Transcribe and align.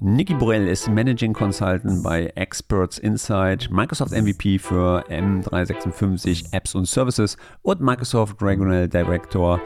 Niki 0.00 0.32
Borell 0.32 0.68
ist 0.68 0.88
Managing 0.88 1.32
Consultant 1.32 2.04
bei 2.04 2.26
Experts 2.36 2.98
Insight, 2.98 3.68
Microsoft 3.72 4.12
MVP 4.12 4.60
für 4.60 5.04
M356 5.08 6.52
Apps 6.52 6.76
und 6.76 6.86
Services 6.86 7.36
und 7.62 7.80
Microsoft 7.80 8.40
Regional 8.40 8.88
Director. 8.88 9.60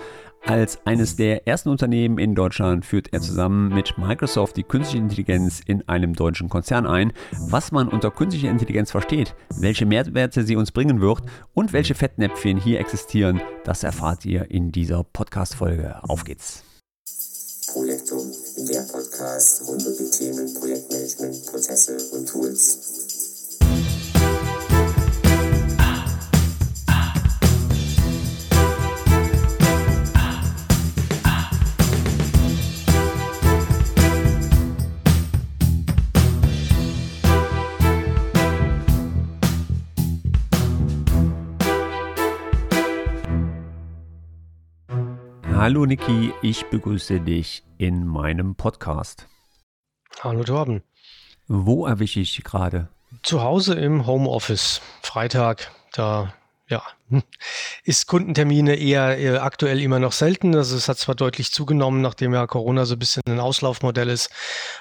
Als 0.47 0.79
eines 0.87 1.17
der 1.17 1.47
ersten 1.47 1.69
Unternehmen 1.69 2.17
in 2.17 2.35
Deutschland 2.35 2.87
führt 2.87 3.13
er 3.13 3.21
zusammen 3.21 3.75
mit 3.75 3.99
Microsoft 3.99 4.57
die 4.57 4.63
künstliche 4.63 5.03
Intelligenz 5.03 5.61
in 5.67 5.87
einem 5.87 6.15
deutschen 6.15 6.49
Konzern 6.49 6.87
ein. 6.87 7.13
Was 7.51 7.71
man 7.71 7.89
unter 7.89 8.11
künstlicher 8.11 8.49
Intelligenz 8.49 8.91
versteht, 8.91 9.35
welche 9.59 9.85
Mehrwerte 9.85 10.45
sie 10.45 10.57
uns 10.57 10.73
bringen 10.73 11.03
wird 11.03 11.21
und 11.53 11.75
welche 11.75 11.95
Fettnäpfchen 11.95 12.57
hier 12.57 12.81
existieren, 12.81 13.43
das 13.65 13.85
erfahrt 13.85 14.25
ihr 14.25 14.51
in 14.51 14.73
dieser 14.73 15.05
Podcast-Folge. 15.05 16.03
Auf 16.05 16.25
geht's! 16.25 16.65
Projektum, 17.73 18.31
der 18.69 18.83
Podcast 19.23 19.63
rund 19.69 19.87
um 19.87 19.97
die 19.97 20.11
Themen 20.11 20.53
Projektmanagement, 20.55 21.47
Prozesse 21.47 21.97
und 22.11 22.29
Tools. 22.29 23.12
Hallo 45.63 45.87
Niki, 45.87 46.35
ich 46.43 46.67
begrüße 46.67 47.21
dich 47.21 47.63
in 47.79 48.05
meinem 48.05 48.57
Podcast. 48.57 49.29
Hallo 50.19 50.43
Torben. 50.43 50.83
Wo 51.47 51.87
erwische 51.87 52.19
ich 52.19 52.43
gerade? 52.43 52.89
Zu 53.23 53.43
Hause 53.43 53.75
im 53.75 54.05
Homeoffice. 54.05 54.81
Freitag, 55.03 55.71
da 55.93 56.35
ja, 56.67 56.83
ist 57.85 58.09
Kundentermine 58.09 58.75
eher, 58.75 59.17
eher, 59.17 59.45
aktuell 59.45 59.81
immer 59.81 60.01
noch 60.01 60.11
selten. 60.11 60.57
Also 60.57 60.75
es 60.75 60.89
hat 60.89 60.99
zwar 60.99 61.15
deutlich 61.15 61.53
zugenommen, 61.53 62.01
nachdem 62.01 62.35
ja 62.35 62.49
Corona 62.49 62.85
so 62.85 62.97
ein 62.97 62.99
bisschen 62.99 63.23
ein 63.29 63.39
Auslaufmodell 63.39 64.09
ist, 64.09 64.31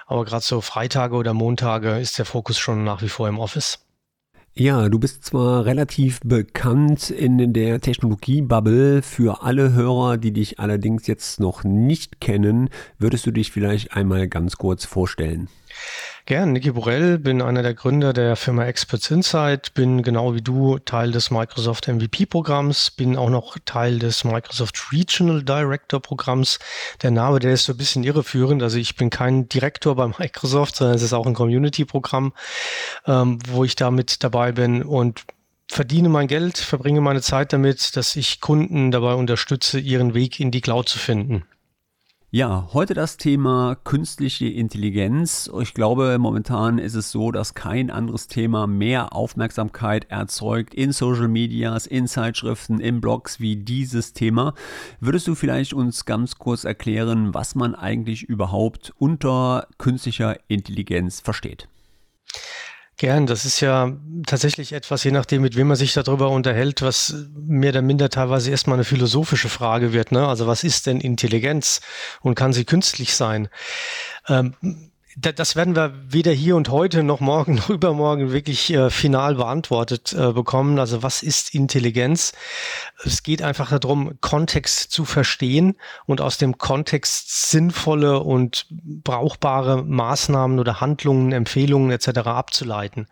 aber 0.07 0.25
gerade 0.25 0.43
so 0.43 0.61
Freitage 0.61 1.13
oder 1.13 1.35
Montage 1.35 1.99
ist 1.99 2.17
der 2.17 2.25
Fokus 2.25 2.57
schon 2.57 2.83
nach 2.83 3.03
wie 3.03 3.09
vor 3.09 3.27
im 3.27 3.37
Office. 3.37 3.85
Ja, 4.53 4.89
du 4.89 4.99
bist 4.99 5.23
zwar 5.23 5.65
relativ 5.65 6.19
bekannt 6.25 7.09
in 7.09 7.53
der 7.53 7.79
Technologie-Bubble. 7.79 9.01
Für 9.01 9.43
alle 9.43 9.71
Hörer, 9.71 10.17
die 10.17 10.33
dich 10.33 10.59
allerdings 10.59 11.07
jetzt 11.07 11.39
noch 11.39 11.63
nicht 11.63 12.19
kennen, 12.19 12.69
würdest 12.99 13.25
du 13.25 13.31
dich 13.31 13.49
vielleicht 13.51 13.93
einmal 13.93 14.27
ganz 14.27 14.57
kurz 14.57 14.83
vorstellen? 14.83 15.47
Gern, 16.25 16.53
Niki 16.53 16.71
Borell, 16.71 17.17
bin 17.17 17.41
einer 17.41 17.63
der 17.63 17.73
Gründer 17.73 18.13
der 18.13 18.35
Firma 18.35 18.65
Experts 18.65 19.09
Insight, 19.09 19.73
bin 19.73 20.03
genau 20.03 20.35
wie 20.35 20.41
du 20.41 20.77
Teil 20.77 21.11
des 21.11 21.31
Microsoft 21.31 21.87
MVP-Programms, 21.87 22.91
bin 22.91 23.17
auch 23.17 23.29
noch 23.29 23.57
Teil 23.65 23.99
des 23.99 24.23
Microsoft 24.23 24.91
Regional 24.91 25.43
Director 25.43 25.99
Programms. 25.99 26.59
Der 27.01 27.11
Name, 27.11 27.39
der 27.39 27.53
ist 27.53 27.65
so 27.65 27.73
ein 27.73 27.77
bisschen 27.77 28.03
irreführend. 28.03 28.61
Also 28.61 28.77
ich 28.77 28.95
bin 28.95 29.09
kein 29.09 29.49
Direktor 29.49 29.95
bei 29.95 30.07
Microsoft, 30.19 30.75
sondern 30.75 30.95
es 30.95 31.01
ist 31.01 31.13
auch 31.13 31.25
ein 31.25 31.33
Community-Programm, 31.33 32.33
ähm, 33.07 33.39
wo 33.47 33.63
ich 33.63 33.75
damit 33.75 34.23
dabei 34.23 34.51
bin 34.51 34.83
und 34.83 35.25
verdiene 35.67 36.09
mein 36.09 36.27
Geld, 36.27 36.57
verbringe 36.57 37.01
meine 37.01 37.21
Zeit 37.21 37.51
damit, 37.51 37.95
dass 37.95 38.15
ich 38.15 38.41
Kunden 38.41 38.91
dabei 38.91 39.15
unterstütze, 39.15 39.79
ihren 39.79 40.13
Weg 40.13 40.39
in 40.39 40.51
die 40.51 40.61
Cloud 40.61 40.87
zu 40.87 40.99
finden. 40.99 41.45
Ja, 42.33 42.69
heute 42.71 42.93
das 42.93 43.17
Thema 43.17 43.75
künstliche 43.75 44.47
Intelligenz. 44.47 45.51
Ich 45.59 45.73
glaube, 45.73 46.17
momentan 46.17 46.77
ist 46.77 46.95
es 46.95 47.11
so, 47.11 47.29
dass 47.33 47.55
kein 47.55 47.91
anderes 47.91 48.27
Thema 48.27 48.67
mehr 48.67 49.13
Aufmerksamkeit 49.13 50.09
erzeugt 50.09 50.73
in 50.73 50.93
Social 50.93 51.27
Medias, 51.27 51.87
in 51.87 52.07
Zeitschriften, 52.07 52.79
in 52.79 53.01
Blogs 53.01 53.41
wie 53.41 53.57
dieses 53.57 54.13
Thema. 54.13 54.53
Würdest 55.01 55.27
du 55.27 55.35
vielleicht 55.35 55.73
uns 55.73 56.05
ganz 56.05 56.35
kurz 56.35 56.63
erklären, 56.63 57.33
was 57.33 57.53
man 57.55 57.75
eigentlich 57.75 58.23
überhaupt 58.23 58.93
unter 58.97 59.67
künstlicher 59.77 60.37
Intelligenz 60.47 61.19
versteht? 61.19 61.67
Gern, 63.01 63.25
das 63.25 63.45
ist 63.45 63.61
ja 63.61 63.93
tatsächlich 64.27 64.73
etwas, 64.73 65.03
je 65.03 65.09
nachdem, 65.09 65.41
mit 65.41 65.55
wem 65.55 65.69
man 65.69 65.75
sich 65.75 65.91
darüber 65.91 66.29
unterhält, 66.29 66.83
was 66.83 67.15
mehr 67.35 67.71
oder 67.71 67.81
minder 67.81 68.09
teilweise 68.09 68.51
erstmal 68.51 68.75
eine 68.75 68.83
philosophische 68.83 69.49
Frage 69.49 69.91
wird. 69.91 70.11
Ne? 70.11 70.27
Also 70.27 70.45
was 70.45 70.63
ist 70.63 70.85
denn 70.85 71.01
Intelligenz 71.01 71.81
und 72.21 72.35
kann 72.35 72.53
sie 72.53 72.63
künstlich 72.63 73.15
sein? 73.15 73.49
Ähm, 74.27 74.53
das 75.21 75.55
werden 75.55 75.75
wir 75.75 75.93
weder 76.07 76.31
hier 76.31 76.55
und 76.55 76.69
heute 76.69 77.03
noch 77.03 77.19
morgen 77.19 77.55
noch 77.55 77.69
übermorgen 77.69 78.31
wirklich 78.31 78.73
äh, 78.73 78.89
final 78.89 79.35
beantwortet 79.35 80.13
äh, 80.13 80.31
bekommen. 80.31 80.79
Also 80.79 81.03
was 81.03 81.21
ist 81.21 81.53
Intelligenz? 81.53 82.33
Es 83.03 83.23
geht 83.23 83.41
einfach 83.41 83.77
darum, 83.77 84.17
Kontext 84.21 84.91
zu 84.91 85.05
verstehen 85.05 85.75
und 86.05 86.21
aus 86.21 86.37
dem 86.37 86.57
Kontext 86.57 87.49
sinnvolle 87.49 88.19
und 88.19 88.65
brauchbare 88.69 89.83
Maßnahmen 89.83 90.59
oder 90.59 90.81
Handlungen, 90.81 91.31
Empfehlungen 91.31 91.91
etc. 91.91 92.19
abzuleiten. 92.19 93.07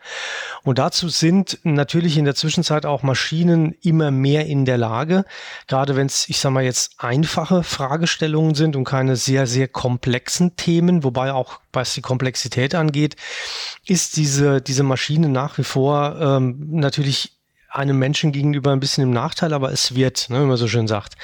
Und 0.64 0.80
dazu 0.80 1.09
sind 1.09 1.59
natürlich 1.64 2.18
in 2.18 2.26
der 2.26 2.36
Zwischenzeit 2.36 2.86
auch 2.86 3.03
Maschinen 3.03 3.76
immer 3.81 4.12
mehr 4.12 4.46
in 4.46 4.66
der 4.66 4.78
Lage, 4.78 5.26
gerade 5.68 5.96
wenn 5.96 6.08
es, 6.08 6.30
ich 6.30 6.40
sage 6.40 6.53
mal 6.53 6.64
jetzt, 6.64 6.94
einfache 6.97 7.64
Fragestellungen 7.64 8.56
sind 8.56 8.76
und 8.76 8.84
keine 8.84 9.16
sehr, 9.16 9.47
sehr 9.47 9.68
komplexen 9.68 10.56
Themen, 10.56 11.03
wobei 11.03 11.34
auch 11.34 11.59
was 11.72 11.99
die 12.00 12.02
Komplexität 12.02 12.76
angeht, 12.76 13.16
ist 13.86 14.16
diese, 14.16 14.62
diese 14.62 14.84
Maschine 14.84 15.30
nach 15.30 15.58
wie 15.58 15.64
vor 15.64 16.18
ähm, 16.20 16.68
natürlich 16.72 17.40
einem 17.70 18.00
Menschen 18.00 18.32
gegenüber 18.32 18.72
ein 18.72 18.80
bisschen 18.80 19.04
im 19.04 19.12
Nachteil, 19.12 19.54
aber 19.54 19.72
es 19.72 19.96
wird, 19.96 20.30
ne, 20.30 20.42
wie 20.42 20.46
man 20.46 20.58
so 20.58 20.68
schön 20.68 20.88
sagt. 20.88 21.16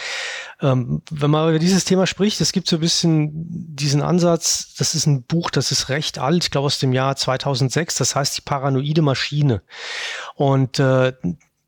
Ähm, 0.62 1.02
wenn 1.10 1.32
man 1.32 1.50
über 1.50 1.60
dieses 1.60 1.86
Thema 1.86 2.06
spricht, 2.06 2.40
es 2.40 2.52
gibt 2.52 2.68
so 2.68 2.78
ein 2.78 2.82
bisschen 2.82 3.32
diesen 3.76 4.02
Ansatz, 4.02 4.76
das 4.78 4.94
ist 4.94 5.08
ein 5.08 5.24
Buch, 5.24 5.50
das 5.50 5.72
ist 5.72 5.90
recht 5.90 6.20
alt, 6.20 6.44
ich 6.44 6.52
glaube 6.52 6.68
aus 6.68 6.80
dem 6.80 6.94
Jahr 6.94 7.16
2006, 7.16 7.96
das 7.96 8.16
heißt 8.16 8.38
die 8.38 8.42
paranoide 8.42 9.02
Maschine. 9.02 9.64
Und 10.36 10.80
äh, 10.80 11.14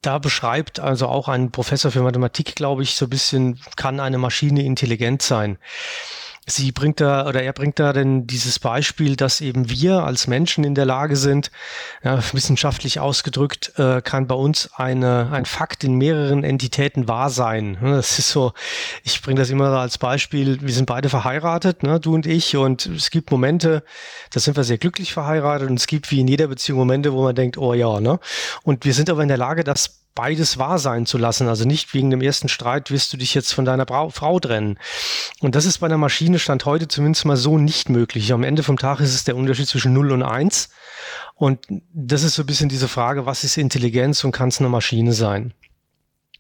da 0.02 0.20
beschreibt 0.20 0.80
also 0.80 1.08
auch 1.08 1.28
ein 1.28 1.52
Professor 1.52 1.92
für 1.92 2.02
Mathematik, 2.02 2.56
glaube 2.56 2.84
ich, 2.84 2.96
so 2.96 3.08
ein 3.08 3.10
bisschen, 3.10 3.60
kann 3.76 4.00
eine 4.00 4.20
Maschine 4.20 4.64
intelligent 4.64 5.24
sein 5.24 5.58
sie 6.50 6.72
bringt 6.72 7.02
da 7.02 7.28
oder 7.28 7.44
er 7.44 7.52
bringt 7.52 7.78
da 7.78 7.92
denn 7.92 8.26
dieses 8.26 8.58
Beispiel, 8.58 9.18
dass 9.18 9.42
eben 9.42 9.70
wir 9.70 10.04
als 10.04 10.28
Menschen 10.28 10.64
in 10.64 10.76
der 10.76 10.86
Lage 10.86 11.18
sind, 11.18 11.52
ja, 12.04 12.20
wissenschaftlich 12.32 13.00
ausgedrückt, 13.00 13.74
äh, 13.78 14.02
kann 14.02 14.28
bei 14.28 14.36
uns 14.36 14.70
eine, 14.74 15.30
ein 15.32 15.46
Fakt 15.46 15.84
in 15.84 15.96
mehreren 15.96 16.44
Entitäten 16.44 17.08
wahr 17.08 17.30
sein. 17.30 17.78
Das 17.82 18.18
ist 18.18 18.30
so, 18.30 18.54
ich 19.04 19.22
bringe 19.22 19.40
das 19.40 19.50
immer 19.50 19.68
als 19.78 19.98
Beispiel, 19.98 20.62
wir 20.62 20.74
sind 20.74 20.86
beide 20.86 21.10
verheiratet, 21.10 21.84
ne, 21.84 22.00
du 22.00 22.16
und 22.16 22.26
ich, 22.26 22.56
und 22.56 22.86
es 22.86 23.10
gibt 23.10 23.30
Momente, 23.30 23.84
da 24.32 24.40
sind 24.40 24.56
wir 24.56 24.64
sehr 24.64 24.78
glücklich 24.78 25.14
verheiratet 25.14 25.70
und 25.70 25.78
es 25.78 25.88
gibt 25.88 26.10
wie 26.12 26.22
in 26.22 26.28
jeder 26.28 26.48
Beziehung 26.48 26.80
Momente, 26.80 27.12
wo 27.12 27.24
man 27.24 27.36
denkt, 27.36 27.58
oh 27.58 27.74
ja, 27.74 28.00
ne? 28.00 28.20
Und 28.64 28.86
wir 28.86 28.94
sind 28.94 29.10
aber 29.10 29.22
in 29.22 29.28
der 29.28 29.38
Lage, 29.38 29.64
das 29.66 30.07
beides 30.18 30.58
wahr 30.58 30.80
sein 30.80 31.06
zu 31.06 31.20
lassen. 31.20 31.48
Also 31.48 31.64
nicht 31.64 31.94
wegen 31.94 32.10
dem 32.10 32.22
ersten 32.22 32.50
Streit 32.50 32.90
wirst 32.90 33.14
du 33.14 33.18
dich 33.18 33.36
jetzt 33.36 33.54
von 33.54 33.66
deiner 33.66 33.86
Bra 33.86 34.10
Frau 34.10 34.40
trennen. 34.40 34.80
Und 35.42 35.54
das 35.54 35.66
ist 35.66 35.78
bei 35.78 35.86
einer 35.86 36.00
Maschine 36.00 36.40
Stand 36.40 36.66
heute 36.66 36.88
zumindest 36.88 37.26
mal 37.26 37.38
so 37.38 37.60
nicht 37.60 37.90
möglich. 37.90 38.34
Am 38.34 38.44
Ende 38.44 38.64
vom 38.64 38.80
Tag 38.80 39.00
ist 39.00 39.14
es 39.14 39.26
der 39.26 39.36
Unterschied 39.36 39.68
zwischen 39.68 39.94
0 39.94 40.12
und 40.12 40.24
1. 40.24 40.70
Und 41.36 41.68
das 41.94 42.24
ist 42.24 42.34
so 42.34 42.42
ein 42.42 42.48
bisschen 42.48 42.68
diese 42.68 42.88
Frage, 42.88 43.28
was 43.28 43.44
ist 43.44 43.58
Intelligenz 43.58 44.24
und 44.24 44.32
kann 44.32 44.50
es 44.50 44.60
eine 44.60 44.70
Maschine 44.70 45.14
sein? 45.14 45.54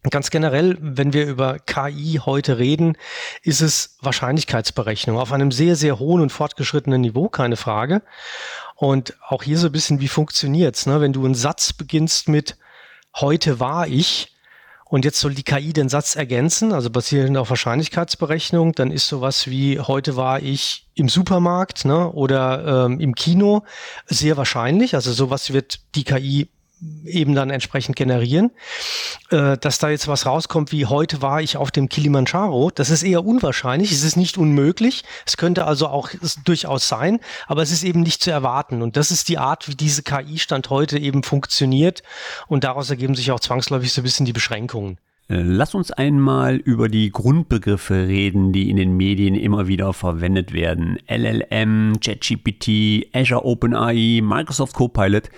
Ganz 0.10 0.32
generell, 0.32 0.78
wenn 0.80 1.14
wir 1.14 1.28
über 1.28 1.60
KI 1.60 2.20
heute 2.26 2.58
reden, 2.58 2.98
ist 3.44 3.62
es 3.62 3.98
Wahrscheinlichkeitsberechnung 4.02 5.20
auf 5.20 5.32
einem 5.32 5.52
sehr, 5.52 5.76
sehr 5.76 6.00
hohen 6.00 6.22
und 6.22 6.32
fortgeschrittenen 6.32 7.02
Niveau, 7.02 7.30
keine 7.30 7.58
Frage. 7.58 8.02
Und 8.76 9.16
auch 9.28 9.44
hier 9.44 9.60
so 9.60 9.68
ein 9.68 9.72
bisschen, 9.72 10.00
wie 10.00 10.08
funktioniert's, 10.08 10.88
ne? 10.88 11.00
Wenn 11.00 11.14
du 11.14 11.26
einen 11.26 11.36
Satz 11.36 11.74
beginnst 11.74 12.28
mit 12.28 12.58
heute 13.22 13.60
war 13.60 13.88
ich. 13.88 14.34
Und 14.90 15.04
jetzt 15.04 15.20
soll 15.20 15.34
die 15.34 15.44
KI 15.44 15.74
den 15.74 15.90
Satz 15.90 16.16
ergänzen, 16.16 16.72
also 16.72 16.90
basierend 16.90 17.36
auf 17.38 17.50
Wahrscheinlichkeitsberechnung, 17.50 18.72
dann 18.72 18.90
ist 18.90 19.10
sowas 19.10 19.48
wie 19.48 19.82
heute 19.82 20.16
war 20.16 20.42
ich 20.42 20.88
im 20.96 21.10
Supermarkt 21.10 21.84
ne, 21.84 22.10
oder 22.10 22.86
ähm, 22.86 23.02
im 23.02 23.14
Kino. 23.14 23.64
Sehr 24.06 24.38
wahrscheinlich. 24.38 24.96
Also 24.96 25.12
sowas 25.12 25.52
wird 25.52 25.80
die 25.96 26.06
KI 26.06 26.48
eben 27.06 27.36
dann 27.36 27.50
entsprechend 27.50 27.96
generieren. 27.96 28.52
Äh, 29.30 29.58
dass 29.58 29.80
da 29.80 29.90
jetzt 29.90 30.08
was 30.08 30.26
rauskommt 30.26 30.72
wie 30.72 30.86
heute 30.86 31.22
war 31.22 31.42
ich 31.42 31.58
auf 31.58 31.72
dem 31.72 31.90
Kilimanjaro, 31.90 32.72
das 32.74 32.90
ist 32.90 33.04
eher 33.04 33.26
unwahrscheinlich, 33.26 33.92
es 33.92 34.04
ist 34.04 34.16
nicht 34.16 34.38
unmöglich, 34.38 35.04
es 35.26 35.38
könnte 35.38 35.66
also 35.66 35.88
auch 35.88 36.10
durchaus 36.46 36.88
sein, 36.88 37.20
aber 37.48 37.62
es 37.62 37.72
ist 37.72 37.84
eben 37.84 38.02
nicht 38.02 38.22
zu 38.22 38.32
erwarten 38.32 38.82
und 38.82 38.96
das 38.96 39.12
ist 39.12 39.30
die 39.30 39.38
Art, 39.38 39.68
wie 39.68 39.76
diese 39.76 40.04
KI-Stand 40.04 40.70
heute 40.70 40.98
eben 40.98 41.24
funktioniert 41.24 42.04
und 42.48 42.64
daraus 42.64 42.90
ergeben 42.90 43.16
sich 43.16 43.32
auch 43.32 43.40
zwangsläufig 43.40 43.92
so 43.92 44.02
ein 44.02 44.04
bisschen 44.04 44.26
die 44.26 44.34
Beschränkungen. 44.34 44.98
Lass 45.30 45.76
uns 45.76 45.92
einmal 45.92 46.56
über 46.56 46.88
die 46.88 47.12
Grundbegriffe 47.12 48.08
reden, 48.08 48.54
die 48.54 48.70
in 48.70 48.78
den 48.78 48.96
Medien 48.96 49.36
immer 49.36 49.68
wieder 49.68 49.92
verwendet 49.92 50.54
werden. 50.54 51.00
LLM, 51.10 52.00
ChatGPT, 52.00 53.14
Azure 53.14 53.44
OpenAI, 53.44 54.22
Microsoft 54.24 54.74
Copilot. 54.74 55.30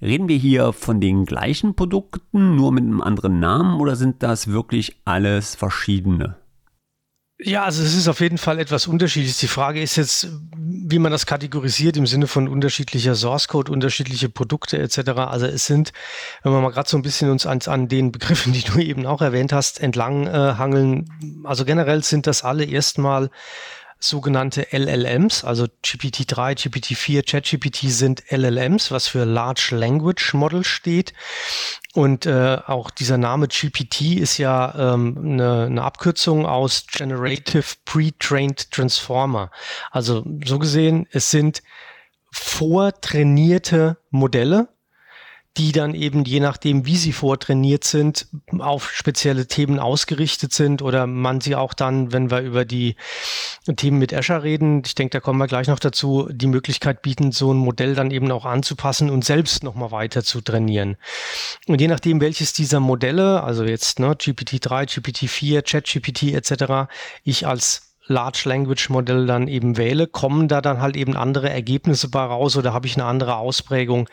Reden 0.00 0.28
wir 0.28 0.36
hier 0.36 0.72
von 0.72 1.00
den 1.00 1.24
gleichen 1.24 1.74
Produkten, 1.74 2.54
nur 2.54 2.72
mit 2.72 2.84
einem 2.84 3.00
anderen 3.00 3.40
Namen 3.40 3.80
oder 3.80 3.96
sind 3.96 4.22
das 4.22 4.46
wirklich 4.46 5.00
alles 5.04 5.56
verschiedene? 5.56 6.36
Ja, 7.40 7.64
also 7.64 7.84
es 7.84 7.94
ist 7.94 8.08
auf 8.08 8.20
jeden 8.20 8.38
Fall 8.38 8.58
etwas 8.58 8.88
unterschiedlich. 8.88 9.38
Die 9.38 9.46
Frage 9.46 9.80
ist 9.80 9.94
jetzt, 9.94 10.28
wie 10.56 10.98
man 10.98 11.12
das 11.12 11.24
kategorisiert 11.24 11.96
im 11.96 12.06
Sinne 12.06 12.26
von 12.26 12.48
unterschiedlicher 12.48 13.14
Source 13.14 13.46
Code, 13.46 13.70
unterschiedliche 13.70 14.28
Produkte 14.28 14.78
etc. 14.78 15.10
Also 15.10 15.46
es 15.46 15.64
sind, 15.64 15.92
wenn 16.42 16.52
wir 16.52 16.60
mal 16.60 16.70
gerade 16.70 16.88
so 16.88 16.96
ein 16.96 17.02
bisschen 17.02 17.30
uns 17.30 17.46
an, 17.46 17.60
an, 17.66 17.86
den 17.86 18.10
Begriffen, 18.10 18.52
die 18.54 18.62
du 18.62 18.80
eben 18.80 19.06
auch 19.06 19.22
erwähnt 19.22 19.52
hast, 19.52 19.80
entlang 19.80 20.26
äh, 20.26 20.30
hangeln. 20.30 21.08
Also 21.44 21.64
generell 21.64 22.02
sind 22.02 22.26
das 22.26 22.42
alle 22.42 22.64
erstmal 22.64 23.30
sogenannte 24.00 24.68
LLMs, 24.72 25.44
also 25.44 25.66
GPT-3, 25.84 26.56
GPT-4, 26.56 27.28
ChatGPT 27.28 27.90
sind 27.90 28.22
LLMs, 28.30 28.90
was 28.90 29.08
für 29.08 29.24
Large 29.24 29.70
Language 29.72 30.34
Model 30.34 30.64
steht. 30.64 31.12
Und 31.94 32.26
äh, 32.26 32.58
auch 32.66 32.90
dieser 32.90 33.18
Name 33.18 33.48
GPT 33.48 34.18
ist 34.18 34.38
ja 34.38 34.94
ähm, 34.94 35.18
eine, 35.18 35.64
eine 35.64 35.82
Abkürzung 35.82 36.46
aus 36.46 36.86
Generative 36.86 37.74
Pre-Trained 37.84 38.70
Transformer. 38.70 39.50
Also 39.90 40.24
so 40.44 40.58
gesehen, 40.58 41.08
es 41.10 41.30
sind 41.30 41.62
vortrainierte 42.30 43.98
Modelle, 44.10 44.68
die 45.56 45.72
dann 45.72 45.94
eben 45.94 46.24
je 46.24 46.38
nachdem, 46.38 46.86
wie 46.86 46.96
sie 46.96 47.12
vortrainiert 47.12 47.82
sind, 47.82 48.28
auf 48.58 48.90
spezielle 48.90 49.46
Themen 49.46 49.80
ausgerichtet 49.80 50.52
sind 50.52 50.82
oder 50.82 51.06
man 51.06 51.40
sie 51.40 51.56
auch 51.56 51.74
dann, 51.74 52.12
wenn 52.12 52.30
wir 52.30 52.40
über 52.42 52.64
die 52.64 52.94
Themen 53.76 53.98
mit 53.98 54.14
Azure 54.14 54.44
reden, 54.44 54.82
ich 54.86 54.94
denke, 54.94 55.12
da 55.12 55.20
kommen 55.20 55.38
wir 55.38 55.48
gleich 55.48 55.66
noch 55.66 55.80
dazu, 55.80 56.28
die 56.30 56.46
Möglichkeit 56.46 57.02
bieten, 57.02 57.32
so 57.32 57.52
ein 57.52 57.56
Modell 57.56 57.96
dann 57.96 58.12
eben 58.12 58.30
auch 58.30 58.44
anzupassen 58.44 59.10
und 59.10 59.24
selbst 59.24 59.64
nochmal 59.64 59.90
weiter 59.90 60.22
zu 60.22 60.40
trainieren. 60.40 60.96
Und 61.66 61.80
je 61.80 61.88
nachdem, 61.88 62.20
welches 62.20 62.52
dieser 62.52 62.78
Modelle, 62.78 63.42
also 63.42 63.64
jetzt 63.64 63.98
ne, 63.98 64.12
GPT-3, 64.12 65.00
GPT-4, 65.00 65.62
ChatGPT 65.62 66.34
etc., 66.34 66.88
ich 67.24 67.46
als 67.46 67.87
Large 68.08 68.42
Language 68.46 68.90
Modell 68.90 69.26
dann 69.26 69.48
eben 69.48 69.76
wähle, 69.76 70.06
kommen 70.06 70.48
da 70.48 70.60
dann 70.60 70.80
halt 70.80 70.96
eben 70.96 71.16
andere 71.16 71.50
Ergebnisse 71.50 72.10
bei 72.10 72.24
raus 72.24 72.56
oder 72.56 72.72
habe 72.72 72.86
ich 72.86 72.96
eine 72.96 73.04
andere 73.04 73.36
Ausprägung 73.36 74.08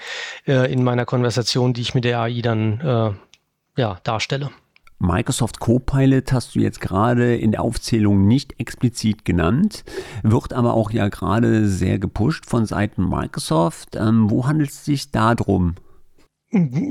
äh, 0.47 0.71
in 0.71 0.83
meiner 0.83 1.05
Konversation, 1.05 1.73
die 1.73 1.81
ich 1.81 1.95
mit 1.95 2.03
der 2.03 2.19
AI 2.19 2.41
dann 2.41 2.79
äh, 2.81 3.81
ja, 3.81 3.97
darstelle. 4.03 4.51
Microsoft 4.99 5.59
Copilot 5.59 6.31
hast 6.31 6.55
du 6.55 6.59
jetzt 6.59 6.79
gerade 6.79 7.35
in 7.35 7.51
der 7.51 7.61
Aufzählung 7.61 8.27
nicht 8.27 8.59
explizit 8.59 9.25
genannt, 9.25 9.83
wird 10.23 10.53
aber 10.53 10.73
auch 10.73 10.91
ja 10.91 11.09
gerade 11.09 11.67
sehr 11.67 11.99
gepusht 11.99 12.45
von 12.45 12.65
Seiten 12.65 13.07
Microsoft. 13.07 13.95
Ähm, 13.95 14.29
wo 14.29 14.47
handelt 14.47 14.69
es 14.69 14.85
sich 14.85 15.11
darum? 15.11 15.75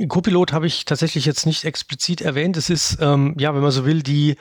Copilot 0.08 0.52
habe 0.52 0.66
ich 0.66 0.84
tatsächlich 0.84 1.24
jetzt 1.24 1.46
nicht 1.46 1.64
explizit 1.64 2.20
erwähnt. 2.20 2.56
Es 2.56 2.68
ist, 2.68 2.98
ähm, 3.00 3.34
ja, 3.38 3.54
wenn 3.54 3.62
man 3.62 3.70
so 3.70 3.86
will, 3.86 4.02
die 4.02 4.36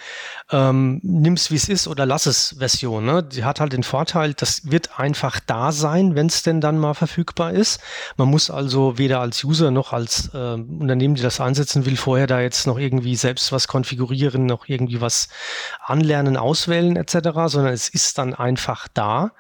ähm, 0.52 1.00
nimm's 1.02 1.50
wie 1.50 1.56
es 1.56 1.70
ist 1.70 1.88
oder 1.88 2.06
lass 2.06 2.26
es 2.26 2.56
Version. 2.60 3.06
Ne? 3.06 3.24
Die 3.24 3.46
hat 3.46 3.62
halt 3.62 3.72
den 3.72 3.84
Vorteil, 3.84 4.34
das 4.34 4.70
wird 4.70 5.00
einfach 5.00 5.40
da 5.40 5.72
sein, 5.72 6.16
wenn 6.16 6.28
es 6.28 6.44
denn 6.44 6.60
dann 6.60 6.78
mal 6.78 6.94
verfügbar 6.94 7.54
ist. 7.54 7.80
Man 8.18 8.28
muss 8.28 8.50
also 8.50 8.98
weder 8.98 9.22
als 9.22 9.44
User 9.46 9.72
noch 9.72 9.94
als 9.94 10.30
äh, 10.34 10.54
Unternehmen, 10.56 11.16
die 11.16 11.22
das 11.22 11.40
einsetzen 11.40 11.86
will, 11.86 11.96
vorher 11.96 12.28
da 12.28 12.42
jetzt 12.42 12.68
noch 12.68 12.78
irgendwie 12.78 13.16
selbst 13.16 13.54
was 13.54 13.70
konfigurieren, 13.70 14.46
noch 14.46 14.68
irgendwie 14.68 15.00
was 15.00 15.30
anlernen, 15.86 16.36
auswählen 16.36 16.98
etc., 16.98 17.30
sondern 17.46 17.74
es 17.74 17.88
ist 17.88 18.18
dann 18.18 18.34
einfach 18.34 18.90
da. 18.94 19.32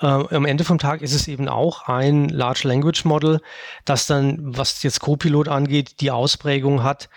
Äh, 0.00 0.06
am 0.06 0.46
Ende 0.46 0.64
vom 0.64 0.78
Tag 0.78 1.02
ist 1.02 1.14
es 1.14 1.28
eben 1.28 1.48
auch 1.48 1.82
ein 1.82 2.30
Large 2.30 2.66
Language 2.66 3.04
Model, 3.04 3.40
das 3.84 4.06
dann, 4.06 4.38
was 4.56 4.82
jetzt 4.82 5.00
Copilot 5.00 5.17
angeht, 5.48 6.00
die 6.00 6.10
Ausprägung 6.10 6.82
hat 6.82 7.08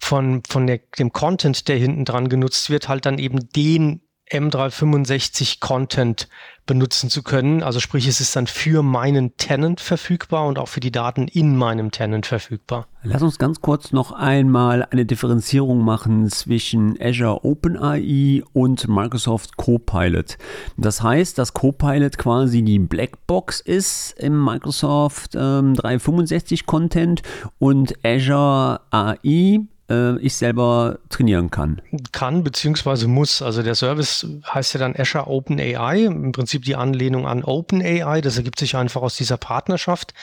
von, 0.00 0.42
von 0.48 0.66
der, 0.66 0.78
dem 0.98 1.12
Content, 1.12 1.68
der 1.68 1.76
hinten 1.76 2.04
dran 2.04 2.28
genutzt 2.28 2.70
wird, 2.70 2.88
halt 2.88 3.06
dann 3.06 3.18
eben 3.18 3.48
den 3.50 4.02
M365 4.30 5.60
Content 5.60 6.28
benutzen 6.70 7.10
zu 7.10 7.24
können. 7.24 7.64
Also 7.64 7.80
sprich, 7.80 8.06
es 8.06 8.20
ist 8.20 8.36
dann 8.36 8.46
für 8.46 8.84
meinen 8.84 9.36
Tenant 9.36 9.80
verfügbar 9.80 10.46
und 10.46 10.56
auch 10.56 10.68
für 10.68 10.78
die 10.78 10.92
Daten 10.92 11.26
in 11.26 11.56
meinem 11.56 11.90
Tenant 11.90 12.26
verfügbar. 12.26 12.86
Lass 13.02 13.22
uns 13.22 13.38
ganz 13.38 13.60
kurz 13.60 13.90
noch 13.90 14.12
einmal 14.12 14.86
eine 14.88 15.04
Differenzierung 15.04 15.84
machen 15.84 16.30
zwischen 16.30 16.96
Azure 17.00 17.44
OpenAI 17.44 18.44
und 18.52 18.86
Microsoft 18.86 19.56
Copilot. 19.56 20.38
Das 20.76 21.02
heißt, 21.02 21.36
dass 21.38 21.54
Copilot 21.54 22.18
quasi 22.18 22.62
die 22.62 22.78
Blackbox 22.78 23.60
ist 23.60 24.14
im 24.18 24.44
Microsoft 24.44 25.34
ähm, 25.34 25.74
365 25.74 26.66
Content 26.66 27.22
und 27.58 27.94
Azure 28.04 28.80
AI 28.90 29.60
äh, 29.90 30.18
ich 30.18 30.34
selber 30.34 30.98
trainieren 31.08 31.50
kann. 31.50 31.82
Kann 32.12 32.44
beziehungsweise 32.44 33.08
muss. 33.08 33.42
Also 33.42 33.62
der 33.62 33.74
Service 33.74 34.26
heißt 34.48 34.74
ja 34.74 34.80
dann 34.80 34.96
Azure 34.96 35.26
Open 35.26 35.60
AI, 35.60 36.04
im 36.04 36.32
Prinzip 36.32 36.64
die 36.64 36.76
Anlehnung 36.76 37.26
an 37.26 37.44
Open 37.44 37.82
AI. 37.82 38.20
Das 38.20 38.36
ergibt 38.36 38.58
sich 38.58 38.76
einfach 38.76 39.02
aus 39.02 39.16
dieser 39.16 39.36
Partnerschaft, 39.36 40.14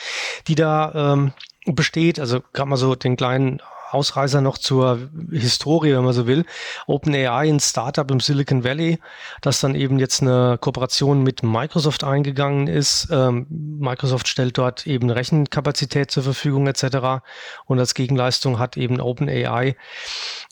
die 0.48 0.54
da 0.54 1.12
ähm, 1.12 1.32
besteht. 1.66 2.18
Also 2.18 2.40
gerade 2.52 2.70
mal 2.70 2.76
so 2.76 2.94
den 2.94 3.16
kleinen 3.16 3.60
Ausreißer 3.90 4.40
noch 4.40 4.58
zur 4.58 5.08
Historie, 5.30 5.92
wenn 5.92 6.04
man 6.04 6.12
so 6.12 6.26
will. 6.26 6.44
OpenAI, 6.86 7.48
ein 7.48 7.60
Startup 7.60 8.10
im 8.10 8.20
Silicon 8.20 8.64
Valley, 8.64 8.98
das 9.40 9.60
dann 9.60 9.74
eben 9.74 9.98
jetzt 9.98 10.22
eine 10.22 10.58
Kooperation 10.60 11.22
mit 11.22 11.42
Microsoft 11.42 12.04
eingegangen 12.04 12.66
ist. 12.66 13.08
Ähm, 13.10 13.46
Microsoft 13.50 14.28
stellt 14.28 14.58
dort 14.58 14.86
eben 14.86 15.10
Rechenkapazität 15.10 16.10
zur 16.10 16.22
Verfügung 16.22 16.66
etc. 16.66 17.22
Und 17.66 17.78
als 17.78 17.94
Gegenleistung 17.94 18.58
hat 18.58 18.76
eben 18.76 19.00
OpenAI 19.00 19.76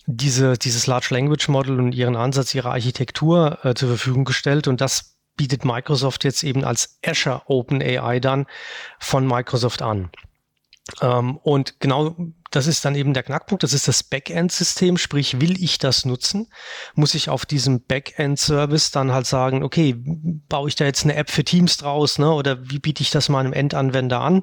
diese, 0.06 0.56
dieses 0.56 0.86
Large 0.86 1.08
Language 1.10 1.48
Model 1.48 1.78
und 1.80 1.92
ihren 1.92 2.16
Ansatz, 2.16 2.54
ihre 2.54 2.70
Architektur 2.70 3.58
äh, 3.64 3.74
zur 3.74 3.88
Verfügung 3.88 4.24
gestellt. 4.24 4.68
Und 4.68 4.80
das 4.80 5.16
bietet 5.36 5.64
Microsoft 5.64 6.24
jetzt 6.24 6.42
eben 6.42 6.64
als 6.64 6.98
Azure 7.04 7.42
OpenAI 7.46 8.20
dann 8.20 8.46
von 8.98 9.26
Microsoft 9.26 9.82
an. 9.82 10.10
Ähm, 11.00 11.36
und 11.38 11.80
genau 11.80 12.16
das 12.56 12.66
ist 12.66 12.86
dann 12.86 12.94
eben 12.94 13.12
der 13.12 13.22
Knackpunkt. 13.22 13.62
Das 13.62 13.74
ist 13.74 13.86
das 13.86 14.02
Backend-System. 14.02 14.96
Sprich, 14.96 15.42
will 15.42 15.62
ich 15.62 15.78
das 15.78 16.06
nutzen, 16.06 16.48
muss 16.94 17.14
ich 17.14 17.28
auf 17.28 17.44
diesem 17.44 17.82
Backend-Service 17.82 18.92
dann 18.92 19.12
halt 19.12 19.26
sagen, 19.26 19.62
okay, 19.62 19.94
baue 20.48 20.68
ich 20.70 20.74
da 20.74 20.86
jetzt 20.86 21.04
eine 21.04 21.16
App 21.16 21.30
für 21.30 21.44
Teams 21.44 21.76
draus, 21.76 22.18
ne? 22.18 22.32
Oder 22.32 22.70
wie 22.70 22.78
biete 22.78 23.02
ich 23.02 23.10
das 23.10 23.28
meinem 23.28 23.52
Endanwender 23.52 24.22
an? 24.22 24.42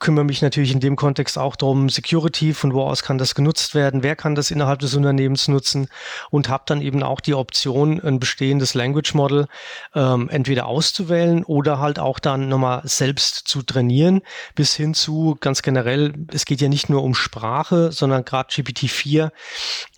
Kümmere 0.00 0.24
mich 0.24 0.42
natürlich 0.42 0.72
in 0.72 0.80
dem 0.80 0.96
Kontext 0.96 1.38
auch 1.38 1.54
darum, 1.54 1.88
Security, 1.88 2.52
von 2.52 2.74
wo 2.74 2.82
aus 2.82 3.04
kann 3.04 3.18
das 3.18 3.36
genutzt 3.36 3.76
werden, 3.76 4.02
wer 4.02 4.16
kann 4.16 4.34
das 4.34 4.50
innerhalb 4.50 4.80
des 4.80 4.94
Unternehmens 4.94 5.46
nutzen 5.46 5.86
und 6.30 6.48
habe 6.48 6.64
dann 6.66 6.82
eben 6.82 7.00
auch 7.04 7.20
die 7.20 7.34
Option, 7.34 8.00
ein 8.00 8.18
bestehendes 8.18 8.74
Language 8.74 9.14
Model 9.14 9.46
ähm, 9.94 10.28
entweder 10.30 10.66
auszuwählen 10.66 11.44
oder 11.44 11.78
halt 11.78 12.00
auch 12.00 12.18
dann 12.18 12.48
nochmal 12.48 12.82
selbst 12.84 13.46
zu 13.46 13.62
trainieren, 13.62 14.22
bis 14.56 14.74
hin 14.74 14.94
zu 14.94 15.36
ganz 15.40 15.62
generell, 15.62 16.12
es 16.32 16.44
geht 16.44 16.60
ja 16.60 16.68
nicht 16.68 16.88
nur 16.88 17.04
um 17.04 17.14
Sprache, 17.20 17.92
sondern 17.92 18.24
gerade 18.24 18.50
GPT-4 18.50 19.30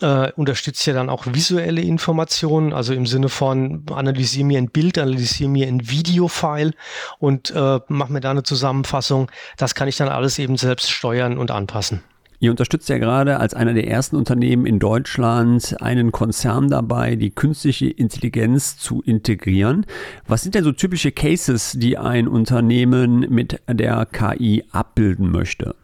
äh, 0.00 0.32
unterstützt 0.32 0.84
ja 0.86 0.92
dann 0.92 1.08
auch 1.08 1.24
visuelle 1.26 1.80
Informationen, 1.80 2.72
also 2.72 2.92
im 2.92 3.06
Sinne 3.06 3.28
von 3.28 3.84
analysiere 3.90 4.46
mir 4.46 4.58
ein 4.58 4.68
Bild, 4.68 4.98
analysiere 4.98 5.48
mir 5.48 5.66
ein 5.66 5.88
Videofile 5.88 6.72
und 7.18 7.50
äh, 7.50 7.80
mach 7.88 8.08
mir 8.08 8.20
da 8.20 8.30
eine 8.30 8.42
Zusammenfassung. 8.42 9.30
Das 9.56 9.74
kann 9.74 9.88
ich 9.88 9.96
dann 9.96 10.08
alles 10.08 10.38
eben 10.38 10.56
selbst 10.56 10.90
steuern 10.90 11.38
und 11.38 11.50
anpassen. 11.50 12.02
Ihr 12.42 12.50
unterstützt 12.50 12.88
ja 12.88 12.98
gerade 12.98 13.38
als 13.38 13.54
einer 13.54 13.72
der 13.72 13.86
ersten 13.86 14.16
Unternehmen 14.16 14.66
in 14.66 14.80
Deutschland 14.80 15.80
einen 15.80 16.10
Konzern 16.10 16.68
dabei, 16.68 17.14
die 17.14 17.30
künstliche 17.30 17.86
Intelligenz 17.86 18.76
zu 18.76 19.00
integrieren. 19.00 19.86
Was 20.26 20.42
sind 20.42 20.56
denn 20.56 20.64
so 20.64 20.72
typische 20.72 21.12
Cases, 21.12 21.76
die 21.78 21.98
ein 21.98 22.26
Unternehmen 22.26 23.20
mit 23.30 23.60
der 23.68 24.06
KI 24.06 24.64
abbilden 24.72 25.30
möchte? 25.30 25.76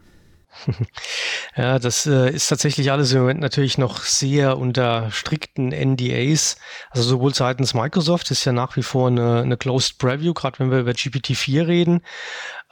Ja, 1.55 1.79
das 1.79 2.05
äh, 2.05 2.31
ist 2.31 2.47
tatsächlich 2.47 2.91
alles 2.91 3.11
im 3.11 3.19
Moment 3.19 3.39
natürlich 3.41 3.77
noch 3.77 4.03
sehr 4.03 4.57
unter 4.57 5.11
strikten 5.11 5.69
NDAs. 5.69 6.57
Also 6.89 7.09
sowohl 7.09 7.33
seitens 7.33 7.73
Microsoft 7.73 8.31
ist 8.31 8.45
ja 8.45 8.51
nach 8.51 8.75
wie 8.75 8.83
vor 8.83 9.07
eine, 9.07 9.41
eine 9.41 9.57
Closed 9.57 9.97
Preview, 9.97 10.33
gerade 10.33 10.59
wenn 10.59 10.71
wir 10.71 10.79
über 10.79 10.91
GPT-4 10.91 11.67
reden. 11.67 12.01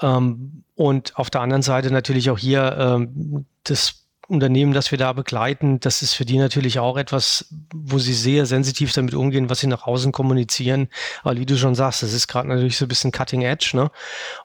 Ähm, 0.02 0.64
und 0.76 1.18
auf 1.18 1.30
der 1.30 1.42
anderen 1.42 1.64
Seite 1.64 1.92
natürlich 1.92 2.30
auch 2.30 2.38
hier 2.38 2.78
ähm, 2.80 3.46
das 3.64 4.07
Unternehmen, 4.28 4.74
das 4.74 4.92
wir 4.92 4.98
da 4.98 5.14
begleiten, 5.14 5.80
das 5.80 6.02
ist 6.02 6.14
für 6.14 6.26
die 6.26 6.38
natürlich 6.38 6.80
auch 6.80 6.98
etwas, 6.98 7.48
wo 7.74 7.98
sie 7.98 8.14
sehr 8.14 8.46
sensitiv 8.46 8.92
damit 8.94 9.14
umgehen, 9.14 9.50
was 9.50 9.60
sie 9.60 9.68
nach 9.68 9.88
außen 9.88 10.12
kommunizieren. 10.12 10.90
Weil 11.24 11.40
wie 11.40 11.46
du 11.46 11.58
schon 11.58 11.76
sagst, 11.76 12.04
das 12.04 12.14
ist 12.14 12.28
gerade 12.28 12.50
natürlich 12.50 12.78
so 12.78 12.86
ein 12.86 12.90
bisschen 12.90 13.12
Cutting 13.12 13.42
Edge, 13.42 13.72
ne? 13.74 13.90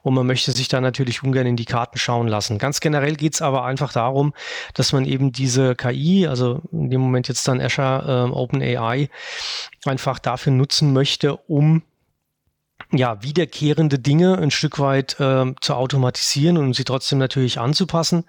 Und 0.01 0.13
man 0.13 0.25
möchte 0.25 0.51
sich 0.53 0.69
da 0.69 0.79
natürlich 0.79 1.23
ungern 1.23 1.47
in 1.47 1.57
die 1.57 1.65
Karten 1.65 1.97
schauen 1.97 2.27
lassen. 2.27 2.57
Ganz 2.57 2.79
generell 2.79 3.15
geht's 3.15 3.41
aber 3.41 3.65
einfach 3.65 3.91
darum, 3.91 4.33
dass 4.73 4.93
man 4.93 5.05
eben 5.05 5.31
diese 5.31 5.75
KI, 5.75 6.27
also 6.27 6.61
in 6.71 6.89
dem 6.89 7.01
Moment 7.01 7.27
jetzt 7.27 7.47
dann 7.47 7.59
Azure 7.59 8.29
äh, 8.29 8.31
OpenAI, 8.31 9.09
einfach 9.85 10.19
dafür 10.19 10.53
nutzen 10.53 10.93
möchte, 10.93 11.35
um 11.35 11.83
ja, 12.95 13.21
wiederkehrende 13.23 13.97
Dinge 13.97 14.37
ein 14.37 14.51
Stück 14.51 14.79
weit 14.79 15.19
äh, 15.19 15.45
zu 15.61 15.73
automatisieren 15.73 16.57
und 16.57 16.75
sie 16.75 16.83
trotzdem 16.83 17.17
natürlich 17.17 17.59
anzupassen. 17.59 18.25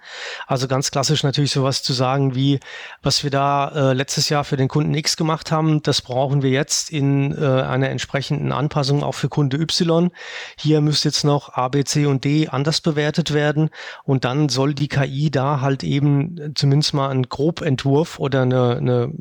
Also 0.47 0.67
ganz 0.67 0.89
klassisch 0.89 1.23
natürlich 1.23 1.51
sowas 1.51 1.83
zu 1.83 1.93
sagen 1.93 2.35
wie, 2.35 2.59
was 3.03 3.23
wir 3.23 3.29
da 3.29 3.69
äh, 3.69 3.93
letztes 3.93 4.29
Jahr 4.29 4.43
für 4.43 4.57
den 4.57 4.67
Kunden 4.67 4.93
X 4.95 5.17
gemacht 5.17 5.51
haben, 5.51 5.83
das 5.83 6.01
brauchen 6.01 6.41
wir 6.41 6.49
jetzt 6.49 6.89
in 6.89 7.31
äh, 7.31 7.45
einer 7.45 7.89
entsprechenden 7.89 8.51
Anpassung 8.51 9.03
auch 9.03 9.13
für 9.13 9.29
Kunde 9.29 9.57
Y. 9.57 10.09
Hier 10.57 10.81
müsste 10.81 11.09
jetzt 11.09 11.23
noch 11.23 11.53
A, 11.53 11.67
B, 11.67 11.83
C 11.83 12.07
und 12.07 12.23
D 12.23 12.47
anders 12.47 12.81
bewertet 12.81 13.33
werden 13.33 13.69
und 14.03 14.25
dann 14.25 14.49
soll 14.49 14.73
die 14.73 14.87
KI 14.87 15.29
da 15.29 15.61
halt 15.61 15.83
eben 15.83 16.53
zumindest 16.55 16.93
mal 16.93 17.09
einen 17.09 17.29
Grobentwurf 17.29 18.19
oder 18.19 18.41
eine, 18.41 18.77
eine 18.77 19.13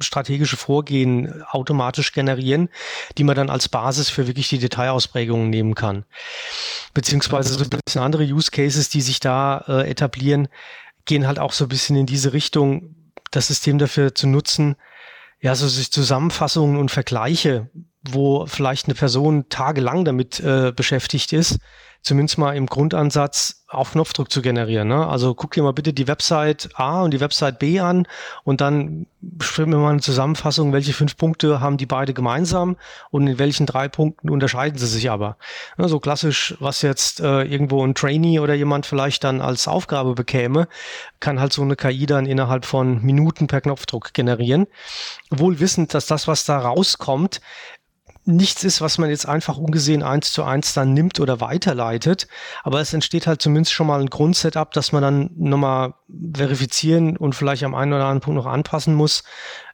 strategische 0.00 0.56
Vorgehen 0.56 1.42
automatisch 1.50 2.12
generieren, 2.12 2.68
die 3.18 3.24
man 3.24 3.36
dann 3.36 3.50
als 3.50 3.68
Basis 3.68 4.08
für 4.10 4.26
wirklich 4.26 4.48
die 4.48 4.58
Detailausprägungen 4.58 5.50
nehmen 5.50 5.74
kann. 5.74 6.04
Beziehungsweise 6.94 7.54
so 7.54 7.64
ein 7.64 7.70
bisschen 7.70 8.02
andere 8.02 8.24
Use 8.24 8.50
Cases, 8.50 8.88
die 8.88 9.00
sich 9.00 9.20
da 9.20 9.64
äh, 9.68 9.90
etablieren, 9.90 10.48
gehen 11.04 11.26
halt 11.26 11.38
auch 11.38 11.52
so 11.52 11.64
ein 11.64 11.68
bisschen 11.68 11.96
in 11.96 12.06
diese 12.06 12.32
Richtung, 12.32 12.94
das 13.30 13.46
System 13.46 13.78
dafür 13.78 14.14
zu 14.14 14.26
nutzen, 14.26 14.76
ja, 15.40 15.54
so 15.54 15.68
sich 15.68 15.90
Zusammenfassungen 15.90 16.76
und 16.76 16.90
Vergleiche, 16.90 17.70
wo 18.02 18.46
vielleicht 18.46 18.86
eine 18.86 18.94
Person 18.94 19.48
tagelang 19.48 20.04
damit 20.04 20.40
äh, 20.40 20.72
beschäftigt 20.74 21.32
ist, 21.32 21.58
zumindest 22.02 22.38
mal 22.38 22.56
im 22.56 22.66
Grundansatz 22.66 23.64
auf 23.68 23.92
Knopfdruck 23.92 24.32
zu 24.32 24.42
generieren. 24.42 24.88
Ne? 24.88 25.06
Also 25.06 25.34
guck 25.34 25.52
dir 25.52 25.62
mal 25.62 25.72
bitte 25.72 25.92
die 25.92 26.08
Website 26.08 26.70
A 26.74 27.02
und 27.02 27.12
die 27.12 27.20
Website 27.20 27.58
B 27.60 27.78
an 27.78 28.06
und 28.42 28.60
dann 28.60 29.06
bestimmen 29.20 29.72
wir 29.72 29.78
mal 29.78 29.90
eine 29.90 30.00
Zusammenfassung, 30.00 30.72
welche 30.72 30.92
fünf 30.92 31.16
Punkte 31.16 31.60
haben 31.60 31.76
die 31.76 31.86
beide 31.86 32.12
gemeinsam 32.12 32.76
und 33.10 33.26
in 33.26 33.38
welchen 33.38 33.66
drei 33.66 33.88
Punkten 33.88 34.28
unterscheiden 34.28 34.78
sie 34.78 34.86
sich 34.86 35.10
aber. 35.10 35.36
Ne, 35.76 35.88
so 35.88 36.00
klassisch, 36.00 36.56
was 36.58 36.82
jetzt 36.82 37.20
äh, 37.20 37.42
irgendwo 37.42 37.86
ein 37.86 37.94
Trainee 37.94 38.40
oder 38.40 38.54
jemand 38.54 38.86
vielleicht 38.86 39.22
dann 39.22 39.40
als 39.40 39.68
Aufgabe 39.68 40.14
bekäme, 40.14 40.66
kann 41.20 41.38
halt 41.38 41.52
so 41.52 41.62
eine 41.62 41.76
KI 41.76 42.06
dann 42.06 42.26
innerhalb 42.26 42.64
von 42.64 43.02
Minuten 43.02 43.46
per 43.46 43.60
Knopfdruck 43.60 44.14
generieren. 44.14 44.66
Wohl 45.30 45.60
wissend, 45.60 45.94
dass 45.94 46.06
das, 46.06 46.26
was 46.26 46.44
da 46.44 46.58
rauskommt, 46.58 47.40
nichts 48.30 48.64
ist, 48.64 48.80
was 48.80 48.98
man 48.98 49.10
jetzt 49.10 49.28
einfach 49.28 49.58
ungesehen 49.58 50.02
eins 50.02 50.32
zu 50.32 50.44
eins 50.44 50.74
dann 50.74 50.94
nimmt 50.94 51.20
oder 51.20 51.40
weiterleitet. 51.40 52.28
Aber 52.62 52.80
es 52.80 52.92
entsteht 52.92 53.26
halt 53.26 53.42
zumindest 53.42 53.72
schon 53.72 53.86
mal 53.86 54.00
ein 54.00 54.10
Grundsetup, 54.10 54.72
dass 54.72 54.92
man 54.92 55.02
dann 55.02 55.30
nochmal 55.36 55.94
verifizieren 56.34 57.16
und 57.16 57.34
vielleicht 57.34 57.64
am 57.64 57.74
einen 57.74 57.92
oder 57.92 58.04
anderen 58.04 58.20
Punkt 58.20 58.36
noch 58.36 58.50
anpassen 58.50 58.94
muss, 58.94 59.24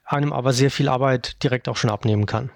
einem 0.04 0.32
aber 0.32 0.52
sehr 0.52 0.70
viel 0.70 0.88
Arbeit 0.88 1.42
direkt 1.42 1.68
auch 1.68 1.76
schon 1.76 1.90
abnehmen 1.90 2.26
kann. 2.26 2.50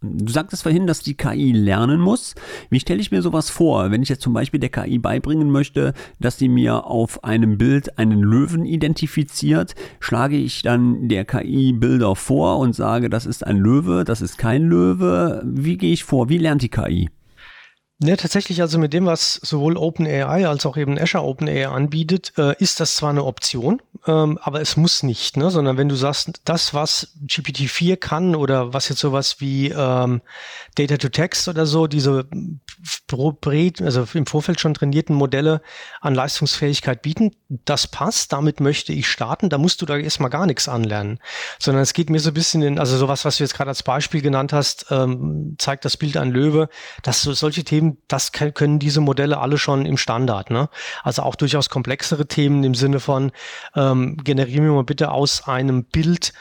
Du 0.00 0.32
sagtest 0.32 0.62
vorhin, 0.62 0.86
dass 0.86 1.00
die 1.00 1.16
KI 1.16 1.50
lernen 1.50 2.00
muss. 2.00 2.36
Wie 2.70 2.78
stelle 2.78 3.00
ich 3.00 3.10
mir 3.10 3.20
sowas 3.20 3.50
vor, 3.50 3.90
wenn 3.90 4.02
ich 4.02 4.08
jetzt 4.08 4.22
zum 4.22 4.32
Beispiel 4.32 4.60
der 4.60 4.68
KI 4.68 4.98
beibringen 4.98 5.50
möchte, 5.50 5.92
dass 6.20 6.38
sie 6.38 6.48
mir 6.48 6.86
auf 6.86 7.24
einem 7.24 7.58
Bild 7.58 7.98
einen 7.98 8.20
Löwen 8.20 8.64
identifiziert? 8.64 9.74
Schlage 9.98 10.36
ich 10.36 10.62
dann 10.62 11.08
der 11.08 11.24
KI 11.24 11.72
Bilder 11.72 12.14
vor 12.14 12.58
und 12.58 12.76
sage, 12.76 13.10
das 13.10 13.26
ist 13.26 13.44
ein 13.44 13.56
Löwe, 13.56 14.04
das 14.04 14.20
ist 14.20 14.38
kein 14.38 14.62
Löwe? 14.62 15.42
Wie 15.44 15.76
gehe 15.76 15.92
ich 15.92 16.04
vor? 16.04 16.28
Wie 16.28 16.38
lernt 16.38 16.62
die 16.62 16.68
KI? 16.68 17.10
Ne, 18.00 18.16
tatsächlich, 18.16 18.60
also 18.60 18.78
mit 18.78 18.92
dem, 18.92 19.06
was 19.06 19.40
sowohl 19.42 19.76
OpenAI 19.76 20.46
als 20.46 20.64
auch 20.66 20.76
eben 20.76 20.96
Azure 20.96 21.24
OpenAI 21.24 21.66
anbietet, 21.66 22.32
äh, 22.38 22.54
ist 22.62 22.78
das 22.78 22.94
zwar 22.94 23.10
eine 23.10 23.24
Option, 23.24 23.82
ähm, 24.06 24.38
aber 24.40 24.60
es 24.60 24.76
muss 24.76 25.02
nicht, 25.02 25.36
ne? 25.36 25.50
sondern 25.50 25.76
wenn 25.78 25.88
du 25.88 25.96
sagst, 25.96 26.40
das, 26.44 26.74
was 26.74 27.16
GPT-4 27.26 27.96
kann 27.96 28.36
oder 28.36 28.72
was 28.72 28.88
jetzt 28.88 29.00
sowas 29.00 29.40
wie 29.40 29.70
ähm, 29.70 30.22
Data-to-Text 30.76 31.48
oder 31.48 31.66
so, 31.66 31.88
diese 31.88 32.28
also 33.82 34.06
im 34.14 34.26
Vorfeld 34.26 34.60
schon 34.60 34.74
trainierten 34.74 35.16
Modelle 35.16 35.60
an 36.00 36.14
Leistungsfähigkeit 36.14 37.02
bieten, 37.02 37.32
das 37.48 37.88
passt, 37.88 38.32
damit 38.32 38.60
möchte 38.60 38.92
ich 38.92 39.08
starten, 39.08 39.48
da 39.50 39.58
musst 39.58 39.82
du 39.82 39.86
da 39.86 39.96
erstmal 39.96 40.30
gar 40.30 40.46
nichts 40.46 40.68
anlernen, 40.68 41.18
sondern 41.58 41.82
es 41.82 41.94
geht 41.94 42.10
mir 42.10 42.20
so 42.20 42.30
ein 42.30 42.34
bisschen 42.34 42.62
in, 42.62 42.78
also 42.78 42.96
sowas, 42.96 43.24
was 43.24 43.38
du 43.38 43.44
jetzt 43.44 43.54
gerade 43.54 43.70
als 43.70 43.82
Beispiel 43.82 44.22
genannt 44.22 44.52
hast, 44.52 44.86
ähm, 44.90 45.56
zeigt 45.58 45.84
das 45.84 45.96
Bild 45.96 46.16
an 46.16 46.30
Löwe, 46.30 46.68
dass 47.02 47.22
so 47.22 47.32
solche 47.32 47.64
Themen 47.64 47.87
das 48.08 48.32
können 48.32 48.78
diese 48.78 49.00
Modelle 49.00 49.38
alle 49.38 49.58
schon 49.58 49.86
im 49.86 49.96
Standard. 49.96 50.50
Ne? 50.50 50.68
Also 51.02 51.22
auch 51.22 51.34
durchaus 51.34 51.70
komplexere 51.70 52.26
Themen 52.26 52.64
im 52.64 52.74
Sinne 52.74 53.00
von, 53.00 53.32
ähm, 53.74 54.16
generieren 54.18 54.64
wir 54.64 54.72
mal 54.72 54.84
bitte 54.84 55.10
aus 55.10 55.46
einem 55.46 55.84
Bild 55.84 56.32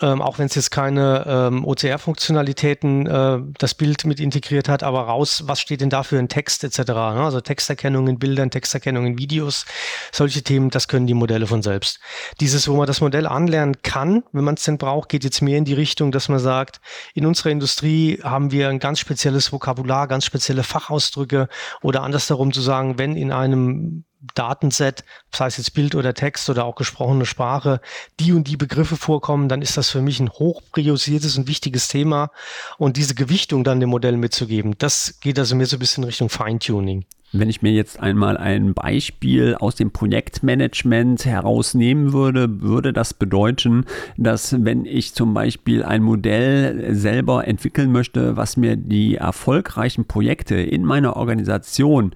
ähm, 0.00 0.22
auch 0.22 0.38
wenn 0.38 0.46
es 0.46 0.54
jetzt 0.54 0.70
keine 0.70 1.24
ähm, 1.26 1.64
OCR-Funktionalitäten 1.64 3.06
äh, 3.06 3.38
das 3.58 3.74
Bild 3.74 4.04
mit 4.04 4.20
integriert 4.20 4.68
hat, 4.68 4.82
aber 4.82 5.02
raus, 5.02 5.44
was 5.46 5.60
steht 5.60 5.80
denn 5.80 5.90
da 5.90 6.02
für 6.02 6.18
ein 6.18 6.28
Text 6.28 6.64
etc. 6.64 6.78
Ne? 6.78 7.22
Also 7.22 7.40
Texterkennung 7.40 8.08
in 8.08 8.18
Bildern, 8.18 8.50
Texterkennung 8.50 9.06
in 9.06 9.18
Videos, 9.18 9.66
solche 10.12 10.42
Themen, 10.42 10.70
das 10.70 10.88
können 10.88 11.06
die 11.06 11.14
Modelle 11.14 11.46
von 11.46 11.62
selbst. 11.62 12.00
Dieses, 12.40 12.68
wo 12.68 12.76
man 12.76 12.86
das 12.86 13.00
Modell 13.00 13.26
anlernen 13.26 13.82
kann, 13.82 14.24
wenn 14.32 14.44
man 14.44 14.54
es 14.54 14.64
denn 14.64 14.78
braucht, 14.78 15.08
geht 15.08 15.24
jetzt 15.24 15.42
mehr 15.42 15.58
in 15.58 15.64
die 15.64 15.74
Richtung, 15.74 16.12
dass 16.12 16.28
man 16.28 16.38
sagt, 16.38 16.80
in 17.14 17.26
unserer 17.26 17.50
Industrie 17.50 18.20
haben 18.22 18.52
wir 18.52 18.68
ein 18.68 18.78
ganz 18.78 18.98
spezielles 18.98 19.52
Vokabular, 19.52 20.08
ganz 20.08 20.24
spezielle 20.24 20.62
Fachausdrücke 20.62 21.48
oder 21.82 22.02
andersherum 22.02 22.52
zu 22.52 22.60
sagen, 22.60 22.98
wenn 22.98 23.16
in 23.16 23.32
einem 23.32 24.04
Datenset, 24.34 25.04
sei 25.34 25.46
es 25.46 25.56
jetzt 25.56 25.74
Bild 25.74 25.94
oder 25.94 26.14
Text 26.14 26.50
oder 26.50 26.64
auch 26.64 26.74
gesprochene 26.74 27.26
Sprache, 27.26 27.80
die 28.18 28.32
und 28.32 28.48
die 28.48 28.56
Begriffe 28.56 28.96
vorkommen, 28.96 29.48
dann 29.48 29.62
ist 29.62 29.76
das 29.76 29.90
für 29.90 30.02
mich 30.02 30.20
ein 30.20 30.30
hoch 30.30 30.62
priorisiertes 30.72 31.38
und 31.38 31.48
wichtiges 31.48 31.88
Thema. 31.88 32.30
Und 32.78 32.96
diese 32.96 33.14
Gewichtung 33.14 33.64
dann 33.64 33.80
dem 33.80 33.90
Modell 33.90 34.16
mitzugeben, 34.16 34.74
das 34.78 35.18
geht 35.20 35.38
also 35.38 35.56
mir 35.56 35.66
so 35.66 35.76
ein 35.76 35.80
bisschen 35.80 36.04
Richtung 36.04 36.28
Feintuning. 36.28 37.04
Wenn 37.32 37.48
ich 37.48 37.62
mir 37.62 37.70
jetzt 37.70 38.00
einmal 38.00 38.36
ein 38.36 38.74
Beispiel 38.74 39.54
aus 39.54 39.76
dem 39.76 39.92
Projektmanagement 39.92 41.24
herausnehmen 41.24 42.12
würde, 42.12 42.60
würde 42.60 42.92
das 42.92 43.14
bedeuten, 43.14 43.84
dass 44.16 44.64
wenn 44.64 44.84
ich 44.84 45.14
zum 45.14 45.32
Beispiel 45.32 45.84
ein 45.84 46.02
Modell 46.02 46.92
selber 46.92 47.46
entwickeln 47.46 47.92
möchte, 47.92 48.36
was 48.36 48.56
mir 48.56 48.74
die 48.74 49.14
erfolgreichen 49.14 50.06
Projekte 50.06 50.56
in 50.56 50.84
meiner 50.84 51.14
Organisation 51.14 52.14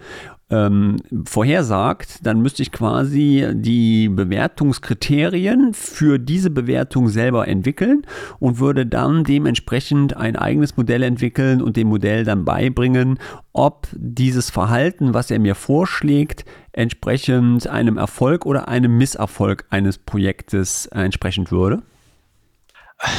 ähm, 0.50 0.96
vorhersagt, 1.24 2.26
dann 2.26 2.40
müsste 2.42 2.62
ich 2.62 2.70
quasi 2.70 3.48
die 3.54 4.08
Bewertungskriterien 4.08 5.72
für 5.74 6.18
diese 6.18 6.50
Bewertung 6.50 7.08
selber 7.08 7.48
entwickeln 7.48 8.02
und 8.38 8.58
würde 8.58 8.86
dann 8.86 9.24
dementsprechend 9.24 10.16
ein 10.16 10.36
eigenes 10.36 10.76
Modell 10.76 11.02
entwickeln 11.02 11.62
und 11.62 11.76
dem 11.76 11.88
Modell 11.88 12.24
dann 12.24 12.44
beibringen, 12.44 13.18
ob 13.52 13.88
dieses 13.94 14.50
Verhalten, 14.50 15.14
was 15.14 15.30
er 15.30 15.38
mir 15.38 15.54
vorschlägt, 15.54 16.44
entsprechend 16.72 17.66
einem 17.66 17.96
Erfolg 17.96 18.44
oder 18.44 18.68
einem 18.68 18.98
Misserfolg 18.98 19.64
eines 19.70 19.98
Projektes 19.98 20.86
entsprechend 20.86 21.50
würde 21.50 21.82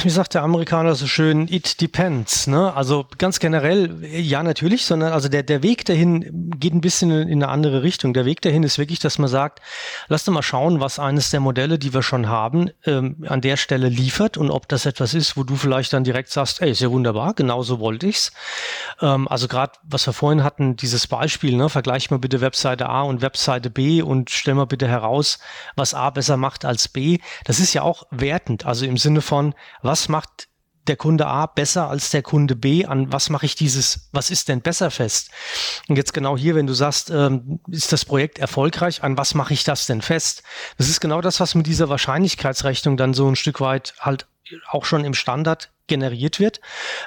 wie 0.03 0.09
sagt 0.09 0.33
der 0.33 0.43
Amerikaner 0.43 0.95
so 0.95 1.07
schön, 1.07 1.47
it 1.47 1.81
depends. 1.81 2.47
Ne? 2.47 2.73
Also 2.73 3.05
ganz 3.17 3.39
generell, 3.39 4.03
ja 4.03 4.43
natürlich, 4.43 4.85
sondern 4.85 5.13
also 5.13 5.29
der, 5.29 5.43
der 5.43 5.63
Weg 5.63 5.85
dahin 5.85 6.51
geht 6.59 6.73
ein 6.73 6.81
bisschen 6.81 7.11
in 7.11 7.43
eine 7.43 7.51
andere 7.51 7.83
Richtung. 7.83 8.13
Der 8.13 8.25
Weg 8.25 8.41
dahin 8.41 8.63
ist 8.63 8.77
wirklich, 8.77 8.99
dass 8.99 9.17
man 9.19 9.29
sagt, 9.29 9.61
lass 10.07 10.23
doch 10.23 10.33
mal 10.33 10.41
schauen, 10.41 10.79
was 10.79 10.99
eines 10.99 11.29
der 11.29 11.39
Modelle, 11.39 11.79
die 11.79 11.93
wir 11.93 12.03
schon 12.03 12.27
haben, 12.27 12.69
ähm, 12.85 13.25
an 13.27 13.41
der 13.41 13.57
Stelle 13.57 13.89
liefert 13.89 14.37
und 14.37 14.51
ob 14.51 14.67
das 14.67 14.85
etwas 14.85 15.13
ist, 15.13 15.37
wo 15.37 15.43
du 15.43 15.55
vielleicht 15.55 15.93
dann 15.93 16.03
direkt 16.03 16.29
sagst, 16.29 16.61
ey, 16.61 16.71
ist 16.71 16.81
ja 16.81 16.91
wunderbar, 16.91 17.33
genauso 17.33 17.79
wollte 17.79 18.07
ich's. 18.07 18.31
Ähm, 19.01 19.27
also 19.27 19.47
gerade, 19.47 19.73
was 19.83 20.07
wir 20.07 20.13
vorhin 20.13 20.43
hatten, 20.43 20.75
dieses 20.75 21.07
Beispiel, 21.07 21.55
ne, 21.55 21.69
vergleich 21.69 22.11
mal 22.11 22.19
bitte 22.19 22.41
Webseite 22.41 22.89
A 22.89 23.03
und 23.03 23.21
Webseite 23.21 23.69
B 23.69 24.01
und 24.01 24.29
stell 24.29 24.55
mal 24.55 24.65
bitte 24.65 24.87
heraus, 24.87 25.39
was 25.75 25.93
A 25.93 26.09
besser 26.09 26.37
macht 26.37 26.65
als 26.65 26.87
B. 26.87 27.19
Das 27.43 27.59
ist 27.59 27.73
ja 27.73 27.81
auch 27.81 28.03
wertend, 28.11 28.65
also 28.65 28.85
im 28.85 28.97
Sinne 28.97 29.21
von, 29.21 29.53
was 29.81 30.09
macht 30.09 30.47
der 30.87 30.95
Kunde 30.95 31.25
A 31.25 31.47
besser 31.47 31.89
als 31.89 32.11
der 32.11 32.21
Kunde 32.21 32.55
B, 32.55 32.85
an 32.85 33.11
was 33.11 33.29
mache 33.29 33.45
ich 33.45 33.55
dieses, 33.55 34.09
was 34.11 34.29
ist 34.29 34.49
denn 34.49 34.61
besser 34.61 34.91
fest? 34.91 35.31
Und 35.87 35.95
jetzt 35.95 36.13
genau 36.13 36.37
hier, 36.37 36.55
wenn 36.55 36.67
du 36.67 36.73
sagst, 36.73 37.09
ähm, 37.09 37.59
ist 37.69 37.91
das 37.91 38.05
Projekt 38.05 38.37
erfolgreich, 38.37 39.03
an 39.03 39.17
was 39.17 39.33
mache 39.33 39.53
ich 39.53 39.63
das 39.63 39.87
denn 39.87 40.01
fest? 40.01 40.43
Das 40.77 40.89
ist 40.89 41.01
genau 41.01 41.21
das, 41.21 41.39
was 41.39 41.55
mit 41.55 41.67
dieser 41.67 41.89
Wahrscheinlichkeitsrechnung 41.89 42.97
dann 42.97 43.13
so 43.13 43.27
ein 43.27 43.35
Stück 43.35 43.61
weit 43.61 43.95
halt 43.99 44.27
auch 44.69 44.85
schon 44.85 45.03
im 45.05 45.13
Standard 45.13 45.71
generiert 45.87 46.39
wird. 46.39 46.61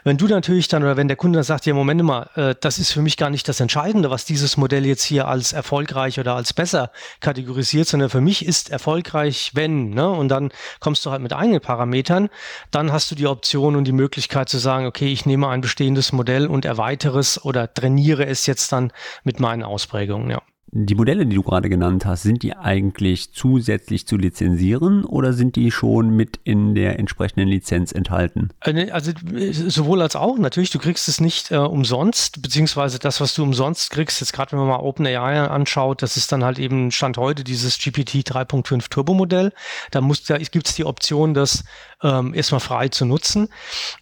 Wenn 0.05 0.19
du 0.19 0.27
natürlich 0.27 0.69
dann 0.69 0.83
oder 0.83 0.97
wenn 0.97 1.09
der 1.09 1.17
Kunde 1.17 1.39
dann 1.39 1.45
sagt, 1.45 1.67
ja, 1.67 1.75
Moment 1.75 2.03
mal, 2.03 2.31
äh, 2.37 2.55
das 2.61 2.79
ist 2.79 2.93
für 2.93 3.03
mich 3.03 3.17
gar 3.17 3.31
nicht 3.31 3.49
das 3.49 3.61
Entscheidende, 3.61 4.11
was 4.11 4.25
dieses 4.25 4.57
Modell 4.57 4.87
jetzt 4.87 5.03
hier 5.03 5.27
als 5.27 5.53
erfolgreich 5.53 6.21
oder 6.21 6.35
als 6.35 6.53
besser 6.53 6.93
kategorisiert, 7.21 7.89
sondern 7.89 8.11
für 8.11 8.21
mich 8.21 8.45
ist 8.45 8.71
erfolgreich, 8.71 9.53
wenn, 9.55 9.91
ne? 9.91 10.09
Und 10.09 10.29
dann 10.29 10.53
kommst 10.81 11.05
du 11.05 11.11
halt 11.11 11.23
mit 11.23 11.33
eigenen 11.33 11.61
Parametern, 11.61 12.29
dann 12.71 12.93
hast 12.93 13.11
du 13.11 13.15
die 13.15 13.27
Option 13.27 13.77
und 13.77 13.85
die 13.85 13.93
Möglichkeit 13.93 14.49
zu 14.49 14.59
sagen, 14.59 14.87
okay, 14.87 15.13
ich 15.13 15.27
nehme 15.27 15.49
ein 15.49 15.61
bestehendes 15.61 16.13
Modell 16.13 16.47
und 16.47 16.65
erweitere 16.65 17.19
es 17.19 17.45
oder 17.45 17.73
trainiere 17.73 18.27
es 18.27 18.47
jetzt 18.47 18.73
dann 18.73 18.93
mit 19.25 19.41
meinen 19.41 19.65
Ausprägungen, 19.65 20.31
ja. 20.31 20.43
Die 20.71 20.95
Modelle, 20.95 21.25
die 21.25 21.35
du 21.35 21.43
gerade 21.43 21.69
genannt 21.69 22.05
hast, 22.05 22.23
sind 22.23 22.43
die 22.43 22.55
eigentlich 22.55 23.33
zusätzlich 23.33 24.07
zu 24.07 24.17
lizenzieren 24.17 25.05
oder 25.05 25.33
sind 25.33 25.57
die 25.57 25.71
schon 25.71 26.11
mit 26.11 26.41
in 26.45 26.75
der 26.75 26.99
entsprechenden 26.99 27.49
Lizenz 27.49 27.93
enthalten? 27.93 28.51
Äh, 28.61 28.91
also 28.91 29.13
äh, 29.35 29.53
sowohl 29.53 30.03
als 30.03 30.15
auch. 30.15 30.37
Natürlich, 30.39 30.71
du 30.71 30.79
kriegst 30.79 31.09
es 31.09 31.21
nicht 31.21 31.51
äh, 31.51 31.57
umsonst, 31.57 32.43
beziehungsweise 32.43 32.99
das, 32.99 33.21
was 33.21 33.35
du 33.35 33.43
umsonst 33.43 33.91
kriegst, 33.91 34.21
jetzt 34.21 34.33
gerade 34.33 34.53
wenn 34.53 34.59
man 34.59 34.69
mal 34.69 34.81
OpenAI 34.81 35.49
anschaut, 35.49 36.03
das 36.03 36.17
ist 36.17 36.33
dann 36.33 36.45
halt 36.45 36.59
eben 36.59 36.91
Stand 36.91 37.17
heute 37.17 37.45
dieses 37.45 37.79
GPT 37.79 38.29
3.5 38.29 38.91
Turbo 38.91 39.15
Modell. 39.15 39.53
Da, 39.91 40.01
da 40.01 40.39
gibt 40.39 40.69
es 40.69 40.75
die 40.75 40.85
Option, 40.85 41.33
das 41.33 41.65
ähm, 42.03 42.35
erstmal 42.35 42.61
frei 42.61 42.89
zu 42.89 43.05
nutzen. 43.05 43.49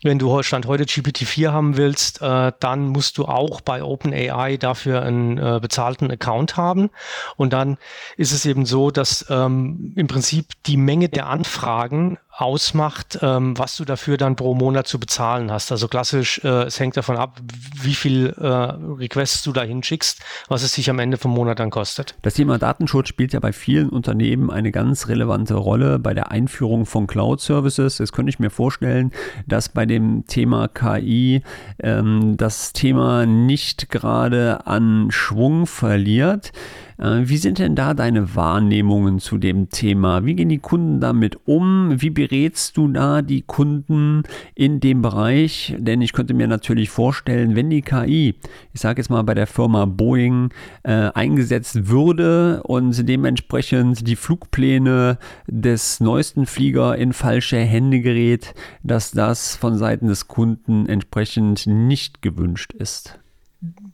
Wenn 0.03 0.19
du 0.19 0.43
Stand 0.43 0.67
heute 0.67 0.85
GPT-4 0.85 1.51
haben 1.51 1.77
willst, 1.77 2.21
äh, 2.23 2.53
dann 2.61 2.89
musst 2.89 3.19
du 3.19 3.25
auch 3.25 3.61
bei 3.61 3.83
OpenAI 3.83 4.57
dafür 4.57 5.03
einen 5.03 5.39
äh, 5.39 5.59
bezahlten 5.61 6.11
Account 6.11 6.56
haben. 6.57 6.91
Und 7.37 7.53
dann 7.53 7.79
ist 8.17 8.33
es 8.33 8.47
eben 8.47 8.67
so, 8.67 8.91
dass 8.91 9.27
ähm, 9.31 9.93
im 9.97 10.07
Prinzip 10.07 10.53
die 10.67 10.77
Menge 10.77 11.09
der 11.09 11.27
Anfragen 11.29 12.19
ausmacht, 12.37 13.19
ähm, 13.23 13.59
was 13.59 13.77
du 13.77 13.85
dafür 13.87 14.19
dann 14.19 14.37
pro 14.37 14.55
Monat 14.55 14.87
zu 14.87 15.01
bezahlen 15.01 15.51
hast. 15.51 15.73
Also 15.73 15.89
klassisch, 15.89 16.41
äh, 16.45 16.65
es 16.65 16.79
hängt 16.79 16.97
davon 16.97 17.17
ab, 17.17 17.41
wie 17.81 17.95
viel 17.95 18.35
äh, 18.39 18.47
Requests 18.47 19.43
du 19.43 19.53
da 19.53 19.63
hinschickst, 19.63 20.21
was 20.49 20.63
es 20.63 20.75
sich 20.75 20.91
am 20.91 20.99
Ende 20.99 21.17
vom 21.17 21.31
Monat 21.33 21.59
dann 21.61 21.71
kostet. 21.71 22.15
Das 22.23 22.35
Thema 22.35 22.59
Datenschutz 22.59 23.09
spielt 23.09 23.33
ja 23.33 23.41
bei 23.41 23.53
vielen 23.53 23.89
Unternehmen 23.89 24.51
eine 24.51 24.71
ganz 24.71 25.09
relevante 25.09 25.55
Rolle 25.55 25.99
bei 25.99 26.13
der 26.13 26.31
Einführung 26.31 26.85
von 26.85 27.07
Cloud-Services. 27.07 27.99
Jetzt 27.99 28.13
könnte 28.13 28.29
ich 28.29 28.39
mir 28.39 28.51
vorstellen, 28.51 29.13
dass 29.47 29.71
bei 29.71 29.87
dem 29.87 30.27
Thema 30.27 30.69
KI 30.69 31.43
ähm, 31.83 32.37
das 32.37 32.75
Thema 32.75 33.25
nicht 33.25 33.89
gerade 33.89 34.67
an 34.67 35.09
Schwung 35.11 35.67
verliert. 35.67 36.53
Äh, 36.99 37.23
wie 37.25 37.37
sind 37.37 37.59
denn 37.59 37.75
da 37.75 37.95
deine 37.95 38.35
Wahrnehmungen 38.35 39.19
zu 39.19 39.39
dem 39.39 39.69
Thema? 39.69 40.25
Wie 40.25 40.35
gehen 40.35 40.49
die 40.49 40.59
Kunden 40.59 41.01
damit 41.01 41.39
um? 41.47 42.01
Wie 42.01 42.11
berätst 42.11 42.77
du 42.77 42.89
da 42.89 43.23
die 43.23 43.43
Kunden 43.43 44.23
in 44.55 44.81
dem 44.81 45.03
Bereich? 45.03 45.75
Denn 45.79 46.01
ich 46.01 46.13
könnte 46.13 46.35
mir 46.35 46.47
natürlich 46.47 46.91
vorstellen, 46.91 47.55
wenn 47.55 47.71
die 47.71 47.83
KI, 47.83 48.35
ich 48.73 48.81
sage 48.81 49.01
jetzt 49.01 49.11
mal 49.11 49.23
bei 49.23 49.35
der 49.35 49.47
Firma 49.47 49.85
Boeing, 49.85 50.51
äh, 50.83 51.11
eingesetzt 51.15 51.89
würde 51.89 52.63
und 52.63 53.09
dementsprechend 53.09 54.07
die 54.07 54.17
Flugpläne 54.17 55.19
des 55.47 56.01
neuesten 56.01 56.47
Flieger 56.47 56.97
in 56.97 57.13
falsche 57.13 57.59
Hände 57.59 58.01
gerät, 58.01 58.55
dass 58.83 59.11
das 59.11 59.57
von 59.57 59.77
Seiten 59.77 60.07
des 60.09 60.29
Kunden 60.29 60.87
entsprechend 60.87 61.67
nicht 61.67 62.23
gewünscht 62.23 62.73
ist. 62.73 63.19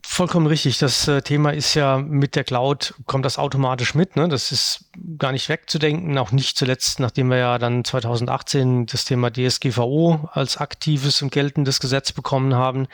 Vollkommen 0.05 0.47
richtig. 0.47 0.77
Das 0.79 1.07
äh, 1.07 1.21
Thema 1.21 1.53
ist 1.53 1.73
ja 1.73 1.97
mit 1.97 2.35
der 2.35 2.43
Cloud, 2.43 2.95
kommt 3.05 3.25
das 3.25 3.37
automatisch 3.37 3.95
mit. 3.95 4.15
Ne? 4.15 4.27
Das 4.27 4.51
ist 4.51 4.91
gar 5.17 5.31
nicht 5.31 5.47
wegzudenken, 5.47 6.17
auch 6.17 6.31
nicht 6.31 6.57
zuletzt, 6.57 6.99
nachdem 6.99 7.29
wir 7.29 7.37
ja 7.37 7.57
dann 7.57 7.85
2018 7.85 8.87
das 8.87 9.05
Thema 9.05 9.31
DSGVO 9.31 10.29
als 10.33 10.57
aktives 10.57 11.21
und 11.21 11.31
geltendes 11.31 11.79
Gesetz 11.79 12.11
bekommen 12.11 12.55
haben. 12.55 12.87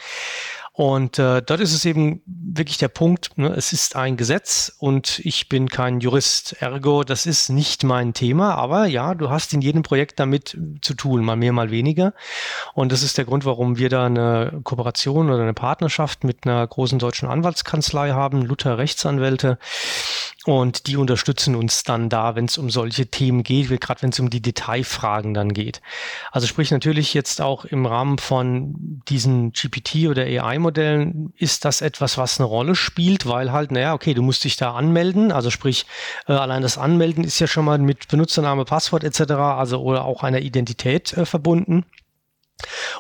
Und 0.80 1.20
äh, 1.20 1.42
dort 1.42 1.60
ist 1.60 1.74
es 1.74 1.84
eben 1.84 2.22
wirklich 2.26 2.78
der 2.78 2.88
Punkt, 2.88 3.38
ne, 3.38 3.50
es 3.50 3.74
ist 3.74 3.98
ein 3.98 4.16
Gesetz 4.16 4.74
und 4.80 5.20
ich 5.26 5.50
bin 5.50 5.68
kein 5.68 6.00
Jurist. 6.00 6.56
Ergo, 6.62 7.04
das 7.04 7.26
ist 7.26 7.50
nicht 7.50 7.84
mein 7.84 8.14
Thema, 8.14 8.56
aber 8.56 8.86
ja, 8.86 9.14
du 9.14 9.30
hast 9.30 9.52
in 9.52 9.60
jedem 9.60 9.84
Projekt 9.84 10.22
damit 10.22 10.58
zu 10.82 10.94
tun, 10.94 11.26
mal 11.26 11.36
mehr, 11.36 11.52
mal 11.52 11.70
weniger. 11.70 12.14
Und 12.76 12.94
das 12.94 13.04
ist 13.04 13.18
der 13.18 13.26
Grund, 13.26 13.44
warum 13.44 13.78
wir 13.78 13.90
da 13.90 14.06
eine 14.06 14.62
Kooperation 14.64 15.30
oder 15.30 15.44
eine 15.44 15.54
Partnerschaft 15.54 16.24
mit 16.24 16.48
einer 16.48 16.66
großen 16.66 16.98
deutschen 16.98 17.28
Anwaltskanzlei 17.28 18.12
haben, 18.12 18.44
Luther 18.44 18.78
Rechtsanwälte. 18.78 19.60
Und 20.46 20.88
die 20.88 20.96
unterstützen 20.96 21.54
uns 21.54 21.84
dann 21.84 22.08
da, 22.08 22.36
wenn 22.36 22.46
es 22.46 22.58
um 22.58 22.70
solche 22.70 23.08
Themen 23.08 23.44
geht, 23.44 23.70
gerade 23.82 24.02
wenn 24.02 24.12
es 24.12 24.20
um 24.22 24.30
die 24.30 24.42
Detailfragen 24.42 25.34
dann 25.34 25.54
geht. 25.54 25.82
Also 26.32 26.48
sprich 26.48 26.72
natürlich 26.72 27.14
jetzt 27.14 27.42
auch 27.42 27.66
im 27.66 27.86
Rahmen 27.86 28.18
von 28.18 29.02
diesen 29.10 29.52
GPT 29.52 30.08
oder 30.08 30.24
AI-Modellen 30.24 31.34
ist 31.36 31.66
das 31.66 31.82
etwas, 31.82 32.18
was 32.18 32.40
eine 32.40 32.48
Rolle 32.48 32.76
spielt, 32.76 33.26
weil 33.26 33.52
halt, 33.52 33.72
naja, 33.72 33.94
okay, 33.94 34.14
du 34.14 34.22
musst 34.22 34.46
dich 34.46 34.56
da 34.56 34.74
anmelden. 34.76 35.34
Also 35.34 35.50
sprich, 35.50 35.86
äh, 36.26 36.32
allein 36.32 36.62
das 36.62 36.78
Anmelden 36.78 37.26
ist 37.26 37.40
ja 37.40 37.48
schon 37.48 37.66
mal 37.66 37.78
mit 37.78 38.08
Benutzername, 38.08 38.64
Passwort 38.64 39.04
etc., 39.04 39.32
also 39.34 39.82
oder 39.82 40.06
auch 40.06 40.24
einer 40.24 40.40
Identität 40.40 41.12
äh, 41.18 41.26
verbunden. 41.26 41.84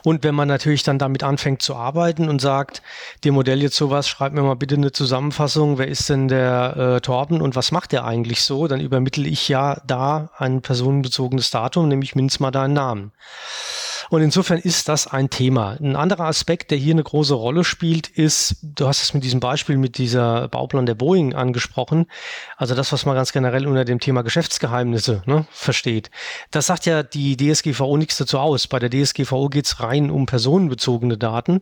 Und 0.03 0.23
wenn 0.23 0.35
man 0.35 0.47
natürlich 0.47 0.83
dann 0.83 0.99
damit 0.99 1.23
anfängt 1.23 1.61
zu 1.61 1.75
arbeiten 1.75 2.29
und 2.29 2.39
sagt, 2.41 2.81
dem 3.23 3.33
Modell 3.33 3.61
jetzt 3.61 3.75
sowas, 3.75 4.07
schreib 4.07 4.33
mir 4.33 4.41
mal 4.41 4.55
bitte 4.55 4.75
eine 4.75 4.91
Zusammenfassung, 4.91 5.77
wer 5.77 5.87
ist 5.87 6.09
denn 6.09 6.27
der 6.27 6.77
äh, 6.77 7.01
Torben 7.01 7.41
und 7.41 7.55
was 7.55 7.71
macht 7.71 7.91
der 7.91 8.05
eigentlich 8.05 8.41
so, 8.43 8.67
dann 8.67 8.79
übermittle 8.79 9.27
ich 9.27 9.49
ja 9.49 9.81
da 9.85 10.29
ein 10.37 10.61
personenbezogenes 10.61 11.51
Datum, 11.51 11.87
nämlich 11.87 12.15
mindestens 12.15 12.39
mal 12.39 12.51
deinen 12.51 12.73
Namen. 12.73 13.11
Und 14.09 14.21
insofern 14.21 14.57
ist 14.57 14.89
das 14.89 15.07
ein 15.07 15.29
Thema. 15.29 15.77
Ein 15.79 15.95
anderer 15.95 16.25
Aspekt, 16.25 16.71
der 16.71 16.77
hier 16.77 16.93
eine 16.93 17.03
große 17.03 17.33
Rolle 17.33 17.63
spielt, 17.63 18.07
ist, 18.07 18.57
du 18.61 18.87
hast 18.87 19.03
es 19.03 19.13
mit 19.13 19.23
diesem 19.23 19.39
Beispiel 19.39 19.77
mit 19.77 19.97
dieser 19.97 20.47
Bauplan 20.47 20.85
der 20.85 20.95
Boeing 20.95 21.33
angesprochen, 21.35 22.07
also 22.57 22.75
das, 22.75 22.91
was 22.91 23.05
man 23.05 23.15
ganz 23.15 23.31
generell 23.31 23.67
unter 23.67 23.85
dem 23.85 23.99
Thema 23.99 24.23
Geschäftsgeheimnisse 24.23 25.21
ne, 25.25 25.45
versteht. 25.51 26.09
Das 26.51 26.67
sagt 26.67 26.85
ja 26.85 27.03
die 27.03 27.37
DSGVO 27.37 27.97
nichts 27.97 28.17
dazu 28.17 28.39
aus. 28.39 28.67
Bei 28.67 28.79
der 28.79 28.89
DSGVO 28.89 29.49
geht 29.49 29.65
es 29.65 29.79
rein 29.79 30.09
um 30.09 30.25
personenbezogene 30.25 31.17
Daten. 31.17 31.61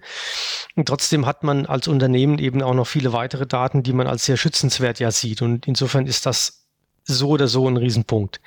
Und 0.75 0.87
trotzdem 0.87 1.25
hat 1.25 1.43
man 1.43 1.65
als 1.65 1.87
Unternehmen 1.87 2.39
eben 2.39 2.61
auch 2.61 2.73
noch 2.73 2.87
viele 2.87 3.13
weitere 3.13 3.45
Daten, 3.45 3.83
die 3.83 3.93
man 3.93 4.07
als 4.07 4.25
sehr 4.25 4.37
schützenswert 4.37 4.99
ja 4.99 5.11
sieht. 5.11 5.41
Und 5.41 5.67
insofern 5.67 6.07
ist 6.07 6.25
das 6.25 6.65
so 7.03 7.29
oder 7.29 7.47
so 7.47 7.67
ein 7.67 7.77
Riesenpunkt. 7.77 8.41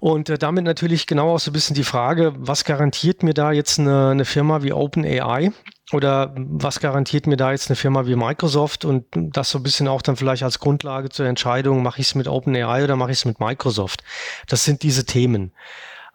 Und 0.00 0.30
äh, 0.30 0.38
damit 0.38 0.64
natürlich 0.64 1.06
genau 1.06 1.34
auch 1.34 1.40
so 1.40 1.50
ein 1.50 1.54
bisschen 1.54 1.74
die 1.74 1.84
Frage, 1.84 2.32
was 2.36 2.64
garantiert 2.64 3.22
mir 3.22 3.34
da 3.34 3.50
jetzt 3.50 3.78
eine, 3.78 4.10
eine 4.10 4.24
Firma 4.24 4.62
wie 4.62 4.72
OpenAI 4.72 5.52
oder 5.92 6.34
was 6.36 6.80
garantiert 6.80 7.26
mir 7.26 7.36
da 7.36 7.50
jetzt 7.50 7.68
eine 7.68 7.76
Firma 7.76 8.06
wie 8.06 8.14
Microsoft 8.14 8.84
und 8.84 9.06
das 9.12 9.50
so 9.50 9.58
ein 9.58 9.62
bisschen 9.62 9.88
auch 9.88 10.02
dann 10.02 10.16
vielleicht 10.16 10.42
als 10.42 10.60
Grundlage 10.60 11.08
zur 11.08 11.26
Entscheidung, 11.26 11.82
mache 11.82 12.00
ich 12.00 12.08
es 12.08 12.14
mit 12.14 12.28
OpenAI 12.28 12.84
oder 12.84 12.96
mache 12.96 13.10
ich 13.10 13.18
es 13.18 13.24
mit 13.24 13.40
Microsoft? 13.40 14.04
Das 14.46 14.64
sind 14.64 14.82
diese 14.82 15.04
Themen. 15.04 15.52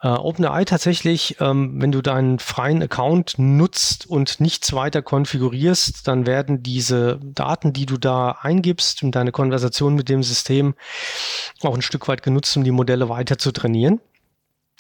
Äh, 0.04 0.10
OpenAI 0.10 0.66
tatsächlich, 0.66 1.38
ähm, 1.40 1.82
wenn 1.82 1.94
du 1.94 2.02
deinen 2.02 2.38
freien 2.38 2.84
Account 2.84 3.36
nutzt 3.38 4.06
und 4.06 4.42
nichts 4.42 4.74
weiter 4.74 5.02
konfigurierst, 5.02 6.06
dann 6.10 6.28
werden 6.28 6.62
diese 6.62 7.20
Daten, 7.24 7.72
die 7.72 7.86
du 7.86 7.98
da 7.98 8.32
eingibst 8.42 9.02
und 9.02 9.16
deine 9.16 9.32
Konversation 9.32 9.96
mit 9.96 10.10
dem 10.10 10.22
System 10.22 10.76
auch 11.62 11.74
ein 11.74 11.82
Stück 11.82 12.10
weit 12.10 12.22
genutzt, 12.22 12.56
um 12.58 12.66
die 12.66 12.72
Modelle 12.72 13.08
weiter 13.08 13.38
zu 13.38 13.54
trainieren. 13.54 14.02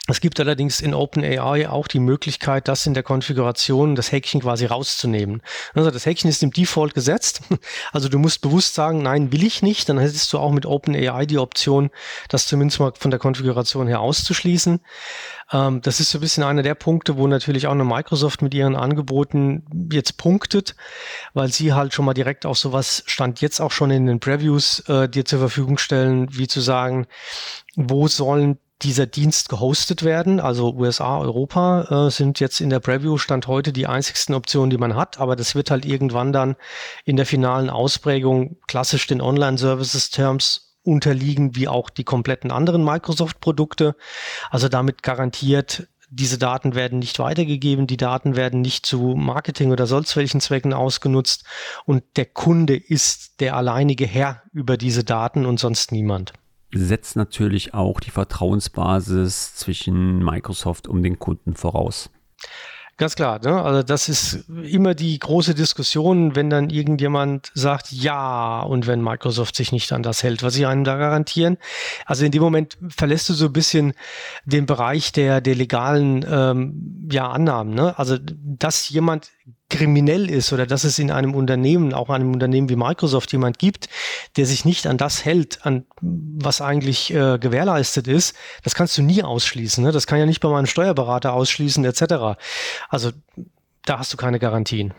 Es 0.10 0.20
gibt 0.20 0.38
allerdings 0.42 0.82
in 0.82 0.94
OpenAI 0.94 1.70
auch 1.70 1.88
die 1.88 2.02
Möglichkeit, 2.02 2.68
das 2.68 2.86
in 2.86 2.94
der 2.94 3.04
Konfiguration, 3.04 3.96
das 3.96 4.12
Häkchen 4.12 4.42
quasi 4.42 4.66
rauszunehmen. 4.66 5.42
Also 5.74 5.92
das 5.92 6.06
Häkchen 6.06 6.30
ist 6.30 6.44
im 6.44 6.52
Default 6.52 6.94
gesetzt. 6.94 7.42
Also 7.92 8.10
du 8.10 8.18
musst 8.18 8.42
bewusst 8.42 8.74
sagen, 8.74 9.04
nein, 9.04 9.32
will 9.32 9.44
ich 9.44 9.62
nicht. 9.62 9.88
Dann 9.88 10.00
hättest 10.00 10.34
du 10.34 10.40
auch 10.40 10.52
mit 10.52 10.66
OpenAI 10.66 11.26
die 11.26 11.38
Option, 11.38 11.92
das 12.28 12.48
zumindest 12.48 12.80
mal 12.80 12.92
von 12.98 13.12
der 13.12 13.20
Konfiguration 13.20 13.88
her 13.88 14.00
auszuschließen. 14.02 14.80
Ähm, 15.52 15.82
das 15.82 16.00
ist 16.00 16.10
so 16.10 16.18
ein 16.18 16.22
bisschen 16.22 16.44
einer 16.44 16.64
der 16.64 16.76
Punkte, 16.76 17.18
wo 17.18 17.28
natürlich 17.28 17.68
auch 17.68 17.72
eine 17.72 17.86
Microsoft 17.86 18.42
mit 18.42 18.54
ihren 18.54 18.76
Angeboten 18.76 19.64
jetzt 19.92 20.18
punktet, 20.18 20.76
weil 21.34 21.52
sie 21.52 21.74
halt 21.74 21.94
schon 21.94 22.06
mal 22.06 22.14
direkt 22.14 22.46
auch 22.46 22.56
sowas 22.56 23.04
stand 23.06 23.42
jetzt 23.42 23.62
auch 23.62 23.72
schon 23.72 23.92
in 23.92 24.08
den 24.08 24.20
Previews 24.20 24.80
äh, 24.90 25.08
dir 25.08 25.24
zur 25.24 25.40
Verfügung 25.40 25.78
stellen, 25.78 26.28
wie 26.32 26.48
zu 26.48 26.62
sagen, 26.62 27.08
wo 27.76 28.08
sollen 28.08 28.58
dieser 28.84 29.06
Dienst 29.06 29.50
gehostet 29.50 30.04
werden. 30.04 30.40
Also 30.40 30.74
USA, 30.74 31.18
Europa 31.18 32.08
äh, 32.08 32.12
sind 32.12 32.40
jetzt 32.40 32.62
in 32.62 32.70
der 32.70 32.80
Preview 32.80 33.18
Stand 33.18 33.48
heute 33.48 33.74
die 33.74 33.88
einzigsten 33.88 34.36
Optionen, 34.36 34.70
die 34.70 34.78
man 34.78 34.96
hat. 34.96 35.20
Aber 35.20 35.36
das 35.36 35.56
wird 35.56 35.72
halt 35.72 35.86
irgendwann 35.86 36.34
dann 36.34 36.56
in 37.06 37.16
der 37.16 37.26
finalen 37.26 37.70
Ausprägung 37.70 38.58
klassisch 38.68 39.08
den 39.08 39.22
Online-Services-Terms 39.22 40.74
unterliegen, 40.84 41.56
wie 41.56 41.68
auch 41.68 41.90
die 41.90 42.04
kompletten 42.04 42.52
anderen 42.52 42.84
Microsoft-Produkte. 42.84 43.96
Also 44.52 44.68
damit 44.68 45.02
garantiert, 45.02 45.88
diese 46.10 46.38
Daten 46.38 46.76
werden 46.76 47.00
nicht 47.00 47.18
weitergegeben, 47.18 47.88
die 47.88 47.98
Daten 47.98 48.36
werden 48.36 48.62
nicht 48.62 48.86
zu 48.86 49.16
Marketing 49.16 49.72
oder 49.72 49.88
sonst 49.88 50.16
welchen 50.16 50.42
Zwecken 50.42 50.74
ausgenutzt 50.74 51.46
und 51.86 52.04
der 52.18 52.26
Kunde 52.26 52.76
ist 52.76 53.40
der 53.40 53.56
alleinige 53.56 54.06
Herr 54.06 54.44
über 54.52 54.78
diese 54.78 55.04
Daten 55.04 55.46
und 55.46 55.60
sonst 55.60 55.92
niemand. 55.92 56.34
Setzt 56.74 57.16
natürlich 57.16 57.74
auch 57.74 58.00
die 58.00 58.12
Vertrauensbasis 58.12 59.56
zwischen 59.56 60.24
Microsoft 60.24 60.88
und 60.88 61.04
den 61.04 61.20
Kunden 61.20 61.56
voraus. 61.56 62.10
Ganz 62.98 63.16
klar, 63.16 63.40
ne? 63.44 63.60
also 63.60 63.82
das 63.82 64.08
ist 64.08 64.48
immer 64.50 64.94
die 64.94 65.18
große 65.18 65.56
Diskussion, 65.56 66.36
wenn 66.36 66.52
dann 66.52 66.70
irgendjemand 66.70 67.52
sagt, 67.56 67.92
ja, 67.92 68.62
und 68.62 68.86
wenn 68.86 69.02
Microsoft 69.02 69.56
sich 69.56 69.72
nicht 69.72 69.92
an 69.92 70.04
das 70.04 70.22
hält, 70.22 70.44
was 70.44 70.54
sie 70.54 70.68
einem 70.68 70.84
da 70.84 70.98
garantieren. 70.98 71.58
Also 72.06 72.24
in 72.24 72.32
dem 72.32 72.44
Moment 72.44 72.78
verlässt 72.90 73.30
du 73.30 73.34
so 73.34 73.48
ein 73.48 73.54
bisschen 73.54 73.94
den 74.46 74.68
Bereich 74.68 75.12
der, 75.12 75.42
der 75.42 75.56
legalen 75.56 76.24
ähm, 76.30 77.10
ja, 77.12 77.32
Annahmen. 77.32 77.74
Ne? 77.74 77.98
Also 77.98 78.18
dass 78.20 78.90
jemand 78.90 79.32
kriminell 79.74 80.30
ist 80.30 80.54
oder 80.54 80.68
dass 80.68 80.84
es 80.84 81.00
in 81.00 81.10
einem 81.10 81.34
Unternehmen, 81.34 81.94
auch 81.94 82.10
einem 82.10 82.32
Unternehmen 82.32 82.70
wie 82.70 82.76
Microsoft 82.76 83.32
jemand 83.32 83.58
gibt, 83.58 83.90
der 84.38 84.46
sich 84.46 84.66
nicht 84.66 84.86
an 84.86 84.98
das 84.98 85.26
hält, 85.26 85.66
an 85.66 85.86
was 86.02 86.62
eigentlich 86.62 87.12
äh, 87.12 87.40
gewährleistet 87.40 88.08
ist, 88.08 88.36
das 88.64 88.76
kannst 88.76 88.98
du 88.98 89.02
nie 89.02 89.24
ausschließen. 89.24 89.84
Ne? 89.84 89.92
Das 89.92 90.06
kann 90.06 90.20
ja 90.20 90.28
nicht 90.28 90.42
bei 90.42 90.50
meinem 90.50 90.68
Steuerberater 90.68 91.34
ausschließen 91.34 91.84
etc. 91.86 92.40
Also 92.90 93.12
da 93.86 93.98
hast 93.98 94.14
du 94.14 94.18
keine 94.18 94.38
Garantien. 94.38 94.94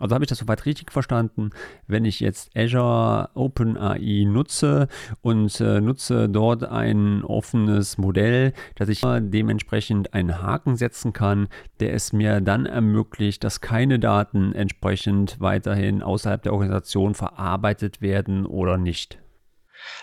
Also 0.00 0.14
habe 0.14 0.24
ich 0.24 0.28
das 0.28 0.38
soweit 0.38 0.66
richtig 0.66 0.92
verstanden, 0.92 1.50
wenn 1.86 2.04
ich 2.04 2.20
jetzt 2.20 2.56
Azure 2.56 3.30
OpenAI 3.34 4.24
nutze 4.26 4.88
und 5.22 5.60
äh, 5.60 5.80
nutze 5.80 6.28
dort 6.28 6.64
ein 6.64 7.24
offenes 7.24 7.98
Modell, 7.98 8.52
dass 8.76 8.88
ich 8.88 9.00
dementsprechend 9.02 10.14
einen 10.14 10.42
Haken 10.42 10.76
setzen 10.76 11.12
kann, 11.12 11.48
der 11.80 11.94
es 11.94 12.12
mir 12.12 12.40
dann 12.40 12.66
ermöglicht, 12.66 13.44
dass 13.44 13.60
keine 13.60 13.98
Daten 13.98 14.52
entsprechend 14.52 15.40
weiterhin 15.40 16.02
außerhalb 16.02 16.42
der 16.42 16.52
Organisation 16.52 17.14
verarbeitet 17.14 18.00
werden 18.00 18.46
oder 18.46 18.78
nicht. 18.78 19.18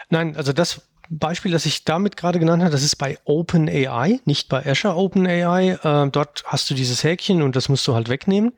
Nein, 0.10 0.36
also 0.36 0.54
das 0.54 0.88
Beispiel, 1.10 1.52
das 1.52 1.65
ich 1.65 1.84
damit 1.84 2.18
gerade 2.18 2.39
genannt 2.39 2.63
habe, 2.63 2.72
das 2.72 2.84
ist 2.84 2.96
bei 2.96 3.18
OpenAI, 3.26 4.20
nicht 4.26 4.50
bei 4.50 4.65
Azure 4.65 4.96
OpenAI. 4.96 5.78
Äh, 5.84 6.10
dort 6.12 6.44
hast 6.46 6.70
du 6.70 6.74
dieses 6.74 7.04
Häkchen 7.04 7.41
und 7.41 7.56
das 7.56 7.70
musst 7.70 7.88
du 7.88 7.96
halt 7.96 8.10
wegnehmen. 8.10 8.54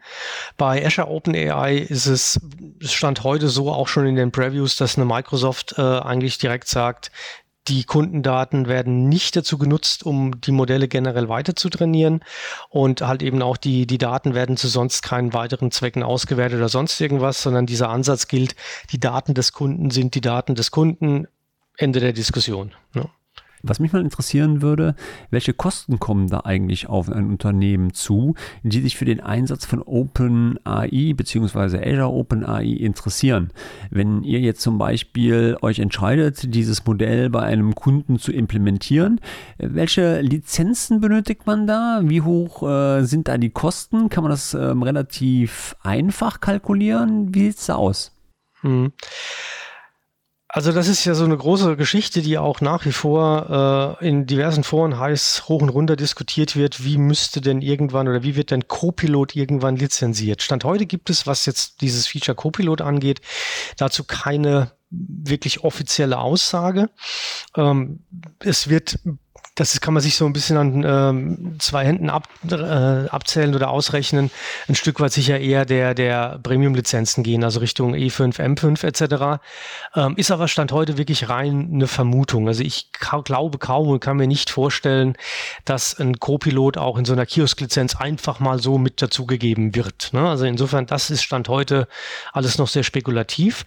Bei 0.57 0.85
Azure 0.85 1.09
OpenAI 1.09 1.77
ist 1.77 2.05
es, 2.05 2.39
es 2.81 2.93
stand 2.93 3.23
heute 3.23 3.49
so 3.49 3.71
auch 3.71 3.87
schon 3.87 4.07
in 4.07 4.15
den 4.15 4.31
Previews, 4.31 4.77
dass 4.77 4.97
eine 4.97 5.05
Microsoft 5.05 5.75
äh, 5.77 5.81
eigentlich 5.81 6.37
direkt 6.37 6.67
sagt, 6.67 7.11
die 7.67 7.83
Kundendaten 7.83 8.67
werden 8.67 9.09
nicht 9.09 9.35
dazu 9.35 9.57
genutzt, 9.57 10.05
um 10.05 10.39
die 10.39 10.51
Modelle 10.51 10.87
generell 10.87 11.27
weiter 11.27 11.55
zu 11.55 11.69
trainieren 11.69 12.21
und 12.69 13.01
halt 13.01 13.21
eben 13.21 13.41
auch 13.41 13.57
die, 13.57 13.85
die 13.85 13.97
Daten 13.97 14.33
werden 14.33 14.57
zu 14.57 14.67
sonst 14.67 15.01
keinen 15.01 15.33
weiteren 15.33 15.71
Zwecken 15.71 16.03
ausgewertet 16.03 16.59
oder 16.59 16.69
sonst 16.69 16.99
irgendwas, 17.01 17.41
sondern 17.41 17.65
dieser 17.65 17.89
Ansatz 17.89 18.27
gilt, 18.27 18.55
die 18.91 18.99
Daten 18.99 19.33
des 19.33 19.51
Kunden 19.51 19.91
sind 19.91 20.15
die 20.15 20.21
Daten 20.21 20.55
des 20.55 20.71
Kunden 20.71 21.27
Ende 21.77 21.99
der 21.99 22.13
Diskussion. 22.13 22.71
Ja. 22.93 23.09
Was 23.63 23.79
mich 23.79 23.91
mal 23.91 24.01
interessieren 24.01 24.61
würde, 24.61 24.95
welche 25.31 25.53
Kosten 25.53 25.99
kommen 25.99 26.27
da 26.27 26.41
eigentlich 26.41 26.87
auf 26.87 27.11
ein 27.11 27.27
Unternehmen 27.27 27.93
zu, 27.93 28.35
die 28.61 28.81
sich 28.81 28.97
für 28.97 29.05
den 29.05 29.19
Einsatz 29.19 29.65
von 29.65 29.81
OpenAI 29.81 31.13
bzw. 31.15 31.79
Azure 31.79 32.11
OpenAI 32.11 32.65
interessieren? 32.65 33.51
Wenn 33.89 34.23
ihr 34.23 34.39
jetzt 34.39 34.61
zum 34.61 34.77
Beispiel 34.77 35.57
euch 35.61 35.79
entscheidet, 35.79 36.53
dieses 36.53 36.85
Modell 36.85 37.31
bei 37.31 37.41
einem 37.41 37.73
Kunden 37.73 38.19
zu 38.19 38.31
implementieren, 38.31 39.19
welche 39.57 40.21
Lizenzen 40.21 41.01
benötigt 41.01 41.47
man 41.47 41.65
da? 41.65 42.01
Wie 42.03 42.21
hoch 42.21 42.61
äh, 42.61 43.03
sind 43.05 43.27
da 43.27 43.39
die 43.39 43.49
Kosten? 43.49 44.09
Kann 44.09 44.23
man 44.23 44.31
das 44.31 44.53
ähm, 44.53 44.83
relativ 44.83 45.75
einfach 45.81 46.41
kalkulieren? 46.41 47.33
Wie 47.33 47.47
sieht 47.47 47.57
es 47.57 47.65
da 47.65 47.75
aus? 47.75 48.11
Hm. 48.61 48.91
Also 50.49 50.71
das 50.71 50.87
ist 50.87 51.03
ja 51.03 51.13
so 51.13 51.25
eine 51.25 51.35
große 51.35 51.75
Geschichte, 51.75 52.21
die 52.21 52.37
auch 52.37 52.61
nach 52.61 52.85
wie 52.85 52.93
vor 52.93 53.97
äh, 54.01 54.07
in 54.07 54.25
diversen 54.25 54.63
Foren 54.63 54.97
heiß 54.97 55.49
hoch 55.49 55.61
und 55.61 55.69
runter 55.69 55.97
diskutiert 55.97 56.55
wird. 56.55 56.85
Wie 56.85 56.97
müsste 56.97 57.41
denn 57.41 57.61
irgendwann 57.61 58.07
oder 58.07 58.23
wie 58.23 58.37
wird 58.37 58.51
denn 58.51 58.67
Copilot 58.67 59.35
irgendwann 59.35 59.75
lizenziert? 59.75 60.41
Stand 60.41 60.63
heute 60.63 60.85
gibt 60.85 61.09
es, 61.09 61.27
was 61.27 61.45
jetzt 61.45 61.81
dieses 61.81 62.07
Feature 62.07 62.35
Copilot 62.35 62.81
angeht, 62.81 63.19
dazu 63.75 64.05
keine 64.05 64.71
wirklich 64.89 65.65
offizielle 65.65 66.17
Aussage. 66.17 66.89
Ähm, 67.55 67.99
es 68.39 68.69
wird 68.69 68.99
das 69.57 69.81
kann 69.81 69.95
man 69.95 70.03
sich 70.03 70.15
so 70.15 70.25
ein 70.27 70.33
bisschen 70.33 70.55
an 70.55 70.85
ähm, 70.87 71.55
zwei 71.57 71.83
Händen 71.83 72.11
ab, 72.11 72.29
äh, 72.47 72.55
abzählen 72.55 73.55
oder 73.55 73.71
ausrechnen. 73.71 74.29
Ein 74.67 74.75
Stück 74.75 74.99
weit 74.99 75.11
sicher 75.11 75.39
eher 75.39 75.65
der, 75.65 75.95
der 75.95 76.39
Premium-Lizenzen 76.43 77.23
gehen, 77.23 77.43
also 77.43 77.59
Richtung 77.59 77.95
E5, 77.95 78.39
M5 78.39 78.85
etc. 78.85 79.41
Ähm, 79.95 80.13
ist 80.15 80.29
aber 80.29 80.47
Stand 80.47 80.71
heute 80.71 80.99
wirklich 80.99 81.27
rein 81.29 81.71
eine 81.73 81.87
Vermutung. 81.87 82.47
Also 82.47 82.61
ich 82.61 82.91
ka 82.91 83.21
glaube 83.21 83.57
kaum 83.57 83.87
und 83.87 83.99
kann 83.99 84.17
mir 84.17 84.27
nicht 84.27 84.51
vorstellen, 84.51 85.17
dass 85.65 85.99
ein 85.99 86.19
Co-Pilot 86.19 86.77
auch 86.77 86.99
in 86.99 87.05
so 87.05 87.13
einer 87.13 87.25
Kiosk-Lizenz 87.25 87.95
einfach 87.95 88.39
mal 88.39 88.59
so 88.59 88.77
mit 88.77 89.01
dazugegeben 89.01 89.73
wird. 89.73 90.09
Ne? 90.13 90.29
Also 90.29 90.45
insofern, 90.45 90.85
das 90.85 91.09
ist 91.09 91.23
Stand 91.23 91.49
heute 91.49 91.87
alles 92.31 92.59
noch 92.59 92.67
sehr 92.67 92.83
spekulativ. 92.83 93.65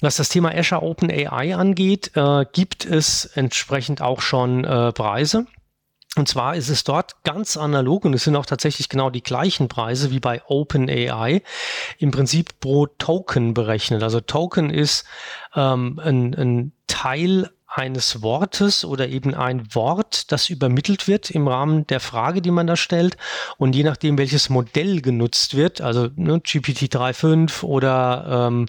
Was 0.00 0.16
das 0.16 0.28
Thema 0.28 0.52
Azure 0.52 0.82
Open 0.82 1.08
AI 1.08 1.54
angeht, 1.54 2.10
äh, 2.16 2.46
gibt 2.52 2.84
es 2.84 3.26
entsprechend 3.26 4.02
auch 4.02 4.22
schon 4.22 4.64
äh, 4.64 4.92
Preise 4.92 5.19
Preise. 5.20 5.46
Und 6.16 6.28
zwar 6.28 6.56
ist 6.56 6.70
es 6.70 6.82
dort 6.82 7.22
ganz 7.22 7.56
analog 7.56 8.04
und 8.04 8.14
es 8.14 8.24
sind 8.24 8.34
auch 8.34 8.46
tatsächlich 8.46 8.88
genau 8.88 9.10
die 9.10 9.22
gleichen 9.22 9.68
Preise 9.68 10.10
wie 10.10 10.18
bei 10.18 10.42
OpenAI, 10.46 11.42
im 11.98 12.10
Prinzip 12.10 12.58
pro 12.58 12.86
Token 12.86 13.54
berechnet. 13.54 14.02
Also 14.02 14.20
Token 14.20 14.70
ist 14.70 15.04
ähm, 15.54 16.00
ein, 16.02 16.34
ein 16.34 16.72
Teil 16.88 17.50
eines 17.72 18.20
Wortes 18.20 18.84
oder 18.84 19.08
eben 19.08 19.32
ein 19.34 19.72
Wort, 19.74 20.32
das 20.32 20.50
übermittelt 20.50 21.06
wird 21.06 21.30
im 21.30 21.46
Rahmen 21.46 21.86
der 21.86 22.00
Frage, 22.00 22.42
die 22.42 22.50
man 22.50 22.66
da 22.66 22.76
stellt. 22.76 23.16
Und 23.58 23.76
je 23.76 23.84
nachdem, 23.84 24.18
welches 24.18 24.50
Modell 24.50 25.00
genutzt 25.00 25.56
wird, 25.56 25.80
also 25.80 26.08
ne, 26.16 26.40
GPT 26.40 26.92
3.5 26.92 27.62
oder 27.62 28.48
ähm, 28.48 28.66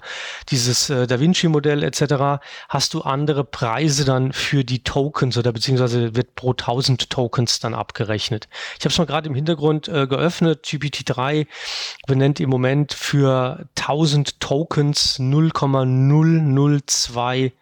dieses 0.49 0.91
äh, 0.91 1.07
Da 1.07 1.19
Vinci-Modell 1.19 1.81
etc., 1.81 2.43
hast 2.69 2.93
du 2.93 3.01
andere 3.01 3.43
Preise 3.43 4.05
dann 4.05 4.33
für 4.33 4.63
die 4.63 4.83
Tokens 4.83 5.35
oder 5.35 5.51
beziehungsweise 5.51 6.15
wird 6.15 6.35
pro 6.35 6.51
1000 6.51 7.09
Tokens 7.09 7.59
dann 7.59 7.73
abgerechnet. 7.73 8.49
Ich 8.77 8.85
habe 8.85 8.91
es 8.91 8.99
mal 8.99 9.05
gerade 9.05 9.27
im 9.27 9.33
Hintergrund 9.33 9.87
äh, 9.87 10.05
geöffnet. 10.05 10.65
GPT-3 10.65 11.47
benennt 12.05 12.39
im 12.39 12.51
Moment 12.51 12.93
für 12.93 13.65
1000 13.75 14.39
Tokens 14.39 15.17
0,002 15.17 17.53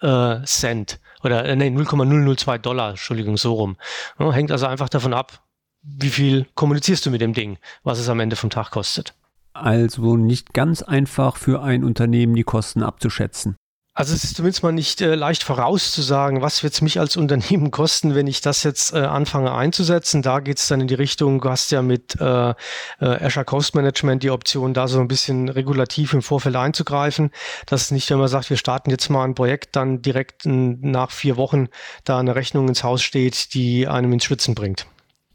äh, 0.00 0.42
Cent 0.44 1.00
oder 1.22 1.44
äh, 1.44 1.56
nee, 1.56 1.70
0,002 1.70 2.58
Dollar, 2.58 2.90
Entschuldigung, 2.90 3.36
so 3.36 3.54
rum. 3.54 3.76
Ja, 4.18 4.32
hängt 4.32 4.52
also 4.52 4.66
einfach 4.66 4.88
davon 4.88 5.14
ab, 5.14 5.42
wie 5.82 6.10
viel 6.10 6.46
kommunizierst 6.54 7.04
du 7.06 7.10
mit 7.10 7.20
dem 7.20 7.34
Ding, 7.34 7.58
was 7.82 7.98
es 7.98 8.08
am 8.08 8.20
Ende 8.20 8.36
vom 8.36 8.50
Tag 8.50 8.70
kostet. 8.70 9.14
Also 9.52 10.16
nicht 10.16 10.54
ganz 10.54 10.82
einfach 10.82 11.36
für 11.36 11.62
ein 11.62 11.82
Unternehmen 11.82 12.34
die 12.34 12.44
Kosten 12.44 12.82
abzuschätzen. 12.82 13.56
Also 13.98 14.14
es 14.14 14.22
ist 14.22 14.36
zumindest 14.36 14.62
mal 14.62 14.70
nicht 14.70 15.00
äh, 15.00 15.16
leicht 15.16 15.42
vorauszusagen, 15.42 16.40
was 16.40 16.62
wird 16.62 16.72
es 16.72 16.82
mich 16.82 17.00
als 17.00 17.16
Unternehmen 17.16 17.70
kosten, 17.72 18.14
wenn 18.14 18.28
ich 18.28 18.40
das 18.40 18.62
jetzt 18.62 18.94
äh, 18.94 18.98
anfange 18.98 19.52
einzusetzen. 19.52 20.22
Da 20.22 20.38
geht 20.38 20.58
es 20.58 20.68
dann 20.68 20.80
in 20.80 20.86
die 20.86 20.94
Richtung, 20.94 21.40
du 21.40 21.50
hast 21.50 21.72
ja 21.72 21.82
mit 21.82 22.14
äh, 22.20 22.50
äh, 22.50 22.54
Azure 23.00 23.44
Cost 23.44 23.74
Management 23.74 24.22
die 24.22 24.30
Option, 24.30 24.72
da 24.72 24.86
so 24.86 25.00
ein 25.00 25.08
bisschen 25.08 25.48
regulativ 25.48 26.12
im 26.12 26.22
Vorfeld 26.22 26.54
einzugreifen. 26.54 27.32
Das 27.66 27.82
ist 27.82 27.90
nicht, 27.90 28.08
wenn 28.10 28.20
man 28.20 28.28
sagt, 28.28 28.50
wir 28.50 28.56
starten 28.56 28.90
jetzt 28.90 29.10
mal 29.10 29.24
ein 29.24 29.34
Projekt, 29.34 29.74
dann 29.74 30.00
direkt 30.00 30.46
nach 30.46 31.10
vier 31.10 31.36
Wochen 31.36 31.66
da 32.04 32.20
eine 32.20 32.36
Rechnung 32.36 32.68
ins 32.68 32.84
Haus 32.84 33.02
steht, 33.02 33.52
die 33.52 33.88
einem 33.88 34.12
ins 34.12 34.22
Schwitzen 34.22 34.54
bringt. 34.54 34.86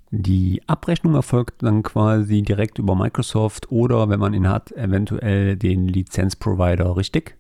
Die 0.10 0.62
Abrechnung 0.68 1.16
erfolgt 1.16 1.64
dann 1.64 1.84
quasi 1.84 2.44
direkt 2.44 2.80
über 2.80 2.96
Microsoft 2.96 3.70
oder, 3.72 4.08
wenn 4.08 4.22
man 4.22 4.34
ihn 4.34 4.48
hat, 4.48 4.72
eventuell 4.72 5.58
den 5.58 5.90
Lizenzprovider, 5.90 6.96
richtig? 6.96 7.36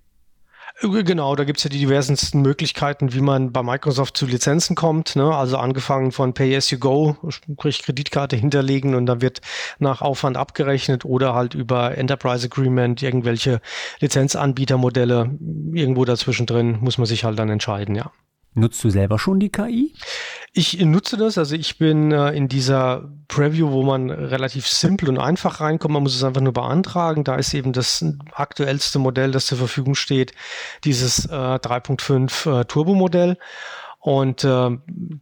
Genau, 0.81 1.36
da 1.36 1.43
gibt 1.43 1.59
es 1.59 1.63
ja 1.63 1.69
die 1.69 1.77
diversesten 1.77 2.41
Möglichkeiten, 2.41 3.13
wie 3.13 3.21
man 3.21 3.53
bei 3.53 3.63
Microsoft 3.63 4.17
zu 4.17 4.25
Lizenzen 4.25 4.75
kommt. 4.75 5.15
Ne? 5.15 5.33
Also 5.33 5.57
angefangen 5.57 6.12
von 6.12 6.33
Pay 6.33 6.55
as 6.55 6.71
you 6.71 6.79
go, 6.79 7.15
sprich 7.29 7.83
Kreditkarte 7.83 8.36
hinterlegen 8.36 8.95
und 8.95 9.05
dann 9.05 9.21
wird 9.21 9.41
nach 9.79 10.01
Aufwand 10.01 10.36
abgerechnet 10.36 11.05
oder 11.05 11.36
halt 11.36 11.53
über 11.53 11.97
Enterprise 11.97 12.45
Agreement 12.45 13.01
irgendwelche 13.01 13.62
Lizenzanbietermodelle. 13.99 15.38
Irgendwo 15.73 16.05
dazwischen 16.05 16.47
drin 16.47 16.79
muss 16.81 16.97
man 16.97 17.05
sich 17.05 17.23
halt 17.23 17.38
dann 17.39 17.49
entscheiden, 17.49 17.95
ja. 17.95 18.12
Nutzt 18.55 18.83
du 18.83 18.89
selber 18.89 19.17
schon 19.17 19.39
die 19.39 19.49
KI? 19.49 19.93
Ich 20.53 20.79
nutze 20.79 21.17
das. 21.17 21.37
Also 21.39 21.55
ich 21.55 21.79
bin 21.79 22.11
äh, 22.11 22.31
in 22.31 22.47
dieser 22.47 23.09
Preview, 23.27 23.71
wo 23.71 23.83
man 23.83 24.11
relativ 24.11 24.67
simpel 24.67 25.09
und 25.09 25.17
einfach 25.17 25.59
reinkommt. 25.59 25.93
Man 25.93 26.03
muss 26.03 26.15
es 26.15 26.23
einfach 26.23 26.41
nur 26.41 26.53
beantragen. 26.53 27.23
Da 27.23 27.35
ist 27.35 27.53
eben 27.55 27.73
das 27.73 28.05
aktuellste 28.31 28.99
Modell, 28.99 29.31
das 29.31 29.47
zur 29.47 29.57
Verfügung 29.57 29.95
steht, 29.95 30.33
dieses 30.83 31.25
äh, 31.25 31.29
3.5 31.29 32.61
äh, 32.61 32.65
Turbo-Modell. 32.65 33.37
Und 33.99 34.43
äh, 34.43 34.69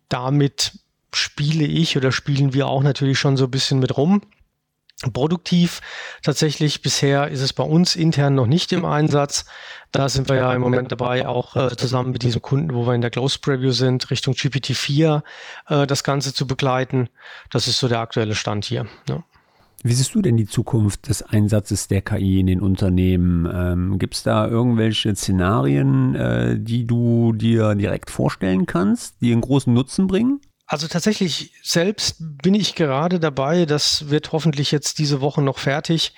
damit 0.10 0.80
spiele 1.14 1.66
ich 1.66 1.96
oder 1.96 2.12
spielen 2.12 2.54
wir 2.54 2.68
auch 2.68 2.84
natürlich 2.84 3.20
schon 3.20 3.38
so 3.38 3.46
ein 3.46 3.52
bisschen 3.52 3.80
mit 3.80 3.96
rum. 3.96 4.22
Produktiv 5.14 5.82
tatsächlich 6.22 6.82
bisher 6.82 7.30
ist 7.30 7.42
es 7.42 7.54
bei 7.54 7.64
uns 7.64 7.96
intern 7.96 8.36
noch 8.36 8.46
nicht 8.46 8.72
im 8.72 8.86
Einsatz. 8.86 9.46
Da 9.92 10.08
sind 10.08 10.30
wir 10.30 10.36
ja 10.36 10.54
im 10.54 10.62
Moment 10.62 10.92
dabei, 10.92 11.28
auch 11.28 11.56
äh, 11.56 11.76
zusammen 11.76 12.12
mit 12.12 12.24
diesem 12.24 12.42
Kunden, 12.42 12.74
wo 12.74 12.86
wir 12.86 12.94
in 12.94 13.02
der 13.02 13.10
Close 13.10 13.40
Preview 13.40 13.72
sind, 13.72 14.10
Richtung 14.12 14.36
GPT-4 14.36 15.24
äh, 15.68 15.88
das 15.88 16.04
Ganze 16.04 16.34
zu 16.34 16.46
begleiten. 16.46 17.10
Das 17.50 17.68
ist 17.68 17.80
so 17.80 17.88
der 17.88 18.00
aktuelle 18.00 18.36
Stand 18.36 18.66
hier. 18.66 18.86
Ja. 19.10 19.24
Wie 19.84 19.94
siehst 19.94 20.14
du 20.14 20.22
denn 20.22 20.38
die 20.38 20.46
Zukunft 20.46 21.10
des 21.10 21.24
Einsatzes 21.24 21.88
der 21.88 22.04
KI 22.04 22.40
in 22.40 22.48
den 22.48 22.62
Unternehmen? 22.62 23.50
Ähm, 23.52 23.98
Gibt 23.98 24.14
es 24.14 24.22
da 24.22 24.48
irgendwelche 24.48 25.16
Szenarien, 25.16 26.14
äh, 26.14 26.60
die 26.60 26.86
du 26.86 27.34
dir 27.34 27.74
direkt 27.74 28.12
vorstellen 28.12 28.68
kannst, 28.68 29.16
die 29.22 29.32
einen 29.32 29.42
großen 29.42 29.74
Nutzen 29.74 30.06
bringen? 30.06 30.40
Also 30.72 30.88
tatsächlich 30.88 31.52
selbst 31.62 32.16
bin 32.20 32.54
ich 32.56 32.76
gerade 32.76 33.20
dabei, 33.20 33.66
das 33.66 34.10
wird 34.10 34.32
hoffentlich 34.32 34.72
jetzt 34.72 35.00
diese 35.00 35.20
Woche 35.20 35.42
noch 35.42 35.58
fertig, 35.58 36.14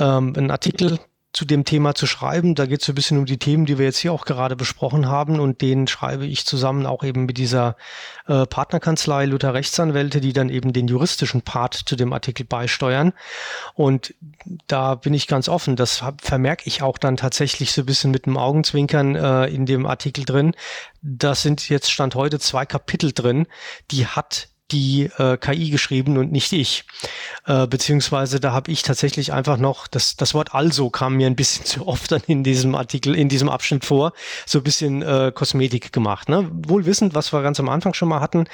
ähm, 0.00 0.34
einen 0.36 0.50
Artikel 0.50 0.98
zu 1.36 1.44
dem 1.44 1.66
Thema 1.66 1.94
zu 1.94 2.06
schreiben. 2.06 2.54
Da 2.54 2.64
geht 2.64 2.80
es 2.80 2.86
so 2.86 2.92
ein 2.92 2.94
bisschen 2.94 3.18
um 3.18 3.26
die 3.26 3.36
Themen, 3.36 3.66
die 3.66 3.76
wir 3.76 3.84
jetzt 3.84 3.98
hier 3.98 4.10
auch 4.10 4.24
gerade 4.24 4.56
besprochen 4.56 5.06
haben 5.06 5.38
und 5.38 5.60
den 5.60 5.86
schreibe 5.86 6.24
ich 6.24 6.46
zusammen 6.46 6.86
auch 6.86 7.04
eben 7.04 7.26
mit 7.26 7.36
dieser 7.36 7.76
äh, 8.26 8.46
Partnerkanzlei 8.46 9.26
Luther 9.26 9.52
Rechtsanwälte, 9.52 10.22
die 10.22 10.32
dann 10.32 10.48
eben 10.48 10.72
den 10.72 10.88
juristischen 10.88 11.42
Part 11.42 11.74
zu 11.74 11.94
dem 11.94 12.14
Artikel 12.14 12.46
beisteuern. 12.46 13.12
Und 13.74 14.14
da 14.66 14.94
bin 14.94 15.12
ich 15.12 15.26
ganz 15.26 15.50
offen. 15.50 15.76
Das 15.76 16.02
vermerke 16.22 16.62
ich 16.64 16.80
auch 16.80 16.96
dann 16.96 17.18
tatsächlich 17.18 17.72
so 17.72 17.82
ein 17.82 17.86
bisschen 17.86 18.12
mit 18.12 18.24
dem 18.24 18.38
Augenzwinkern 18.38 19.14
äh, 19.14 19.44
in 19.48 19.66
dem 19.66 19.84
Artikel 19.84 20.24
drin. 20.24 20.54
Da 21.02 21.34
sind 21.34 21.68
jetzt 21.68 21.90
Stand 21.90 22.14
heute 22.14 22.38
zwei 22.38 22.64
Kapitel 22.64 23.12
drin, 23.12 23.46
die 23.90 24.06
hat 24.06 24.48
die 24.72 25.10
äh, 25.18 25.36
KI 25.36 25.70
geschrieben 25.70 26.18
und 26.18 26.32
nicht 26.32 26.52
ich. 26.52 26.84
Äh, 27.46 27.66
beziehungsweise 27.66 28.40
da 28.40 28.52
habe 28.52 28.72
ich 28.72 28.82
tatsächlich 28.82 29.32
einfach 29.32 29.56
noch, 29.56 29.86
das, 29.86 30.16
das 30.16 30.34
Wort 30.34 30.54
also 30.54 30.90
kam 30.90 31.14
mir 31.14 31.26
ein 31.26 31.36
bisschen 31.36 31.64
zu 31.64 31.86
oft 31.86 32.10
dann 32.10 32.22
in 32.26 32.42
diesem 32.42 32.74
Artikel, 32.74 33.14
in 33.14 33.28
diesem 33.28 33.48
Abschnitt 33.48 33.84
vor, 33.84 34.12
so 34.44 34.58
ein 34.58 34.64
bisschen 34.64 35.02
äh, 35.02 35.32
Kosmetik 35.34 35.92
gemacht. 35.92 36.28
Ne? 36.28 36.50
Wohl 36.52 36.86
wissend, 36.86 37.14
was 37.14 37.32
wir 37.32 37.42
ganz 37.42 37.60
am 37.60 37.68
Anfang 37.68 37.94
schon 37.94 38.08
mal 38.08 38.20
hatten, 38.20 38.48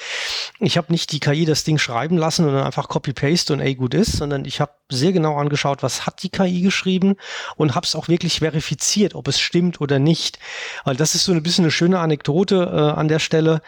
ich 0.61 0.77
habe 0.77 0.93
nicht 0.93 1.13
die 1.13 1.21
KI 1.21 1.45
das 1.45 1.65
Ding 1.65 1.79
schreiben 1.79 2.19
lassen 2.19 2.47
und 2.47 2.55
dann 2.55 2.65
einfach 2.65 2.89
Copy-Paste 2.89 3.53
und 3.53 3.61
ey 3.61 3.75
gut 3.75 3.95
ist, 3.95 4.13
sondern 4.13 4.45
ich 4.45 4.61
habe 4.61 4.73
sehr 4.91 5.13
genau 5.13 5.37
angeschaut, 5.37 5.83
was 5.83 6.07
hat 6.07 6.23
die 6.23 6.29
KI 6.29 6.61
geschrieben 6.61 7.17
und 7.57 7.75
habe 7.75 7.87
es 7.87 7.95
auch 7.95 8.09
wirklich 8.09 8.41
verifiziert, 8.41 9.15
ob 9.15 9.29
es 9.29 9.41
stimmt 9.41 9.81
oder 9.81 9.99
nicht. 9.99 10.39
Weil 10.85 10.97
das 10.97 11.15
ist 11.15 11.25
so 11.25 11.33
ein 11.33 11.43
bisschen 11.43 11.65
eine 11.65 11.71
schöne 11.71 11.99
Anekdote 12.01 12.71
äh, 12.71 12.99
an 12.99 13.09
der 13.09 13.19
Stelle. 13.19 13.63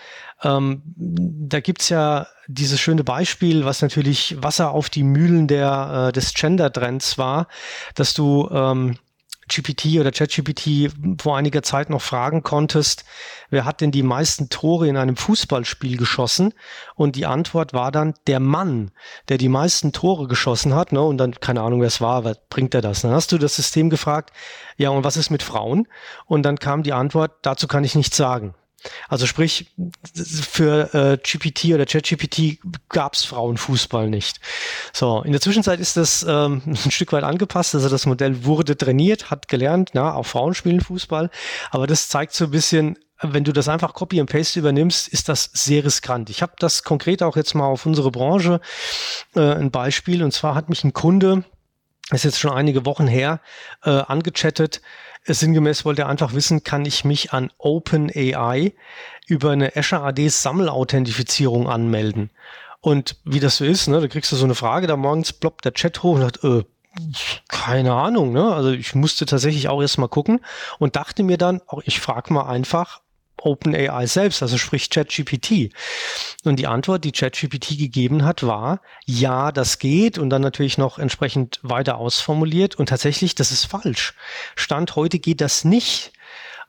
Ähm, 0.45 0.83
da 0.97 1.61
gibt's 1.61 1.89
ja 1.89 2.27
dieses 2.47 2.79
schöne 2.79 3.03
Beispiel, 3.03 3.65
was 3.65 3.83
natürlich 3.83 4.37
Wasser 4.43 4.71
auf 4.71 4.91
die 4.91 5.03
Mühlen 5.03 5.49
der, 5.49 6.09
äh, 6.09 6.13
des 6.13 6.35
Gender-Trends 6.35 7.17
war, 7.19 7.49
dass 7.95 8.13
du 8.15 8.49
ähm, 8.53 8.99
GPT 9.49 10.01
oder 10.01 10.11
ChatGPT 10.11 10.91
vor 11.21 11.37
einiger 11.37 11.63
Zeit 11.63 11.91
noch 11.91 12.01
fragen 12.01 12.43
konntest, 12.43 13.05
wer 13.51 13.65
hat 13.65 13.81
denn 13.81 13.91
die 13.91 14.03
meisten 14.03 14.49
Tore 14.49 14.89
in 14.89 14.97
einem 14.97 15.17
Fußballspiel 15.17 15.97
geschossen? 15.97 16.55
Und 16.95 17.17
die 17.17 17.27
Antwort 17.27 17.75
war 17.75 17.93
dann 17.93 18.15
der 18.27 18.41
Mann, 18.41 18.91
der 19.29 19.39
die 19.39 19.49
meisten 19.49 19.93
Tore 19.93 20.29
geschossen 20.29 20.75
hat. 20.75 20.93
Ne? 20.93 21.03
Und 21.03 21.19
dann, 21.19 21.33
keine 21.33 21.61
Ahnung, 21.61 21.81
wer 21.81 21.89
es 21.89 22.01
war, 22.01 22.25
was 22.25 22.39
bringt 22.49 22.75
er 22.75 22.81
das? 22.81 23.03
Dann 23.03 23.13
hast 23.13 23.33
du 23.33 23.39
das 23.39 23.55
System 23.55 23.91
gefragt, 23.91 24.33
ja, 24.77 24.91
und 24.91 25.05
was 25.05 25.17
ist 25.17 25.31
mit 25.31 25.43
Frauen? 25.43 25.89
Und 26.27 26.43
dann 26.43 26.59
kam 26.59 26.83
die 26.83 26.93
Antwort, 26.93 27.33
dazu 27.43 27.69
kann 27.69 27.85
ich 27.85 27.95
nichts 27.95 28.17
sagen. 28.17 28.55
Also 29.09 29.27
sprich, 29.27 29.73
für 30.15 30.93
äh, 30.95 31.17
GPT 31.17 31.75
oder 31.75 31.87
ChatGPT 31.87 32.59
gab 32.89 33.15
es 33.15 33.25
Frauenfußball 33.25 34.09
nicht. 34.09 34.41
So, 34.93 35.23
in 35.23 35.33
der 35.33 35.41
Zwischenzeit 35.41 35.81
ist 35.81 35.97
das 35.97 36.25
ähm, 36.29 36.63
ein 36.67 36.91
Stück 36.91 37.13
weit 37.13 37.25
angepasst. 37.25 37.75
Also 37.75 37.89
das 37.89 38.07
Modell 38.07 38.45
wurde 38.45 38.77
trainiert, 38.77 39.31
hat 39.31 39.49
gelernt, 39.49 39.91
na, 39.95 40.15
auch 40.15 40.27
Frauen 40.27 40.55
spielen 40.55 40.81
Fußball. 40.81 41.31
Aber 41.71 41.87
das 41.87 42.09
zeigt 42.09 42.35
so 42.35 42.45
ein 42.47 42.51
bisschen, 42.51 42.99
wenn 43.21 43.45
du 43.45 43.53
das 43.53 43.69
einfach 43.69 43.95
Copy 43.95 44.21
and 44.21 44.31
Paste 44.31 44.59
übernimmst, 44.59 45.09
ist 45.09 45.29
das 45.29 45.51
sehr 45.53 45.85
riskant. 45.85 46.31
Ich 46.31 46.43
habe 46.43 46.53
das 46.59 46.83
konkret 46.83 47.23
auch 47.23 47.37
jetzt 47.37 47.55
mal 47.55 47.67
auf 47.67 47.87
unsere 47.87 48.11
Branche 48.11 48.61
äh, 49.35 49.41
ein 49.41 49.71
Beispiel. 49.71 50.23
Und 50.23 50.33
zwar 50.33 50.55
hat 50.55 50.69
mich 50.69 50.85
ein 50.85 50.93
Kunde, 50.93 51.45
ist 52.11 52.25
jetzt 52.25 52.39
schon 52.39 52.53
einige 52.53 52.85
Wochen 52.85 53.07
her, 53.07 53.41
äh, 53.83 53.91
angechattet, 53.91 54.83
Sinngemäß 55.33 55.85
wollte 55.85 56.03
er 56.03 56.09
einfach 56.09 56.35
wissen, 56.35 56.65
kann 56.65 56.85
ich 56.85 57.05
mich 57.05 57.33
an 57.33 57.51
OpenAI 57.57 58.75
über 59.27 59.53
eine 59.53 59.75
Azure 59.75 60.03
AD 60.03 60.29
Sammelauthentifizierung 60.29 61.69
anmelden? 61.69 62.31
Und 62.81 63.17
wie 63.25 63.41
das 63.41 63.57
so 63.57 63.65
ist, 63.65 63.89
ne, 63.89 64.01
da 64.01 64.09
kriegst 64.09 64.31
du 64.33 64.37
so 64.37 64.45
eine 64.45 64.55
Frage, 64.55 64.87
da 64.87 64.97
morgens 64.97 65.33
ploppt 65.33 65.65
der 65.65 65.73
Chat 65.73 66.03
hoch 66.03 66.17
und 66.17 66.21
sagt, 66.21 66.45
äh, 66.45 66.65
keine 67.49 67.95
Ahnung, 67.95 68.33
ne? 68.33 68.53
Also 68.53 68.71
ich 68.71 68.95
musste 68.95 69.27
tatsächlich 69.27 69.69
auch 69.69 69.81
erst 69.81 69.99
mal 69.99 70.09
gucken 70.09 70.41
und 70.79 70.97
dachte 70.97 71.23
mir 71.23 71.39
dann, 71.39 71.61
auch 71.67 71.81
ich 71.85 72.01
frage 72.01 72.33
mal 72.33 72.47
einfach, 72.47 73.01
OpenAI 73.45 74.07
selbst, 74.07 74.43
also 74.43 74.59
sprich 74.59 74.91
ChatGPT. 74.91 75.73
Und 76.45 76.57
die 76.57 76.67
Antwort, 76.67 77.05
die 77.05 77.13
ChatGPT 77.13 77.79
gegeben 77.79 78.25
hat, 78.25 78.47
war, 78.47 78.81
ja, 79.05 79.53
das 79.53 79.79
geht 79.79 80.19
und 80.19 80.31
dann 80.31 80.43
natürlich 80.43 80.79
noch 80.79 80.99
entsprechend 80.99 81.61
weiter 81.63 81.99
ausformuliert 81.99 82.77
und 82.77 82.89
tatsächlich, 82.89 83.35
das 83.35 83.51
ist 83.51 83.65
falsch. 83.65 84.15
Stand 84.57 84.97
heute 84.97 85.19
geht 85.19 85.41
das 85.41 85.65
nicht. 85.65 86.13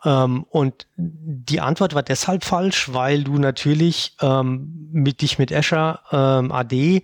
Ähm, 0.04 0.46
und 0.50 0.88
die 0.96 1.62
Antwort 1.62 1.96
war 1.96 2.04
deshalb 2.04 2.44
falsch, 2.44 2.94
weil 2.94 3.24
du 3.24 3.38
natürlich 3.38 4.16
ähm, 4.22 4.90
mit 4.92 5.22
dich 5.22 5.40
mit 5.40 5.52
Azure 5.52 6.00
ähm, 6.12 6.52
AD 6.52 7.04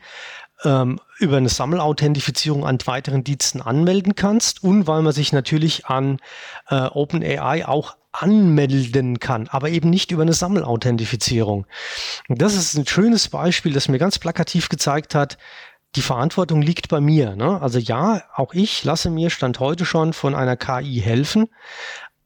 ähm, 0.64 1.00
über 1.18 1.38
eine 1.38 1.50
Sammelauthentifizierung 1.50 2.66
an 2.66 2.78
weiteren 2.86 3.24
Diensten 3.24 3.62
anmelden 3.62 4.16
kannst 4.16 4.64
und 4.64 4.88
weil 4.88 5.02
man 5.02 5.14
sich 5.14 5.34
natürlich 5.34 5.88
an 5.88 6.20
äh, 6.70 6.76
OpenAI 6.76 7.68
auch 7.68 7.96
anmelden 8.12 9.20
kann, 9.20 9.48
aber 9.48 9.70
eben 9.70 9.90
nicht 9.90 10.12
über 10.12 10.22
eine 10.22 10.34
Sammelauthentifizierung. 10.34 11.66
Das 12.28 12.56
ist 12.56 12.76
ein 12.76 12.86
schönes 12.86 13.30
Beispiel, 13.30 13.74
das 13.74 13.88
mir 13.88 14.00
ganz 14.00 14.20
plakativ 14.20 14.70
gezeigt 14.70 15.16
hat, 15.16 15.38
die 15.96 16.02
Verantwortung 16.02 16.62
liegt 16.62 16.88
bei 16.88 17.02
mir. 17.02 17.36
Ne? 17.36 17.62
Also 17.62 17.80
ja, 17.80 18.24
auch 18.34 18.54
ich 18.54 18.84
lasse 18.84 19.10
mir 19.10 19.30
Stand 19.30 19.60
heute 19.60 19.86
schon 19.86 20.14
von 20.14 20.36
einer 20.36 20.56
KI 20.56 21.02
helfen. 21.02 21.48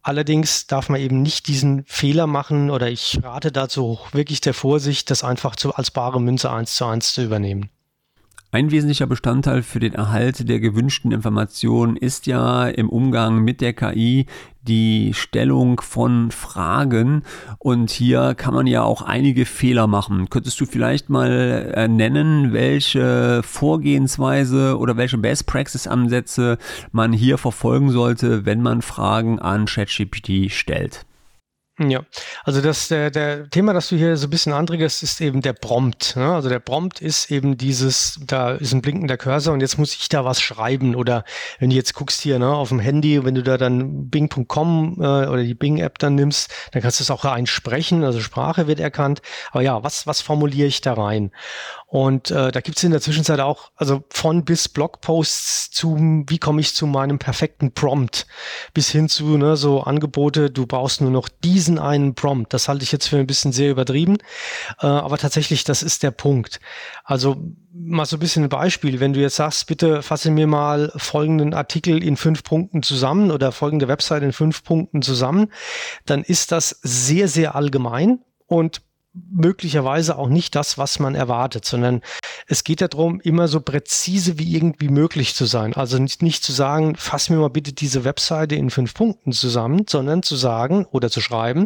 Allerdings 0.01 0.67
darf 0.67 0.89
man 0.89 1.01
eben 1.01 1.23
nicht 1.23 1.47
diesen 1.47 1.83
Fehler 1.87 2.27
machen 2.27 2.69
oder 2.69 2.89
ich 2.89 3.19
rate 3.23 3.51
dazu 3.51 3.99
wirklich 4.11 4.39
der 4.39 4.53
Vorsicht, 4.53 5.09
das 5.09 5.23
einfach 5.23 5.55
zu, 5.55 5.73
als 5.73 5.89
bare 5.89 6.21
Münze 6.21 6.51
eins 6.51 6.75
zu 6.75 6.85
eins 6.85 7.13
zu 7.15 7.23
übernehmen. 7.23 7.71
Ein 8.55 8.71
wesentlicher 8.71 9.05
Bestandteil 9.05 9.63
für 9.63 9.81
den 9.81 9.95
Erhalt 9.95 10.47
der 10.47 10.61
gewünschten 10.61 11.11
Informationen 11.11 11.97
ist 11.97 12.25
ja 12.25 12.69
im 12.69 12.87
Umgang 12.87 13.43
mit 13.43 13.59
der 13.59 13.73
KI 13.73 14.27
die 14.61 15.13
Stellung 15.13 15.81
von 15.81 16.31
Fragen 16.31 17.23
und 17.59 17.91
hier 17.91 18.33
kann 18.33 18.53
man 18.53 18.65
ja 18.65 18.81
auch 18.81 19.01
einige 19.01 19.45
Fehler 19.45 19.87
machen. 19.87 20.29
Könntest 20.29 20.57
du 20.61 20.65
vielleicht 20.65 21.09
mal 21.09 21.73
äh, 21.75 21.89
nennen, 21.89 22.53
welche 22.53 23.41
Vorgehensweise 23.43 24.77
oder 24.77 24.95
welche 24.95 25.17
Best 25.17 25.47
Practice 25.47 25.85
Ansätze 25.85 26.57
man 26.93 27.11
hier 27.11 27.37
verfolgen 27.37 27.91
sollte, 27.91 28.45
wenn 28.45 28.61
man 28.61 28.81
Fragen 28.81 29.37
an 29.37 29.65
ChatGPT 29.65 30.49
stellt? 30.49 31.05
Ja, 31.77 32.05
also 32.45 32.61
das 32.61 32.87
der, 32.87 33.11
der 33.11 33.49
Thema, 33.49 33.73
das 33.73 33.89
du 33.89 33.97
hier 33.97 34.15
so 34.15 34.27
ein 34.27 34.29
bisschen 34.29 34.53
anregest, 34.53 35.03
ist 35.03 35.19
eben 35.19 35.41
der 35.41 35.51
Prompt. 35.51 36.15
Ne? 36.15 36.33
Also 36.33 36.47
der 36.47 36.59
Prompt 36.59 37.01
ist 37.01 37.29
eben 37.29 37.57
dieses, 37.57 38.17
da 38.25 38.51
ist 38.51 38.71
ein 38.71 38.81
blinkender 38.81 39.17
Cursor 39.17 39.53
und 39.53 39.59
jetzt 39.59 39.77
muss 39.77 39.93
ich 39.93 40.07
da 40.07 40.23
was 40.23 40.39
schreiben. 40.39 40.95
Oder 40.95 41.25
wenn 41.59 41.71
du 41.71 41.75
jetzt 41.75 41.93
guckst 41.93 42.21
hier 42.21 42.39
ne, 42.39 42.47
auf 42.47 42.69
dem 42.69 42.79
Handy, 42.79 43.25
wenn 43.25 43.35
du 43.35 43.43
da 43.43 43.57
dann 43.57 44.09
Bing.com 44.09 44.95
äh, 44.99 45.27
oder 45.27 45.43
die 45.43 45.53
Bing-App 45.53 45.99
dann 45.99 46.15
nimmst, 46.15 46.49
dann 46.71 46.81
kannst 46.81 47.01
du 47.01 47.03
es 47.03 47.11
auch 47.11 47.25
einsprechen, 47.25 48.05
also 48.05 48.21
Sprache 48.21 48.67
wird 48.67 48.79
erkannt. 48.79 49.21
Aber 49.51 49.61
ja, 49.61 49.83
was, 49.83 50.07
was 50.07 50.21
formuliere 50.21 50.67
ich 50.67 50.79
da 50.79 50.93
rein? 50.93 51.31
Und 51.95 52.29
äh, 52.29 52.51
da 52.51 52.59
gibt's 52.59 52.83
in 52.83 52.91
der 52.91 52.99
Zwischenzeit 52.99 53.39
auch, 53.39 53.71
also 53.77 54.03
von 54.09 54.43
bis 54.43 54.67
Blogposts 54.67 55.71
zu, 55.71 55.95
wie 56.27 56.39
komme 56.39 56.59
ich 56.59 56.75
zu 56.75 56.87
meinem 56.87 57.19
perfekten 57.19 57.71
Prompt, 57.71 58.27
bis 58.73 58.89
hin 58.89 59.07
zu 59.07 59.37
ne, 59.37 59.55
so 59.55 59.79
Angebote, 59.79 60.51
du 60.51 60.65
brauchst 60.65 60.99
nur 60.99 61.09
noch 61.09 61.29
diesen 61.29 61.79
einen 61.79 62.13
Prompt. 62.13 62.53
Das 62.53 62.67
halte 62.67 62.83
ich 62.83 62.91
jetzt 62.91 63.07
für 63.07 63.15
ein 63.15 63.27
bisschen 63.27 63.53
sehr 63.53 63.71
übertrieben, 63.71 64.17
äh, 64.81 64.87
aber 64.87 65.17
tatsächlich, 65.17 65.63
das 65.63 65.83
ist 65.83 66.03
der 66.03 66.11
Punkt. 66.11 66.59
Also 67.05 67.37
mal 67.73 68.05
so 68.05 68.17
ein 68.17 68.19
bisschen 68.19 68.43
ein 68.43 68.49
Beispiel. 68.49 68.99
Wenn 68.99 69.13
du 69.13 69.21
jetzt 69.21 69.37
sagst, 69.37 69.65
bitte 69.65 70.01
fasse 70.01 70.31
mir 70.31 70.47
mal 70.47 70.91
folgenden 70.97 71.53
Artikel 71.53 72.03
in 72.03 72.17
fünf 72.17 72.43
Punkten 72.43 72.83
zusammen 72.83 73.31
oder 73.31 73.53
folgende 73.53 73.87
Website 73.87 74.23
in 74.23 74.33
fünf 74.33 74.65
Punkten 74.65 75.01
zusammen, 75.01 75.49
dann 76.05 76.23
ist 76.23 76.51
das 76.51 76.77
sehr, 76.81 77.29
sehr 77.29 77.55
allgemein 77.55 78.19
und 78.47 78.81
möglicherweise 79.31 80.17
auch 80.17 80.29
nicht 80.29 80.55
das, 80.55 80.77
was 80.77 80.99
man 80.99 81.15
erwartet, 81.15 81.65
sondern 81.65 82.01
es 82.47 82.63
geht 82.63 82.81
darum, 82.81 83.19
immer 83.21 83.47
so 83.47 83.59
präzise 83.59 84.37
wie 84.37 84.55
irgendwie 84.55 84.89
möglich 84.89 85.35
zu 85.35 85.45
sein. 85.45 85.73
Also 85.73 85.97
nicht, 85.97 86.21
nicht 86.21 86.43
zu 86.43 86.51
sagen, 86.51 86.95
fass 86.95 87.29
mir 87.29 87.37
mal 87.37 87.49
bitte 87.49 87.73
diese 87.73 88.03
Webseite 88.03 88.55
in 88.55 88.69
fünf 88.69 88.93
Punkten 88.93 89.31
zusammen, 89.31 89.85
sondern 89.89 90.21
zu 90.21 90.35
sagen 90.35 90.85
oder 90.91 91.09
zu 91.09 91.21
schreiben, 91.21 91.65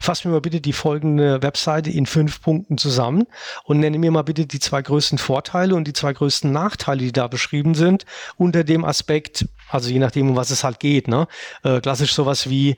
fass 0.00 0.24
mir 0.24 0.32
mal 0.32 0.40
bitte 0.40 0.60
die 0.60 0.72
folgende 0.72 1.42
Webseite 1.42 1.90
in 1.90 2.06
fünf 2.06 2.42
Punkten 2.42 2.78
zusammen 2.78 3.26
und 3.64 3.80
nenne 3.80 3.98
mir 3.98 4.10
mal 4.10 4.22
bitte 4.22 4.46
die 4.46 4.60
zwei 4.60 4.82
größten 4.82 5.18
Vorteile 5.18 5.74
und 5.74 5.86
die 5.86 5.92
zwei 5.92 6.12
größten 6.12 6.50
Nachteile, 6.50 7.00
die 7.00 7.12
da 7.12 7.28
beschrieben 7.28 7.74
sind, 7.74 8.04
unter 8.36 8.64
dem 8.64 8.84
Aspekt, 8.84 9.46
also 9.68 9.88
je 9.90 9.98
nachdem, 9.98 10.30
um 10.30 10.36
was 10.36 10.50
es 10.50 10.64
halt 10.64 10.80
geht. 10.80 11.08
Ne? 11.08 11.26
Äh, 11.62 11.80
klassisch 11.80 12.12
sowas 12.12 12.50
wie, 12.50 12.76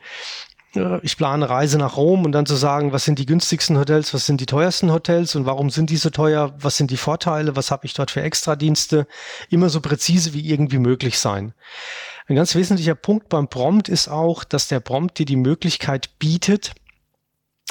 ich 1.03 1.17
plane 1.17 1.49
Reise 1.49 1.79
nach 1.79 1.97
Rom 1.97 2.25
und 2.25 2.33
dann 2.33 2.47
zu 2.47 2.55
sagen, 2.55 2.93
was 2.93 3.05
sind 3.05 3.19
die 3.19 3.27
günstigsten 3.27 3.79
Hotels, 3.79 4.15
was 4.15 4.27
sind 4.27 4.41
die 4.41 4.47
teuersten 4.47 4.93
Hotels 4.93 5.35
und 5.35 5.47
warum 5.47 5.71
sind 5.71 5.91
diese 5.91 6.13
teuer, 6.13 6.55
was 6.59 6.77
sind 6.77 6.91
die 6.91 6.97
Vorteile, 6.97 7.57
was 7.57 7.71
habe 7.71 7.87
ich 7.87 7.95
dort 7.95 8.11
für 8.11 8.23
Extradienste, 8.23 9.07
immer 9.49 9.69
so 9.69 9.81
präzise 9.81 10.33
wie 10.33 10.49
irgendwie 10.49 10.79
möglich 10.79 11.19
sein. 11.19 11.55
Ein 12.27 12.37
ganz 12.37 12.55
wesentlicher 12.55 12.95
Punkt 12.95 13.29
beim 13.29 13.49
Prompt 13.49 13.89
ist 13.89 14.09
auch, 14.09 14.45
dass 14.45 14.69
der 14.69 14.79
Prompt 14.79 15.19
dir 15.19 15.27
die 15.27 15.37
Möglichkeit 15.37 16.17
bietet, 16.21 16.73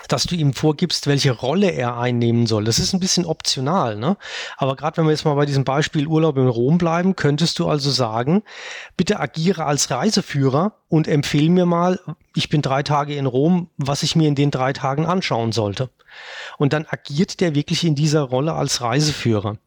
dass 0.08 0.24
du 0.24 0.36
ihm 0.36 0.54
vorgibst, 0.54 1.08
welche 1.08 1.32
Rolle 1.32 1.72
er 1.72 1.98
einnehmen 1.98 2.48
soll. 2.48 2.64
Das 2.64 2.80
ist 2.80 2.94
ein 2.94 3.00
bisschen 3.00 3.26
optional, 3.26 3.96
ne? 3.96 4.18
Aber 4.58 4.76
gerade 4.76 4.98
wenn 4.98 5.06
wir 5.06 5.12
jetzt 5.12 5.26
mal 5.26 5.36
bei 5.36 5.46
diesem 5.46 5.64
Beispiel 5.64 6.08
Urlaub 6.08 6.38
in 6.38 6.48
Rom 6.48 6.78
bleiben, 6.78 7.16
könntest 7.16 7.60
du 7.60 7.68
also 7.68 7.92
sagen, 7.92 8.44
bitte 8.98 9.20
agiere 9.20 9.66
als 9.66 9.92
Reiseführer 9.92 10.74
und 10.88 11.08
empfehle 11.08 11.50
mir 11.50 11.66
mal, 11.66 12.00
ich 12.36 12.50
bin 12.50 12.62
drei 12.62 12.84
Tage 12.84 13.16
in 13.16 13.26
Rom, 13.26 13.70
was 13.78 14.04
ich 14.04 14.16
mir 14.16 14.28
in 14.28 14.36
den 14.36 14.52
drei 14.52 14.74
Tagen 14.74 15.06
anschauen 15.06 15.52
sollte. 15.52 15.90
Und 16.58 16.74
dann 16.74 16.86
agiert 16.90 17.40
der 17.40 17.56
wirklich 17.56 17.84
in 17.84 17.96
dieser 17.96 18.22
Rolle 18.22 18.54
als 18.54 18.82
Reiseführer. 18.82 19.58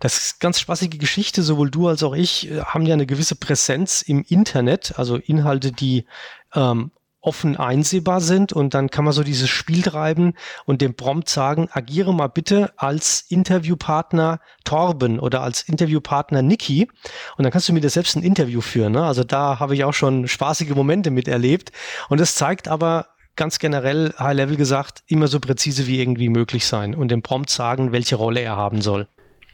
Das 0.00 0.18
ist 0.18 0.40
ganz 0.40 0.60
spaßige 0.60 0.98
Geschichte. 0.98 1.42
Sowohl 1.42 1.70
du 1.70 1.88
als 1.88 2.02
auch 2.02 2.14
ich 2.14 2.50
äh, 2.50 2.60
haben 2.62 2.86
ja 2.86 2.94
eine 2.94 3.06
gewisse 3.06 3.36
Präsenz 3.36 4.02
im 4.02 4.24
Internet, 4.28 4.94
also 4.98 5.16
Inhalte, 5.16 5.72
die 5.72 6.06
ähm, 6.54 6.90
offen 7.24 7.56
einsehbar 7.56 8.20
sind 8.20 8.52
und 8.52 8.74
dann 8.74 8.90
kann 8.90 9.04
man 9.04 9.12
so 9.12 9.24
dieses 9.24 9.48
Spiel 9.48 9.82
treiben 9.82 10.34
und 10.66 10.82
dem 10.82 10.94
Prompt 10.94 11.28
sagen, 11.28 11.68
agiere 11.72 12.14
mal 12.14 12.28
bitte 12.28 12.72
als 12.76 13.24
Interviewpartner 13.28 14.40
Torben 14.64 15.18
oder 15.18 15.42
als 15.42 15.62
Interviewpartner 15.62 16.42
Niki 16.42 16.88
und 17.36 17.44
dann 17.44 17.50
kannst 17.50 17.68
du 17.68 17.72
mir 17.72 17.80
das 17.80 17.94
selbst 17.94 18.16
ein 18.16 18.22
Interview 18.22 18.60
führen. 18.60 18.92
Ne? 18.92 19.04
Also 19.04 19.24
da 19.24 19.58
habe 19.58 19.74
ich 19.74 19.84
auch 19.84 19.94
schon 19.94 20.28
spaßige 20.28 20.74
Momente 20.74 21.10
miterlebt 21.10 21.72
und 22.08 22.20
das 22.20 22.34
zeigt 22.34 22.68
aber 22.68 23.08
ganz 23.36 23.58
generell, 23.58 24.14
High 24.18 24.36
Level 24.36 24.56
gesagt, 24.56 25.02
immer 25.06 25.26
so 25.26 25.40
präzise 25.40 25.86
wie 25.86 26.00
irgendwie 26.00 26.28
möglich 26.28 26.66
sein 26.66 26.94
und 26.94 27.10
dem 27.10 27.22
Prompt 27.22 27.50
sagen, 27.50 27.92
welche 27.92 28.16
Rolle 28.16 28.40
er 28.40 28.56
haben 28.56 28.80
soll. 28.80 29.08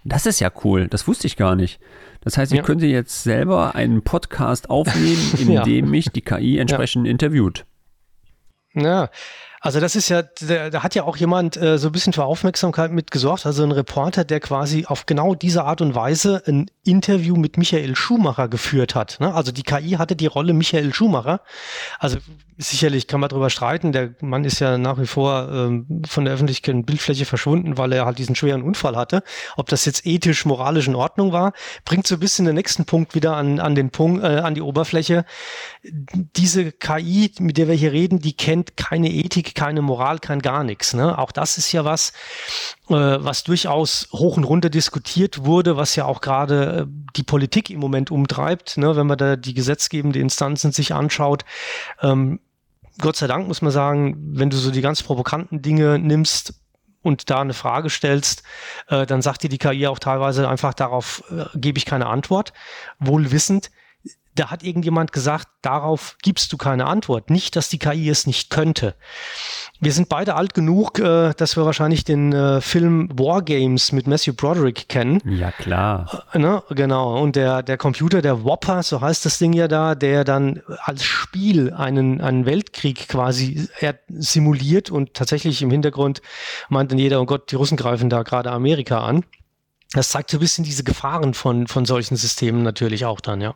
Das 0.04 0.26
ist 0.26 0.40
ja 0.40 0.50
cool, 0.64 0.88
das 0.88 1.06
wusste 1.06 1.26
ich 1.26 1.36
gar 1.36 1.54
nicht. 1.56 1.80
Das 2.22 2.36
heißt, 2.36 2.52
ich 2.52 2.58
ja. 2.58 2.64
könnte 2.64 2.86
jetzt 2.86 3.22
selber 3.22 3.74
einen 3.74 4.02
Podcast 4.02 4.70
aufnehmen, 4.70 5.32
in 5.38 5.52
ja. 5.52 5.62
dem 5.62 5.90
mich 5.90 6.10
die 6.10 6.22
KI 6.22 6.58
entsprechend 6.58 7.06
interviewt. 7.06 7.64
Ja, 8.74 9.10
also 9.62 9.78
das 9.78 9.94
ist 9.94 10.08
ja, 10.08 10.22
da, 10.22 10.82
hat 10.82 10.94
ja 10.94 11.04
auch 11.04 11.18
jemand 11.18 11.58
äh, 11.58 11.76
so 11.76 11.88
ein 11.88 11.92
bisschen 11.92 12.14
für 12.14 12.24
Aufmerksamkeit 12.24 12.92
mitgesorgt, 12.92 13.44
also 13.44 13.62
ein 13.62 13.72
Reporter, 13.72 14.24
der 14.24 14.40
quasi 14.40 14.86
auf 14.86 15.04
genau 15.04 15.34
diese 15.34 15.64
Art 15.64 15.82
und 15.82 15.94
Weise 15.94 16.42
ein 16.46 16.70
Interview 16.82 17.36
mit 17.36 17.58
Michael 17.58 17.94
Schumacher 17.94 18.48
geführt 18.48 18.94
hat. 18.94 19.18
Ne? 19.20 19.34
Also 19.34 19.52
die 19.52 19.62
KI 19.62 19.92
hatte 19.92 20.16
die 20.16 20.26
Rolle 20.26 20.54
Michael 20.54 20.94
Schumacher. 20.94 21.42
Also 21.98 22.16
sicherlich 22.56 23.06
kann 23.06 23.20
man 23.20 23.28
darüber 23.28 23.50
streiten. 23.50 23.92
Der 23.92 24.14
Mann 24.20 24.44
ist 24.44 24.60
ja 24.60 24.78
nach 24.78 24.98
wie 24.98 25.06
vor 25.06 25.48
ähm, 25.50 26.02
von 26.06 26.24
der 26.24 26.34
öffentlichen 26.34 26.84
Bildfläche 26.84 27.24
verschwunden, 27.24 27.78
weil 27.78 27.92
er 27.92 28.06
halt 28.06 28.18
diesen 28.18 28.36
schweren 28.36 28.62
Unfall 28.62 28.96
hatte. 28.96 29.22
Ob 29.56 29.68
das 29.68 29.84
jetzt 29.84 30.06
ethisch, 30.06 30.44
moralisch 30.44 30.88
in 30.88 30.94
Ordnung 30.94 31.32
war, 31.32 31.52
bringt 31.84 32.06
so 32.06 32.16
ein 32.16 32.20
bisschen 32.20 32.46
den 32.46 32.54
nächsten 32.54 32.84
Punkt 32.84 33.14
wieder 33.14 33.36
an, 33.36 33.60
an 33.60 33.74
den 33.74 33.90
Punkt, 33.90 34.22
äh, 34.22 34.26
an 34.26 34.54
die 34.54 34.62
Oberfläche. 34.62 35.24
Diese 35.82 36.72
KI, 36.72 37.32
mit 37.38 37.56
der 37.56 37.68
wir 37.68 37.74
hier 37.74 37.92
reden, 37.92 38.20
die 38.20 38.34
kennt 38.34 38.76
keine 38.76 39.10
Ethik, 39.10 39.49
keine 39.54 39.82
Moral, 39.82 40.18
kein 40.18 40.40
gar 40.40 40.64
nichts. 40.64 40.94
Ne? 40.94 41.16
Auch 41.18 41.32
das 41.32 41.58
ist 41.58 41.72
ja 41.72 41.84
was, 41.84 42.10
äh, 42.88 42.94
was 42.94 43.44
durchaus 43.44 44.08
hoch 44.12 44.36
und 44.36 44.44
runter 44.44 44.70
diskutiert 44.70 45.44
wurde, 45.44 45.76
was 45.76 45.96
ja 45.96 46.04
auch 46.04 46.20
gerade 46.20 46.80
äh, 46.80 46.86
die 47.16 47.22
Politik 47.22 47.70
im 47.70 47.80
Moment 47.80 48.10
umtreibt, 48.10 48.76
ne? 48.76 48.96
wenn 48.96 49.06
man 49.06 49.18
da 49.18 49.36
die 49.36 49.54
gesetzgebende 49.54 50.18
Instanzen 50.18 50.72
sich 50.72 50.94
anschaut. 50.94 51.44
Ähm, 52.02 52.40
Gott 52.98 53.16
sei 53.16 53.26
Dank 53.26 53.48
muss 53.48 53.62
man 53.62 53.72
sagen, 53.72 54.16
wenn 54.36 54.50
du 54.50 54.56
so 54.56 54.70
die 54.70 54.82
ganz 54.82 55.02
provokanten 55.02 55.62
Dinge 55.62 55.98
nimmst, 55.98 56.54
und 57.02 57.30
da 57.30 57.40
eine 57.40 57.54
Frage 57.54 57.90
stellst, 57.90 58.42
äh, 58.88 59.06
dann 59.06 59.22
sagt 59.22 59.42
dir 59.42 59.48
die 59.48 59.58
KI 59.58 59.86
auch 59.86 59.98
teilweise 59.98 60.48
einfach 60.48 60.74
darauf, 60.74 61.24
äh, 61.30 61.44
gebe 61.58 61.78
ich 61.78 61.86
keine 61.86 62.06
Antwort, 62.06 62.52
wohl 62.98 63.32
wissend, 63.32 63.70
da 64.40 64.50
hat 64.50 64.62
irgendjemand 64.62 65.12
gesagt, 65.12 65.48
darauf 65.60 66.16
gibst 66.22 66.50
du 66.50 66.56
keine 66.56 66.86
Antwort. 66.86 67.28
Nicht, 67.28 67.56
dass 67.56 67.68
die 67.68 67.78
KI 67.78 68.08
es 68.08 68.26
nicht 68.26 68.48
könnte. 68.48 68.94
Wir 69.80 69.92
sind 69.92 70.08
beide 70.08 70.34
alt 70.34 70.54
genug, 70.54 70.98
äh, 70.98 71.34
dass 71.34 71.58
wir 71.58 71.66
wahrscheinlich 71.66 72.04
den 72.04 72.32
äh, 72.32 72.62
Film 72.62 73.10
War 73.18 73.42
Games 73.42 73.92
mit 73.92 74.06
Matthew 74.06 74.32
Broderick 74.32 74.88
kennen. 74.88 75.20
Ja, 75.26 75.50
klar. 75.50 76.24
Äh, 76.32 76.38
ne? 76.38 76.62
Genau. 76.70 77.20
Und 77.20 77.36
der, 77.36 77.62
der 77.62 77.76
Computer, 77.76 78.22
der 78.22 78.42
Whopper, 78.42 78.82
so 78.82 79.02
heißt 79.02 79.26
das 79.26 79.36
Ding 79.36 79.52
ja 79.52 79.68
da, 79.68 79.94
der 79.94 80.24
dann 80.24 80.62
als 80.84 81.04
Spiel 81.04 81.74
einen, 81.74 82.22
einen 82.22 82.46
Weltkrieg 82.46 83.08
quasi 83.08 83.68
simuliert 84.08 84.90
und 84.90 85.12
tatsächlich 85.12 85.60
im 85.60 85.70
Hintergrund 85.70 86.22
meint 86.70 86.90
dann 86.90 86.98
jeder, 86.98 87.20
oh 87.20 87.26
Gott, 87.26 87.50
die 87.50 87.56
Russen 87.56 87.76
greifen 87.76 88.08
da 88.08 88.22
gerade 88.22 88.50
Amerika 88.50 89.04
an. 89.04 89.22
Das 89.92 90.08
zeigt 90.08 90.30
so 90.30 90.38
ein 90.38 90.40
bisschen 90.40 90.64
diese 90.64 90.84
Gefahren 90.84 91.34
von, 91.34 91.66
von 91.66 91.84
solchen 91.84 92.16
Systemen 92.16 92.62
natürlich 92.62 93.04
auch 93.04 93.20
dann, 93.20 93.42
ja. 93.42 93.54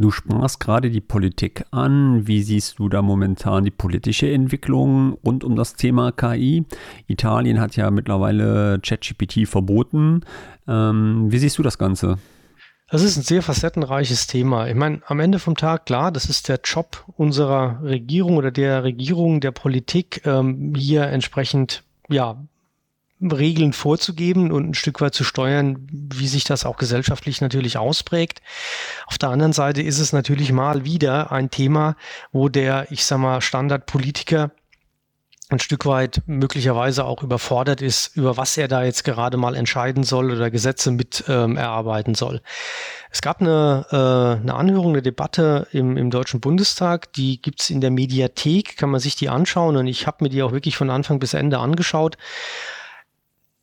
Du 0.00 0.10
sprachst 0.10 0.60
gerade 0.60 0.88
die 0.88 1.02
Politik 1.02 1.66
an. 1.72 2.26
Wie 2.26 2.42
siehst 2.42 2.78
du 2.78 2.88
da 2.88 3.02
momentan 3.02 3.66
die 3.66 3.70
politische 3.70 4.32
Entwicklung 4.32 5.18
rund 5.26 5.44
um 5.44 5.56
das 5.56 5.74
Thema 5.74 6.10
KI? 6.10 6.64
Italien 7.06 7.60
hat 7.60 7.76
ja 7.76 7.90
mittlerweile 7.90 8.80
ChatGPT 8.80 9.46
verboten. 9.46 10.22
Ähm, 10.66 11.26
wie 11.30 11.36
siehst 11.36 11.58
du 11.58 11.62
das 11.62 11.76
Ganze? 11.76 12.16
Das 12.88 13.02
ist 13.02 13.18
ein 13.18 13.24
sehr 13.24 13.42
facettenreiches 13.42 14.26
Thema. 14.26 14.68
Ich 14.68 14.74
meine, 14.74 15.02
am 15.04 15.20
Ende 15.20 15.38
vom 15.38 15.54
Tag, 15.54 15.84
klar, 15.84 16.10
das 16.10 16.30
ist 16.30 16.48
der 16.48 16.60
Job 16.64 17.04
unserer 17.18 17.82
Regierung 17.82 18.38
oder 18.38 18.50
der 18.50 18.82
Regierung, 18.82 19.40
der 19.40 19.50
Politik, 19.50 20.22
ähm, 20.24 20.72
hier 20.74 21.08
entsprechend 21.08 21.84
ja, 22.08 22.42
Regeln 23.20 23.72
vorzugeben 23.72 24.50
und 24.50 24.70
ein 24.70 24.74
Stück 24.74 25.00
weit 25.00 25.14
zu 25.14 25.24
steuern, 25.24 25.86
wie 25.90 26.28
sich 26.28 26.44
das 26.44 26.64
auch 26.64 26.76
gesellschaftlich 26.76 27.40
natürlich 27.40 27.76
ausprägt. 27.76 28.40
Auf 29.06 29.18
der 29.18 29.30
anderen 29.30 29.52
Seite 29.52 29.82
ist 29.82 29.98
es 29.98 30.12
natürlich 30.12 30.52
mal 30.52 30.84
wieder 30.84 31.30
ein 31.32 31.50
Thema, 31.50 31.96
wo 32.32 32.48
der, 32.48 32.90
ich 32.90 33.04
sag 33.04 33.18
mal, 33.18 33.40
Standardpolitiker 33.40 34.50
ein 35.50 35.58
Stück 35.58 35.84
weit 35.84 36.22
möglicherweise 36.26 37.04
auch 37.04 37.22
überfordert 37.22 37.82
ist, 37.82 38.16
über 38.16 38.36
was 38.36 38.56
er 38.56 38.68
da 38.68 38.84
jetzt 38.84 39.02
gerade 39.02 39.36
mal 39.36 39.56
entscheiden 39.56 40.04
soll 40.04 40.30
oder 40.30 40.50
Gesetze 40.50 40.92
mit 40.92 41.24
ähm, 41.28 41.56
erarbeiten 41.56 42.14
soll. 42.14 42.40
Es 43.10 43.20
gab 43.20 43.40
eine, 43.40 43.84
äh, 43.90 44.40
eine 44.40 44.54
Anhörung, 44.54 44.92
eine 44.92 45.02
Debatte 45.02 45.66
im, 45.72 45.96
im 45.96 46.10
Deutschen 46.10 46.40
Bundestag, 46.40 47.12
die 47.14 47.42
gibt's 47.42 47.68
in 47.68 47.80
der 47.80 47.90
Mediathek, 47.90 48.76
kann 48.76 48.90
man 48.90 49.00
sich 49.00 49.16
die 49.16 49.28
anschauen 49.28 49.76
und 49.76 49.88
ich 49.88 50.06
habe 50.06 50.24
mir 50.24 50.30
die 50.30 50.42
auch 50.42 50.52
wirklich 50.52 50.76
von 50.76 50.88
Anfang 50.88 51.18
bis 51.18 51.34
Ende 51.34 51.58
angeschaut. 51.58 52.16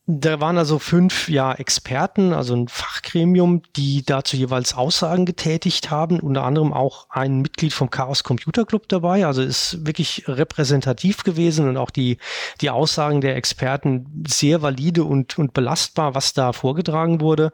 Da 0.10 0.40
waren 0.40 0.58
also 0.58 0.80
fünf 0.80 1.28
ja, 1.28 1.52
Experten, 1.52 2.32
also 2.32 2.56
ein 2.56 2.70
Fachgremium, 2.70 3.62
die 3.76 4.06
dazu 4.06 4.38
jeweils 4.38 4.74
Aussagen 4.74 5.26
getätigt 5.26 5.92
haben, 5.92 6.22
unter 6.22 6.46
anderem 6.46 6.72
auch 6.72 7.08
ein 7.10 7.42
Mitglied 7.42 7.74
vom 7.74 7.90
Chaos 7.90 8.24
Computer 8.24 8.64
Club 8.64 8.88
dabei, 8.88 9.26
also 9.26 9.42
ist 9.42 9.86
wirklich 9.86 10.24
repräsentativ 10.30 11.26
gewesen 11.26 11.68
und 11.68 11.76
auch 11.76 11.90
die, 11.90 12.20
die 12.62 12.70
Aussagen 12.70 13.20
der 13.20 13.36
Experten 13.36 14.24
sehr 14.26 14.62
valide 14.62 15.04
und, 15.04 15.38
und 15.38 15.54
belastbar, 15.54 16.16
was 16.16 16.32
da 16.32 16.54
vorgetragen 16.54 17.20
wurde. 17.20 17.52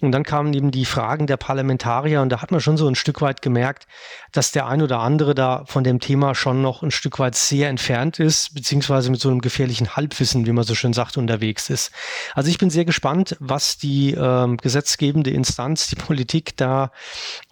Und 0.00 0.12
dann 0.12 0.22
kamen 0.22 0.54
eben 0.54 0.70
die 0.70 0.86
Fragen 0.86 1.26
der 1.26 1.36
Parlamentarier 1.36 2.22
und 2.22 2.30
da 2.30 2.40
hat 2.40 2.50
man 2.50 2.62
schon 2.62 2.78
so 2.78 2.88
ein 2.88 2.94
Stück 2.94 3.20
weit 3.20 3.42
gemerkt, 3.42 3.86
dass 4.32 4.52
der 4.52 4.68
ein 4.68 4.80
oder 4.80 5.00
andere 5.00 5.34
da 5.34 5.64
von 5.66 5.84
dem 5.84 6.00
Thema 6.00 6.34
schon 6.34 6.62
noch 6.62 6.82
ein 6.82 6.90
Stück 6.90 7.18
weit 7.18 7.34
sehr 7.34 7.68
entfernt 7.68 8.20
ist, 8.20 8.54
beziehungsweise 8.54 9.10
mit 9.10 9.20
so 9.20 9.28
einem 9.28 9.42
gefährlichen 9.42 9.96
Halbwissen, 9.96 10.46
wie 10.46 10.52
man 10.52 10.64
so 10.64 10.74
schön 10.74 10.94
sagt, 10.94 11.18
unterwegs 11.18 11.68
ist 11.68 11.73
ist. 11.74 11.92
Also 12.34 12.48
ich 12.48 12.56
bin 12.56 12.70
sehr 12.70 12.86
gespannt, 12.86 13.36
was 13.40 13.76
die 13.76 14.12
ähm, 14.12 14.56
gesetzgebende 14.56 15.30
Instanz, 15.30 15.88
die 15.88 15.96
Politik 15.96 16.56
da 16.56 16.90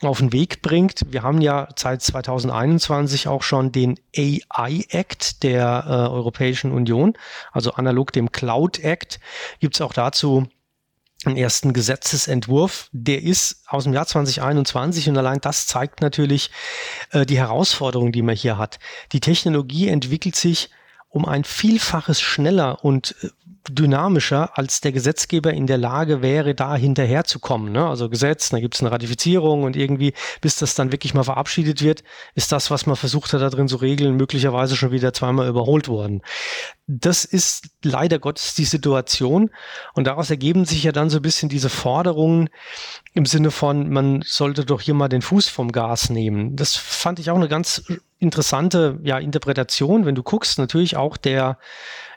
auf 0.00 0.18
den 0.18 0.32
Weg 0.32 0.62
bringt. 0.62 1.02
Wir 1.08 1.22
haben 1.22 1.42
ja 1.42 1.68
seit 1.76 2.00
2021 2.00 3.28
auch 3.28 3.42
schon 3.42 3.72
den 3.72 3.98
AI 4.16 4.85
Act 4.88 5.42
der 5.42 5.85
äh, 5.87 5.90
Europäischen 5.90 6.72
Union, 6.72 7.12
also 7.52 7.72
analog 7.72 8.12
dem 8.12 8.32
Cloud 8.32 8.78
Act, 8.78 9.20
gibt 9.61 9.74
es 9.74 9.80
auch 9.80 9.92
dazu 9.92 10.48
einen 11.24 11.37
ersten 11.37 11.72
Gesetzesentwurf. 11.72 12.88
Der 12.92 13.22
ist 13.22 13.62
aus 13.66 13.85
dem 13.85 13.92
Jahr 13.92 14.06
2021 14.06 15.08
und 15.08 15.18
allein 15.18 15.40
das 15.40 15.66
zeigt 15.66 16.00
natürlich 16.00 16.50
äh, 17.11 17.26
die 17.26 17.38
Herausforderung, 17.38 18.12
die 18.12 18.22
man 18.22 18.35
hier 18.35 18.58
hat. 18.58 18.78
Die 19.12 19.20
Technologie 19.20 19.88
entwickelt 19.88 20.37
sich 20.37 20.70
um 21.08 21.26
ein 21.26 21.44
Vielfaches 21.44 22.20
schneller 22.20 22.85
und 22.85 23.14
äh, 23.22 23.28
dynamischer, 23.68 24.57
als 24.59 24.81
der 24.81 24.92
Gesetzgeber 24.92 25.53
in 25.53 25.66
der 25.66 25.79
Lage 25.79 26.22
wäre, 26.22 26.55
da 26.55 26.75
hinterherzukommen. 26.75 27.72
Ne? 27.72 27.87
Also 27.87 28.09
Gesetz, 28.09 28.51
da 28.51 28.61
gibt 28.61 28.75
es 28.75 28.81
eine 28.81 28.90
Ratifizierung 28.90 29.62
und 29.62 29.77
irgendwie, 29.77 30.14
bis 30.40 30.57
das 30.57 30.75
dann 30.75 30.92
wirklich 30.92 31.14
mal 31.14 31.22
verabschiedet 31.22 31.83
wird, 31.83 32.03
ist 32.35 32.53
das, 32.53 32.70
was 32.70 32.87
man 32.87 32.96
versucht 32.96 33.33
hat, 33.33 33.40
da 33.40 33.51
drin 33.51 33.68
zu 33.68 33.77
regeln, 33.77 34.16
möglicherweise 34.16 34.77
schon 34.77 34.90
wieder 34.90 35.12
zweimal 35.12 35.48
überholt 35.48 35.88
worden. 35.88 36.22
Das 36.87 37.25
ist 37.25 37.68
leider 37.83 38.18
Gottes 38.18 38.55
die 38.55 38.64
Situation 38.64 39.51
und 39.94 40.07
daraus 40.07 40.31
ergeben 40.31 40.64
sich 40.64 40.83
ja 40.83 40.92
dann 40.92 41.11
so 41.11 41.18
ein 41.18 41.22
bisschen 41.22 41.48
diese 41.48 41.68
Forderungen 41.68 42.49
im 43.14 43.26
Sinne 43.26 43.51
von, 43.51 43.91
man 43.91 44.22
sollte 44.26 44.64
doch 44.64 44.80
hier 44.80 44.95
mal 44.95 45.09
den 45.09 45.22
Fuß 45.22 45.49
vom 45.49 45.70
Gas 45.70 46.11
nehmen. 46.11 46.57
Das 46.57 46.74
fand 46.74 47.18
ich 47.18 47.30
auch 47.30 47.36
eine 47.36 47.49
ganz 47.49 47.84
interessante 48.18 48.99
ja, 49.03 49.18
Interpretation, 49.18 50.07
wenn 50.07 50.14
du 50.14 50.22
guckst, 50.22 50.59
natürlich 50.59 50.97
auch 50.97 51.16
der 51.16 51.59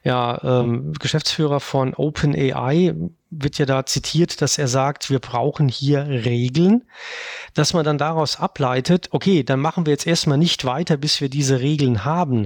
ja, 0.06 0.39
ähm, 0.43 0.93
Geschäftsführer 0.93 1.60
von 1.60 1.95
OpenAI 1.95 2.93
wird 3.32 3.58
ja 3.58 3.66
da 3.66 3.88
zitiert, 3.88 4.39
dass 4.39 4.60
er 4.60 4.68
sagt, 4.68 5.10
wir 5.10 5.18
brauchen 5.18 5.68
hier 5.68 6.08
Regeln, 6.08 6.84
dass 7.56 7.74
man 7.74 7.84
dann 7.84 7.97
daraus 7.97 8.39
ableitet, 8.39 9.08
okay, 9.12 9.43
dann 9.43 9.60
machen 9.60 9.88
wir 9.88 9.91
jetzt 9.91 10.06
erstmal 10.06 10.38
nicht 10.38 10.64
weiter, 10.64 10.95
bis 10.95 11.22
wir 11.22 11.30
diese 11.30 11.60
Regeln 11.60 12.06
haben. 12.06 12.45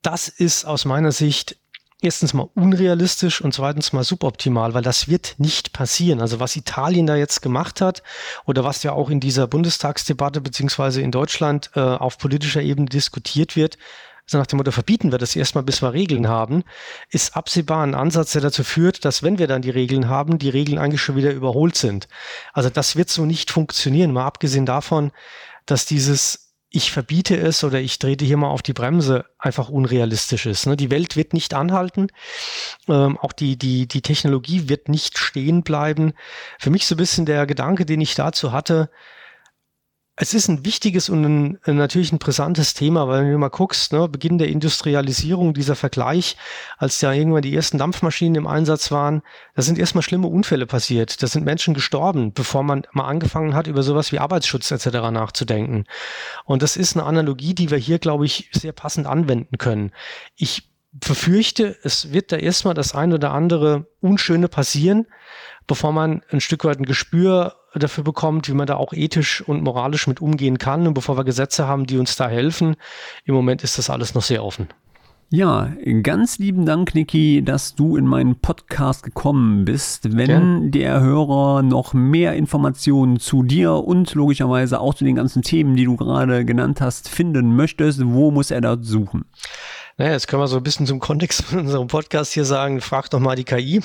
Das 0.00 0.28
ist 0.28 0.64
aus 0.64 0.84
meiner 0.84 1.10
Sicht 1.10 1.56
erstens 2.00 2.34
mal 2.34 2.48
unrealistisch 2.54 3.40
und 3.40 3.52
zweitens 3.52 3.92
mal 3.92 4.04
suboptimal, 4.04 4.74
weil 4.74 4.82
das 4.82 5.08
wird 5.08 5.34
nicht 5.38 5.72
passieren. 5.72 6.20
Also 6.20 6.38
was 6.38 6.54
Italien 6.54 7.08
da 7.08 7.16
jetzt 7.16 7.42
gemacht 7.42 7.80
hat 7.80 8.04
oder 8.46 8.62
was 8.62 8.84
ja 8.84 8.92
auch 8.92 9.10
in 9.10 9.18
dieser 9.18 9.48
Bundestagsdebatte 9.48 10.40
beziehungsweise 10.40 11.02
in 11.02 11.10
Deutschland 11.10 11.72
äh, 11.74 11.80
auf 11.80 12.18
politischer 12.18 12.62
Ebene 12.62 12.86
diskutiert 12.86 13.56
wird, 13.56 13.76
so 14.26 14.38
nach 14.38 14.46
dem 14.46 14.56
Motto, 14.56 14.70
verbieten 14.70 15.12
wir 15.12 15.18
das 15.18 15.36
erstmal, 15.36 15.64
bis 15.64 15.82
wir 15.82 15.92
Regeln 15.92 16.28
haben, 16.28 16.64
ist 17.10 17.36
absehbar 17.36 17.82
ein 17.82 17.94
Ansatz, 17.94 18.32
der 18.32 18.42
dazu 18.42 18.64
führt, 18.64 19.04
dass 19.04 19.22
wenn 19.22 19.38
wir 19.38 19.46
dann 19.46 19.62
die 19.62 19.70
Regeln 19.70 20.08
haben, 20.08 20.38
die 20.38 20.48
Regeln 20.48 20.78
eigentlich 20.78 21.02
schon 21.02 21.16
wieder 21.16 21.32
überholt 21.32 21.76
sind. 21.76 22.08
Also 22.52 22.70
das 22.70 22.96
wird 22.96 23.10
so 23.10 23.26
nicht 23.26 23.50
funktionieren, 23.50 24.12
mal 24.12 24.24
abgesehen 24.24 24.66
davon, 24.66 25.12
dass 25.66 25.86
dieses 25.86 26.44
ich 26.76 26.90
verbiete 26.90 27.36
es 27.36 27.62
oder 27.62 27.80
ich 27.80 28.00
trete 28.00 28.24
hier 28.24 28.36
mal 28.36 28.48
auf 28.48 28.60
die 28.60 28.72
Bremse 28.72 29.26
einfach 29.38 29.68
unrealistisch 29.68 30.44
ist. 30.46 30.66
Ne? 30.66 30.76
Die 30.76 30.90
Welt 30.90 31.14
wird 31.14 31.32
nicht 31.32 31.54
anhalten, 31.54 32.08
ähm, 32.88 33.16
auch 33.16 33.32
die, 33.32 33.56
die, 33.56 33.86
die 33.86 34.02
Technologie 34.02 34.68
wird 34.68 34.88
nicht 34.88 35.16
stehen 35.16 35.62
bleiben. 35.62 36.14
Für 36.58 36.70
mich 36.70 36.88
so 36.88 36.96
ein 36.96 36.98
bisschen 36.98 37.26
der 37.26 37.46
Gedanke, 37.46 37.86
den 37.86 38.00
ich 38.00 38.16
dazu 38.16 38.50
hatte, 38.50 38.90
es 40.16 40.32
ist 40.32 40.46
ein 40.48 40.64
wichtiges 40.64 41.08
und 41.08 41.24
ein, 41.24 41.58
natürlich 41.66 42.12
ein 42.12 42.18
brisantes 42.18 42.74
Thema, 42.74 43.08
weil 43.08 43.24
wenn 43.24 43.32
du 43.32 43.38
mal 43.38 43.48
guckst, 43.48 43.92
ne, 43.92 44.08
Beginn 44.08 44.38
der 44.38 44.48
Industrialisierung, 44.48 45.54
dieser 45.54 45.74
Vergleich, 45.74 46.36
als 46.78 47.00
ja 47.00 47.12
irgendwann 47.12 47.42
die 47.42 47.54
ersten 47.54 47.78
Dampfmaschinen 47.78 48.36
im 48.36 48.46
Einsatz 48.46 48.92
waren, 48.92 49.22
da 49.56 49.62
sind 49.62 49.76
erstmal 49.76 50.02
schlimme 50.02 50.28
Unfälle 50.28 50.66
passiert. 50.66 51.20
Da 51.20 51.26
sind 51.26 51.44
Menschen 51.44 51.74
gestorben, 51.74 52.32
bevor 52.32 52.62
man 52.62 52.86
mal 52.92 53.06
angefangen 53.06 53.54
hat, 53.54 53.66
über 53.66 53.82
sowas 53.82 54.12
wie 54.12 54.20
Arbeitsschutz 54.20 54.70
etc. 54.70 54.86
nachzudenken. 55.10 55.84
Und 56.44 56.62
das 56.62 56.76
ist 56.76 56.96
eine 56.96 57.06
Analogie, 57.06 57.54
die 57.54 57.72
wir 57.72 57.78
hier, 57.78 57.98
glaube 57.98 58.24
ich, 58.24 58.50
sehr 58.52 58.72
passend 58.72 59.08
anwenden 59.08 59.58
können. 59.58 59.90
Ich 60.36 60.70
befürchte, 60.92 61.76
es 61.82 62.12
wird 62.12 62.30
da 62.30 62.36
erstmal 62.36 62.74
das 62.74 62.94
ein 62.94 63.12
oder 63.12 63.32
andere 63.32 63.88
Unschöne 64.00 64.46
passieren, 64.46 65.08
bevor 65.66 65.92
man 65.92 66.22
ein 66.30 66.40
Stück 66.40 66.64
weit 66.64 66.78
ein 66.78 66.86
Gespür 66.86 67.56
dafür 67.80 68.04
bekommt, 68.04 68.48
wie 68.48 68.54
man 68.54 68.66
da 68.66 68.76
auch 68.76 68.92
ethisch 68.92 69.42
und 69.42 69.62
moralisch 69.62 70.06
mit 70.06 70.20
umgehen 70.20 70.58
kann. 70.58 70.86
Und 70.86 70.94
bevor 70.94 71.16
wir 71.16 71.24
Gesetze 71.24 71.66
haben, 71.66 71.86
die 71.86 71.98
uns 71.98 72.16
da 72.16 72.28
helfen, 72.28 72.76
im 73.24 73.34
Moment 73.34 73.62
ist 73.64 73.78
das 73.78 73.90
alles 73.90 74.14
noch 74.14 74.22
sehr 74.22 74.44
offen. 74.44 74.68
Ja, 75.30 75.72
ganz 76.02 76.38
lieben 76.38 76.64
Dank, 76.64 76.94
Niki, 76.94 77.42
dass 77.42 77.74
du 77.74 77.96
in 77.96 78.06
meinen 78.06 78.36
Podcast 78.36 79.02
gekommen 79.02 79.64
bist. 79.64 80.16
Wenn 80.16 80.64
ja. 80.64 80.70
der 80.70 81.00
Hörer 81.00 81.62
noch 81.62 81.92
mehr 81.92 82.34
Informationen 82.34 83.18
zu 83.18 83.42
dir 83.42 83.72
und 83.72 84.14
logischerweise 84.14 84.78
auch 84.78 84.94
zu 84.94 85.04
den 85.04 85.16
ganzen 85.16 85.42
Themen, 85.42 85.74
die 85.74 85.86
du 85.86 85.96
gerade 85.96 86.44
genannt 86.44 86.80
hast, 86.80 87.08
finden 87.08 87.56
möchtest, 87.56 88.00
wo 88.04 88.30
muss 88.30 88.52
er 88.52 88.60
da 88.60 88.76
suchen? 88.80 89.24
Naja, 89.96 90.10
jetzt 90.10 90.26
können 90.26 90.42
wir 90.42 90.48
so 90.48 90.56
ein 90.56 90.62
bisschen 90.64 90.86
zum 90.86 90.98
Kontext 90.98 91.44
von 91.44 91.60
unserem 91.60 91.86
Podcast 91.86 92.32
hier 92.32 92.44
sagen, 92.44 92.80
frag 92.80 93.10
doch 93.10 93.20
mal 93.20 93.36
die 93.36 93.44
KI. 93.44 93.80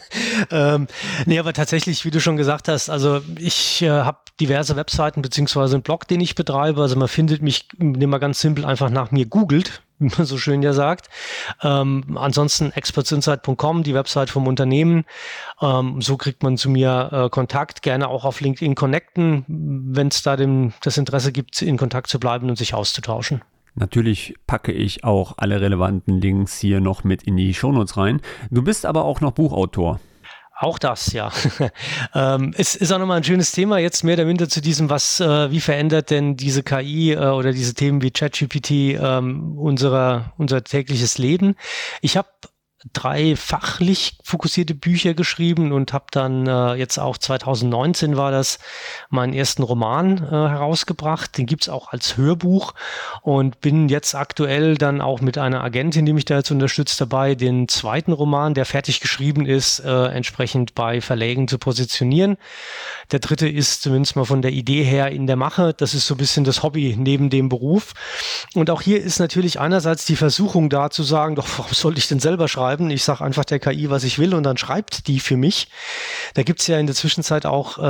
ähm, 0.50 0.86
nee, 1.26 1.38
aber 1.38 1.52
tatsächlich, 1.52 2.06
wie 2.06 2.10
du 2.10 2.18
schon 2.18 2.38
gesagt 2.38 2.66
hast, 2.66 2.88
also 2.88 3.20
ich 3.38 3.82
äh, 3.82 3.90
habe 3.90 4.18
diverse 4.40 4.74
Webseiten 4.76 5.20
beziehungsweise 5.20 5.74
einen 5.74 5.82
Blog, 5.82 6.08
den 6.08 6.20
ich 6.20 6.34
betreibe. 6.34 6.80
Also 6.80 6.96
man 6.96 7.08
findet 7.08 7.42
mich, 7.42 7.68
indem 7.78 8.08
man 8.08 8.20
ganz 8.20 8.40
simpel 8.40 8.64
einfach 8.64 8.88
nach 8.88 9.10
mir 9.10 9.26
googelt, 9.26 9.82
wie 9.98 10.08
man 10.16 10.24
so 10.24 10.38
schön 10.38 10.62
ja 10.62 10.72
sagt. 10.72 11.10
Ähm, 11.62 12.16
ansonsten 12.18 12.72
expertsinsight.com, 12.72 13.82
die 13.82 13.94
Website 13.94 14.30
vom 14.30 14.46
Unternehmen. 14.46 15.04
Ähm, 15.60 16.00
so 16.00 16.16
kriegt 16.16 16.42
man 16.42 16.56
zu 16.56 16.70
mir 16.70 17.10
äh, 17.12 17.28
Kontakt. 17.28 17.82
Gerne 17.82 18.08
auch 18.08 18.24
auf 18.24 18.40
LinkedIn 18.40 18.74
connecten, 18.74 19.44
wenn 19.46 20.08
es 20.08 20.22
da 20.22 20.36
dem, 20.36 20.72
das 20.80 20.96
Interesse 20.96 21.32
gibt, 21.32 21.60
in 21.60 21.76
Kontakt 21.76 22.08
zu 22.08 22.18
bleiben 22.18 22.48
und 22.48 22.56
sich 22.56 22.72
auszutauschen. 22.72 23.42
Natürlich 23.74 24.34
packe 24.46 24.72
ich 24.72 25.04
auch 25.04 25.34
alle 25.36 25.60
relevanten 25.60 26.20
Links 26.20 26.58
hier 26.58 26.80
noch 26.80 27.04
mit 27.04 27.22
in 27.22 27.36
die 27.36 27.54
Shownotes 27.54 27.96
rein. 27.96 28.20
Du 28.50 28.62
bist 28.62 28.86
aber 28.86 29.04
auch 29.04 29.20
noch 29.20 29.32
Buchautor. 29.32 30.00
Auch 30.60 30.78
das, 30.78 31.14
ja. 31.14 31.32
ähm, 32.14 32.52
es 32.54 32.74
ist 32.74 32.92
auch 32.92 32.98
nochmal 32.98 33.16
ein 33.16 33.24
schönes 33.24 33.50
Thema, 33.52 33.78
jetzt 33.78 34.04
mehr 34.04 34.12
oder 34.12 34.26
minder 34.26 34.46
zu 34.46 34.60
diesem, 34.60 34.90
was, 34.90 35.18
äh, 35.18 35.50
wie 35.50 35.60
verändert 35.60 36.10
denn 36.10 36.36
diese 36.36 36.62
KI 36.62 37.12
äh, 37.12 37.16
oder 37.16 37.52
diese 37.52 37.72
Themen 37.72 38.02
wie 38.02 38.10
ChatGPT 38.10 38.70
ähm, 38.70 39.56
unser, 39.56 40.34
unser 40.36 40.62
tägliches 40.62 41.16
Leben. 41.16 41.54
Ich 42.02 42.18
habe 42.18 42.28
drei 42.94 43.36
fachlich 43.36 44.16
fokussierte 44.24 44.74
Bücher 44.74 45.12
geschrieben 45.12 45.72
und 45.72 45.92
habe 45.92 46.06
dann 46.12 46.46
äh, 46.46 46.74
jetzt 46.74 46.98
auch 46.98 47.18
2019 47.18 48.16
war 48.16 48.30
das 48.30 48.58
meinen 49.10 49.34
ersten 49.34 49.62
Roman 49.62 50.16
äh, 50.18 50.30
herausgebracht. 50.30 51.36
Den 51.36 51.44
gibt's 51.44 51.68
auch 51.68 51.92
als 51.92 52.16
Hörbuch 52.16 52.72
und 53.22 53.60
bin 53.60 53.90
jetzt 53.90 54.14
aktuell 54.14 54.78
dann 54.78 55.02
auch 55.02 55.20
mit 55.20 55.36
einer 55.36 55.62
Agentin, 55.62 56.06
die 56.06 56.14
mich 56.14 56.24
da 56.24 56.38
jetzt 56.38 56.50
unterstützt, 56.50 56.98
dabei, 57.00 57.34
den 57.34 57.68
zweiten 57.68 58.12
Roman, 58.12 58.54
der 58.54 58.64
fertig 58.64 59.00
geschrieben 59.00 59.44
ist, 59.44 59.80
äh, 59.80 60.06
entsprechend 60.06 60.74
bei 60.74 61.02
Verlägen 61.02 61.48
zu 61.48 61.58
positionieren. 61.58 62.38
Der 63.12 63.18
dritte 63.18 63.46
ist 63.48 63.82
zumindest 63.82 64.16
mal 64.16 64.24
von 64.24 64.40
der 64.40 64.52
Idee 64.52 64.84
her 64.84 65.10
in 65.10 65.26
der 65.26 65.36
Mache. 65.36 65.74
Das 65.76 65.92
ist 65.92 66.06
so 66.06 66.14
ein 66.14 66.18
bisschen 66.18 66.44
das 66.44 66.62
Hobby 66.62 66.96
neben 66.98 67.28
dem 67.28 67.50
Beruf. 67.50 67.92
Und 68.54 68.70
auch 68.70 68.80
hier 68.80 69.02
ist 69.02 69.18
natürlich 69.18 69.60
einerseits 69.60 70.06
die 70.06 70.16
Versuchung 70.16 70.70
da 70.70 70.88
zu 70.88 71.02
sagen, 71.02 71.34
doch, 71.34 71.46
warum 71.58 71.74
sollte 71.74 71.98
ich 71.98 72.08
denn 72.08 72.20
selber 72.20 72.48
schreiben? 72.48 72.69
Ich 72.78 73.04
sage 73.04 73.24
einfach 73.24 73.44
der 73.44 73.58
KI, 73.58 73.90
was 73.90 74.04
ich 74.04 74.18
will 74.18 74.34
und 74.34 74.42
dann 74.42 74.56
schreibt 74.56 75.06
die 75.06 75.20
für 75.20 75.36
mich. 75.36 75.68
Da 76.34 76.42
gibt's 76.42 76.66
ja 76.66 76.78
in 76.78 76.86
der 76.86 76.94
Zwischenzeit 76.94 77.46
auch 77.46 77.78
äh, 77.78 77.82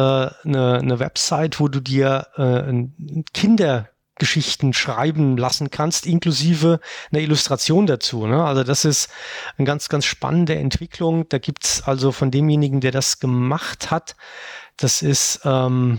eine, 0.44 0.78
eine 0.78 0.98
Website, 0.98 1.60
wo 1.60 1.68
du 1.68 1.80
dir 1.80 2.26
äh, 2.36 3.22
Kinder 3.34 3.88
Geschichten 4.20 4.72
schreiben 4.72 5.36
lassen 5.36 5.70
kannst, 5.70 6.06
inklusive 6.06 6.78
einer 7.10 7.22
Illustration 7.22 7.86
dazu. 7.86 8.26
Ne? 8.26 8.44
Also 8.44 8.62
das 8.62 8.84
ist 8.84 9.08
eine 9.56 9.66
ganz, 9.66 9.88
ganz 9.88 10.04
spannende 10.04 10.54
Entwicklung. 10.56 11.28
Da 11.28 11.38
gibt's 11.38 11.82
also 11.82 12.12
von 12.12 12.30
demjenigen, 12.30 12.80
der 12.80 12.92
das 12.92 13.18
gemacht 13.18 13.90
hat, 13.90 14.14
das 14.76 15.02
ist 15.02 15.40
ähm, 15.44 15.98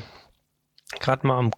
gerade 1.00 1.28
mal 1.28 1.38
am 1.38 1.52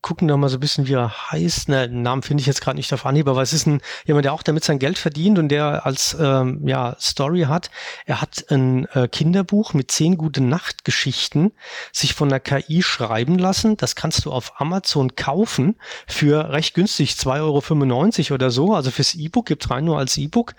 gucken 0.00 0.28
da 0.28 0.36
mal 0.36 0.48
so 0.48 0.58
ein 0.58 0.60
bisschen, 0.60 0.86
wie 0.86 0.94
er 0.94 1.32
heißt. 1.32 1.68
Ne, 1.68 1.88
den 1.88 2.02
Namen 2.02 2.22
finde 2.22 2.40
ich 2.40 2.46
jetzt 2.46 2.60
gerade 2.60 2.76
nicht 2.76 2.92
auf 2.92 3.04
Anhieb, 3.04 3.26
aber 3.26 3.42
es 3.42 3.52
ist 3.52 3.66
ein, 3.66 3.80
jemand, 4.04 4.24
der 4.24 4.32
auch 4.32 4.42
damit 4.42 4.64
sein 4.64 4.78
Geld 4.78 4.96
verdient 4.96 5.38
und 5.38 5.48
der 5.48 5.84
als 5.84 6.16
ähm, 6.18 6.66
ja, 6.66 6.96
Story 7.00 7.42
hat. 7.42 7.70
Er 8.06 8.20
hat 8.20 8.46
ein 8.50 8.86
äh, 8.94 9.08
Kinderbuch 9.08 9.74
mit 9.74 9.90
zehn 9.90 10.16
gute 10.16 10.40
Nachtgeschichten 10.40 11.52
sich 11.92 12.14
von 12.14 12.28
der 12.28 12.40
KI 12.40 12.82
schreiben 12.82 13.38
lassen. 13.38 13.76
Das 13.76 13.96
kannst 13.96 14.24
du 14.24 14.32
auf 14.32 14.60
Amazon 14.60 15.16
kaufen 15.16 15.76
für 16.06 16.50
recht 16.50 16.74
günstig, 16.74 17.12
2,95 17.12 18.30
Euro 18.30 18.34
oder 18.34 18.50
so. 18.50 18.74
Also 18.74 18.90
fürs 18.90 19.14
E-Book, 19.14 19.46
gibt 19.46 19.68
rein 19.70 19.84
nur 19.84 19.98
als 19.98 20.16
E-Book 20.16 20.54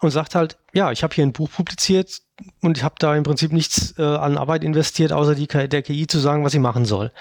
und 0.00 0.10
sagt 0.10 0.34
halt, 0.34 0.56
ja, 0.72 0.90
ich 0.90 1.02
habe 1.02 1.14
hier 1.14 1.24
ein 1.24 1.32
Buch 1.32 1.50
publiziert 1.50 2.22
und 2.62 2.78
ich 2.78 2.82
habe 2.82 2.94
da 2.98 3.14
im 3.14 3.24
Prinzip 3.24 3.52
nichts 3.52 3.94
äh, 3.98 4.02
an 4.02 4.38
Arbeit 4.38 4.64
investiert, 4.64 5.12
außer 5.12 5.34
die, 5.34 5.46
der 5.46 5.82
KI 5.82 6.06
zu 6.06 6.18
sagen, 6.18 6.44
was 6.44 6.52
sie 6.52 6.58
machen 6.58 6.84
soll 6.84 7.12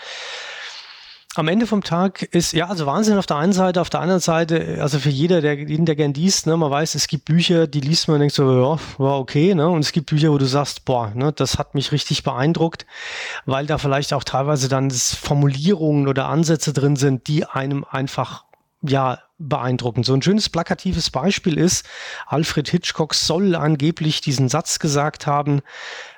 am 1.35 1.47
Ende 1.47 1.65
vom 1.65 1.83
Tag 1.83 2.21
ist, 2.21 2.53
ja, 2.53 2.67
also 2.67 2.85
Wahnsinn 2.85 3.17
auf 3.17 3.25
der 3.25 3.37
einen 3.37 3.53
Seite, 3.53 3.81
auf 3.81 3.89
der 3.89 4.01
anderen 4.01 4.19
Seite, 4.19 4.77
also 4.81 4.99
für 4.99 5.09
jeder, 5.09 5.41
der, 5.41 5.55
jeden, 5.55 5.85
der 5.85 5.95
gern 5.95 6.13
liest, 6.13 6.45
ne, 6.45 6.55
man 6.55 6.69
weiß, 6.69 6.95
es 6.95 7.07
gibt 7.07 7.25
Bücher, 7.25 7.65
die 7.65 7.79
liest 7.81 8.07
man 8.07 8.15
und 8.15 8.19
denkt 8.21 8.35
so, 8.35 8.43
ja, 8.43 8.77
war 8.97 9.19
okay, 9.19 9.55
ne, 9.55 9.67
und 9.67 9.79
es 9.79 9.91
gibt 9.91 10.09
Bücher, 10.09 10.31
wo 10.31 10.37
du 10.37 10.45
sagst, 10.45 10.85
boah, 10.85 11.11
ne, 11.15 11.33
das 11.33 11.57
hat 11.57 11.73
mich 11.73 11.91
richtig 11.91 12.23
beeindruckt, 12.23 12.85
weil 13.45 13.65
da 13.65 13.77
vielleicht 13.77 14.13
auch 14.13 14.23
teilweise 14.23 14.69
dann 14.69 14.91
Formulierungen 14.91 16.07
oder 16.07 16.27
Ansätze 16.27 16.71
drin 16.71 16.95
sind, 16.95 17.27
die 17.27 17.45
einem 17.45 17.83
einfach 17.89 18.43
ja 18.83 19.19
beeindruckend. 19.39 20.05
So 20.05 20.13
ein 20.13 20.21
schönes 20.21 20.49
plakatives 20.49 21.09
Beispiel 21.09 21.57
ist, 21.57 21.85
Alfred 22.27 22.69
Hitchcock 22.69 23.13
soll 23.13 23.55
angeblich 23.55 24.21
diesen 24.21 24.49
Satz 24.49 24.79
gesagt 24.79 25.27
haben, 25.27 25.61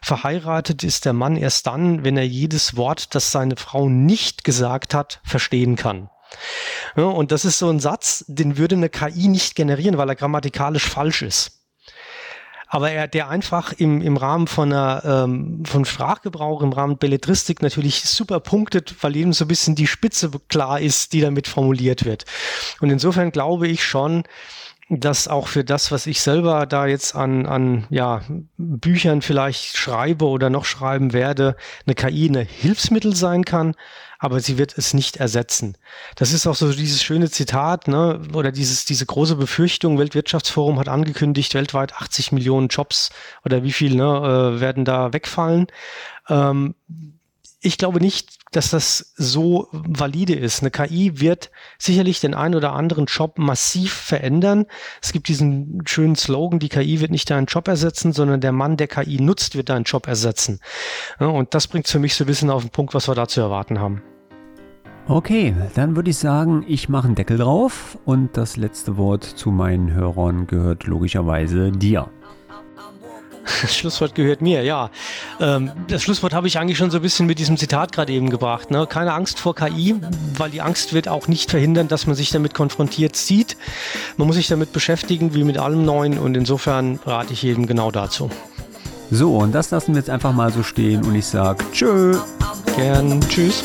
verheiratet 0.01 0.83
ist 0.83 1.05
der 1.05 1.13
Mann 1.13 1.37
erst 1.37 1.67
dann, 1.67 2.03
wenn 2.03 2.17
er 2.17 2.27
jedes 2.27 2.75
Wort, 2.75 3.15
das 3.15 3.31
seine 3.31 3.55
Frau 3.55 3.89
nicht 3.89 4.43
gesagt 4.43 4.93
hat, 4.93 5.21
verstehen 5.23 5.75
kann. 5.75 6.09
Ja, 6.95 7.05
und 7.05 7.31
das 7.31 7.45
ist 7.45 7.59
so 7.59 7.69
ein 7.69 7.79
Satz, 7.79 8.25
den 8.27 8.57
würde 8.57 8.75
eine 8.75 8.89
KI 8.89 9.27
nicht 9.27 9.55
generieren, 9.55 9.97
weil 9.97 10.09
er 10.09 10.15
grammatikalisch 10.15 10.87
falsch 10.87 11.21
ist 11.21 11.64
aber 12.75 12.91
er, 12.91 13.07
der 13.07 13.29
einfach 13.29 13.71
im, 13.71 14.01
im 14.01 14.17
Rahmen 14.17 14.47
von, 14.47 14.73
einer, 14.73 15.01
ähm, 15.05 15.63
von 15.63 15.85
Sprachgebrauch, 15.85 16.61
im 16.61 16.73
Rahmen 16.73 16.97
Belletristik 16.97 17.61
natürlich 17.61 18.03
super 18.03 18.41
punktet, 18.41 18.95
weil 19.01 19.15
eben 19.15 19.31
so 19.31 19.45
ein 19.45 19.47
bisschen 19.47 19.75
die 19.75 19.87
Spitze 19.87 20.29
klar 20.49 20.81
ist, 20.81 21.13
die 21.13 21.21
damit 21.21 21.47
formuliert 21.47 22.03
wird. 22.03 22.25
Und 22.81 22.89
insofern 22.89 23.31
glaube 23.31 23.69
ich 23.69 23.81
schon, 23.81 24.23
dass 24.89 25.29
auch 25.29 25.47
für 25.47 25.63
das, 25.63 25.93
was 25.93 26.05
ich 26.05 26.19
selber 26.19 26.65
da 26.65 26.85
jetzt 26.85 27.15
an, 27.15 27.45
an 27.45 27.87
ja, 27.89 28.23
Büchern 28.57 29.21
vielleicht 29.21 29.77
schreibe 29.77 30.25
oder 30.25 30.49
noch 30.49 30.65
schreiben 30.65 31.13
werde, 31.13 31.55
eine 31.85 31.95
KI 31.95 32.27
eine 32.27 32.41
Hilfsmittel 32.41 33.15
sein 33.15 33.45
kann, 33.45 33.73
aber 34.19 34.39
sie 34.39 34.57
wird 34.57 34.77
es 34.77 34.93
nicht 34.93 35.17
ersetzen. 35.17 35.77
Das 36.15 36.33
ist 36.33 36.47
auch 36.47 36.55
so 36.55 36.71
dieses 36.71 37.03
schöne 37.03 37.29
Zitat, 37.29 37.87
ne, 37.87 38.21
oder 38.33 38.51
dieses, 38.51 38.85
diese 38.85 39.05
große 39.05 39.35
Befürchtung, 39.35 39.97
Weltwirtschaftsforum 39.97 40.79
hat 40.79 40.87
angekündigt, 40.87 41.53
weltweit 41.53 41.93
80 41.93 42.31
Millionen 42.31 42.67
Jobs 42.67 43.09
oder 43.43 43.63
wie 43.63 43.71
viel 43.71 43.95
ne, 43.95 44.03
äh, 44.55 44.59
werden 44.59 44.85
da 44.85 45.13
wegfallen. 45.13 45.67
Ähm, 46.29 46.75
ich 47.61 47.77
glaube 47.77 47.99
nicht, 47.99 48.37
dass 48.51 48.69
das 48.69 49.13
so 49.15 49.67
valide 49.71 50.35
ist. 50.35 50.61
Eine 50.61 50.71
KI 50.71 51.19
wird 51.19 51.51
sicherlich 51.77 52.19
den 52.19 52.33
einen 52.33 52.55
oder 52.55 52.73
anderen 52.73 53.05
Job 53.05 53.37
massiv 53.37 53.93
verändern. 53.93 54.65
Es 55.01 55.11
gibt 55.11 55.27
diesen 55.27 55.81
schönen 55.85 56.15
Slogan, 56.15 56.59
die 56.59 56.69
KI 56.69 57.01
wird 57.01 57.11
nicht 57.11 57.29
deinen 57.29 57.47
Job 57.47 57.67
ersetzen, 57.67 58.13
sondern 58.13 58.41
der 58.41 58.51
Mann, 58.51 58.77
der 58.77 58.87
KI 58.87 59.19
nutzt, 59.19 59.55
wird 59.55 59.69
deinen 59.69 59.83
Job 59.83 60.07
ersetzen. 60.07 60.59
und 61.19 61.53
das 61.53 61.67
bringt 61.67 61.87
für 61.87 61.99
mich 61.99 62.15
so 62.15 62.23
ein 62.23 62.27
bisschen 62.27 62.49
auf 62.49 62.63
den 62.63 62.71
Punkt, 62.71 62.93
was 62.93 63.07
wir 63.07 63.15
da 63.15 63.27
zu 63.27 63.41
erwarten 63.41 63.79
haben. 63.79 64.01
Okay, 65.07 65.53
dann 65.75 65.95
würde 65.95 66.09
ich 66.09 66.17
sagen, 66.17 66.65
ich 66.67 66.89
mache 66.89 67.05
einen 67.05 67.15
Deckel 67.15 67.37
drauf 67.37 67.97
und 68.05 68.37
das 68.37 68.57
letzte 68.57 68.97
Wort 68.97 69.23
zu 69.23 69.51
meinen 69.51 69.93
Hörern 69.93 70.47
gehört 70.47 70.85
logischerweise 70.85 71.71
dir. 71.71 72.09
Das 73.61 73.75
Schlusswort 73.75 74.15
gehört 74.15 74.41
mir, 74.41 74.63
ja. 74.63 74.89
Ähm, 75.39 75.71
das 75.87 76.03
Schlusswort 76.03 76.33
habe 76.33 76.47
ich 76.47 76.59
eigentlich 76.59 76.77
schon 76.77 76.91
so 76.91 76.97
ein 76.97 77.01
bisschen 77.01 77.25
mit 77.25 77.39
diesem 77.39 77.57
Zitat 77.57 77.91
gerade 77.91 78.11
eben 78.11 78.29
gebracht. 78.29 78.71
Ne? 78.71 78.87
Keine 78.87 79.13
Angst 79.13 79.39
vor 79.39 79.55
KI, 79.55 79.95
weil 80.37 80.49
die 80.49 80.61
Angst 80.61 80.93
wird 80.93 81.07
auch 81.07 81.27
nicht 81.27 81.51
verhindern, 81.51 81.87
dass 81.87 82.07
man 82.07 82.15
sich 82.15 82.29
damit 82.31 82.53
konfrontiert 82.53 83.15
sieht. 83.15 83.57
Man 84.17 84.27
muss 84.27 84.35
sich 84.35 84.47
damit 84.47 84.73
beschäftigen, 84.73 85.33
wie 85.33 85.43
mit 85.43 85.57
allem 85.57 85.85
Neuen 85.85 86.17
und 86.17 86.35
insofern 86.35 86.99
rate 87.05 87.33
ich 87.33 87.43
jedem 87.43 87.67
genau 87.67 87.91
dazu. 87.91 88.29
So, 89.11 89.37
und 89.37 89.53
das 89.53 89.71
lassen 89.71 89.93
wir 89.93 89.99
jetzt 89.99 90.09
einfach 90.09 90.33
mal 90.33 90.51
so 90.51 90.63
stehen 90.63 91.03
und 91.05 91.15
ich 91.15 91.25
sage 91.25 91.63
Tschö. 91.71 92.17
Gern, 92.75 93.21
tschüss. 93.29 93.63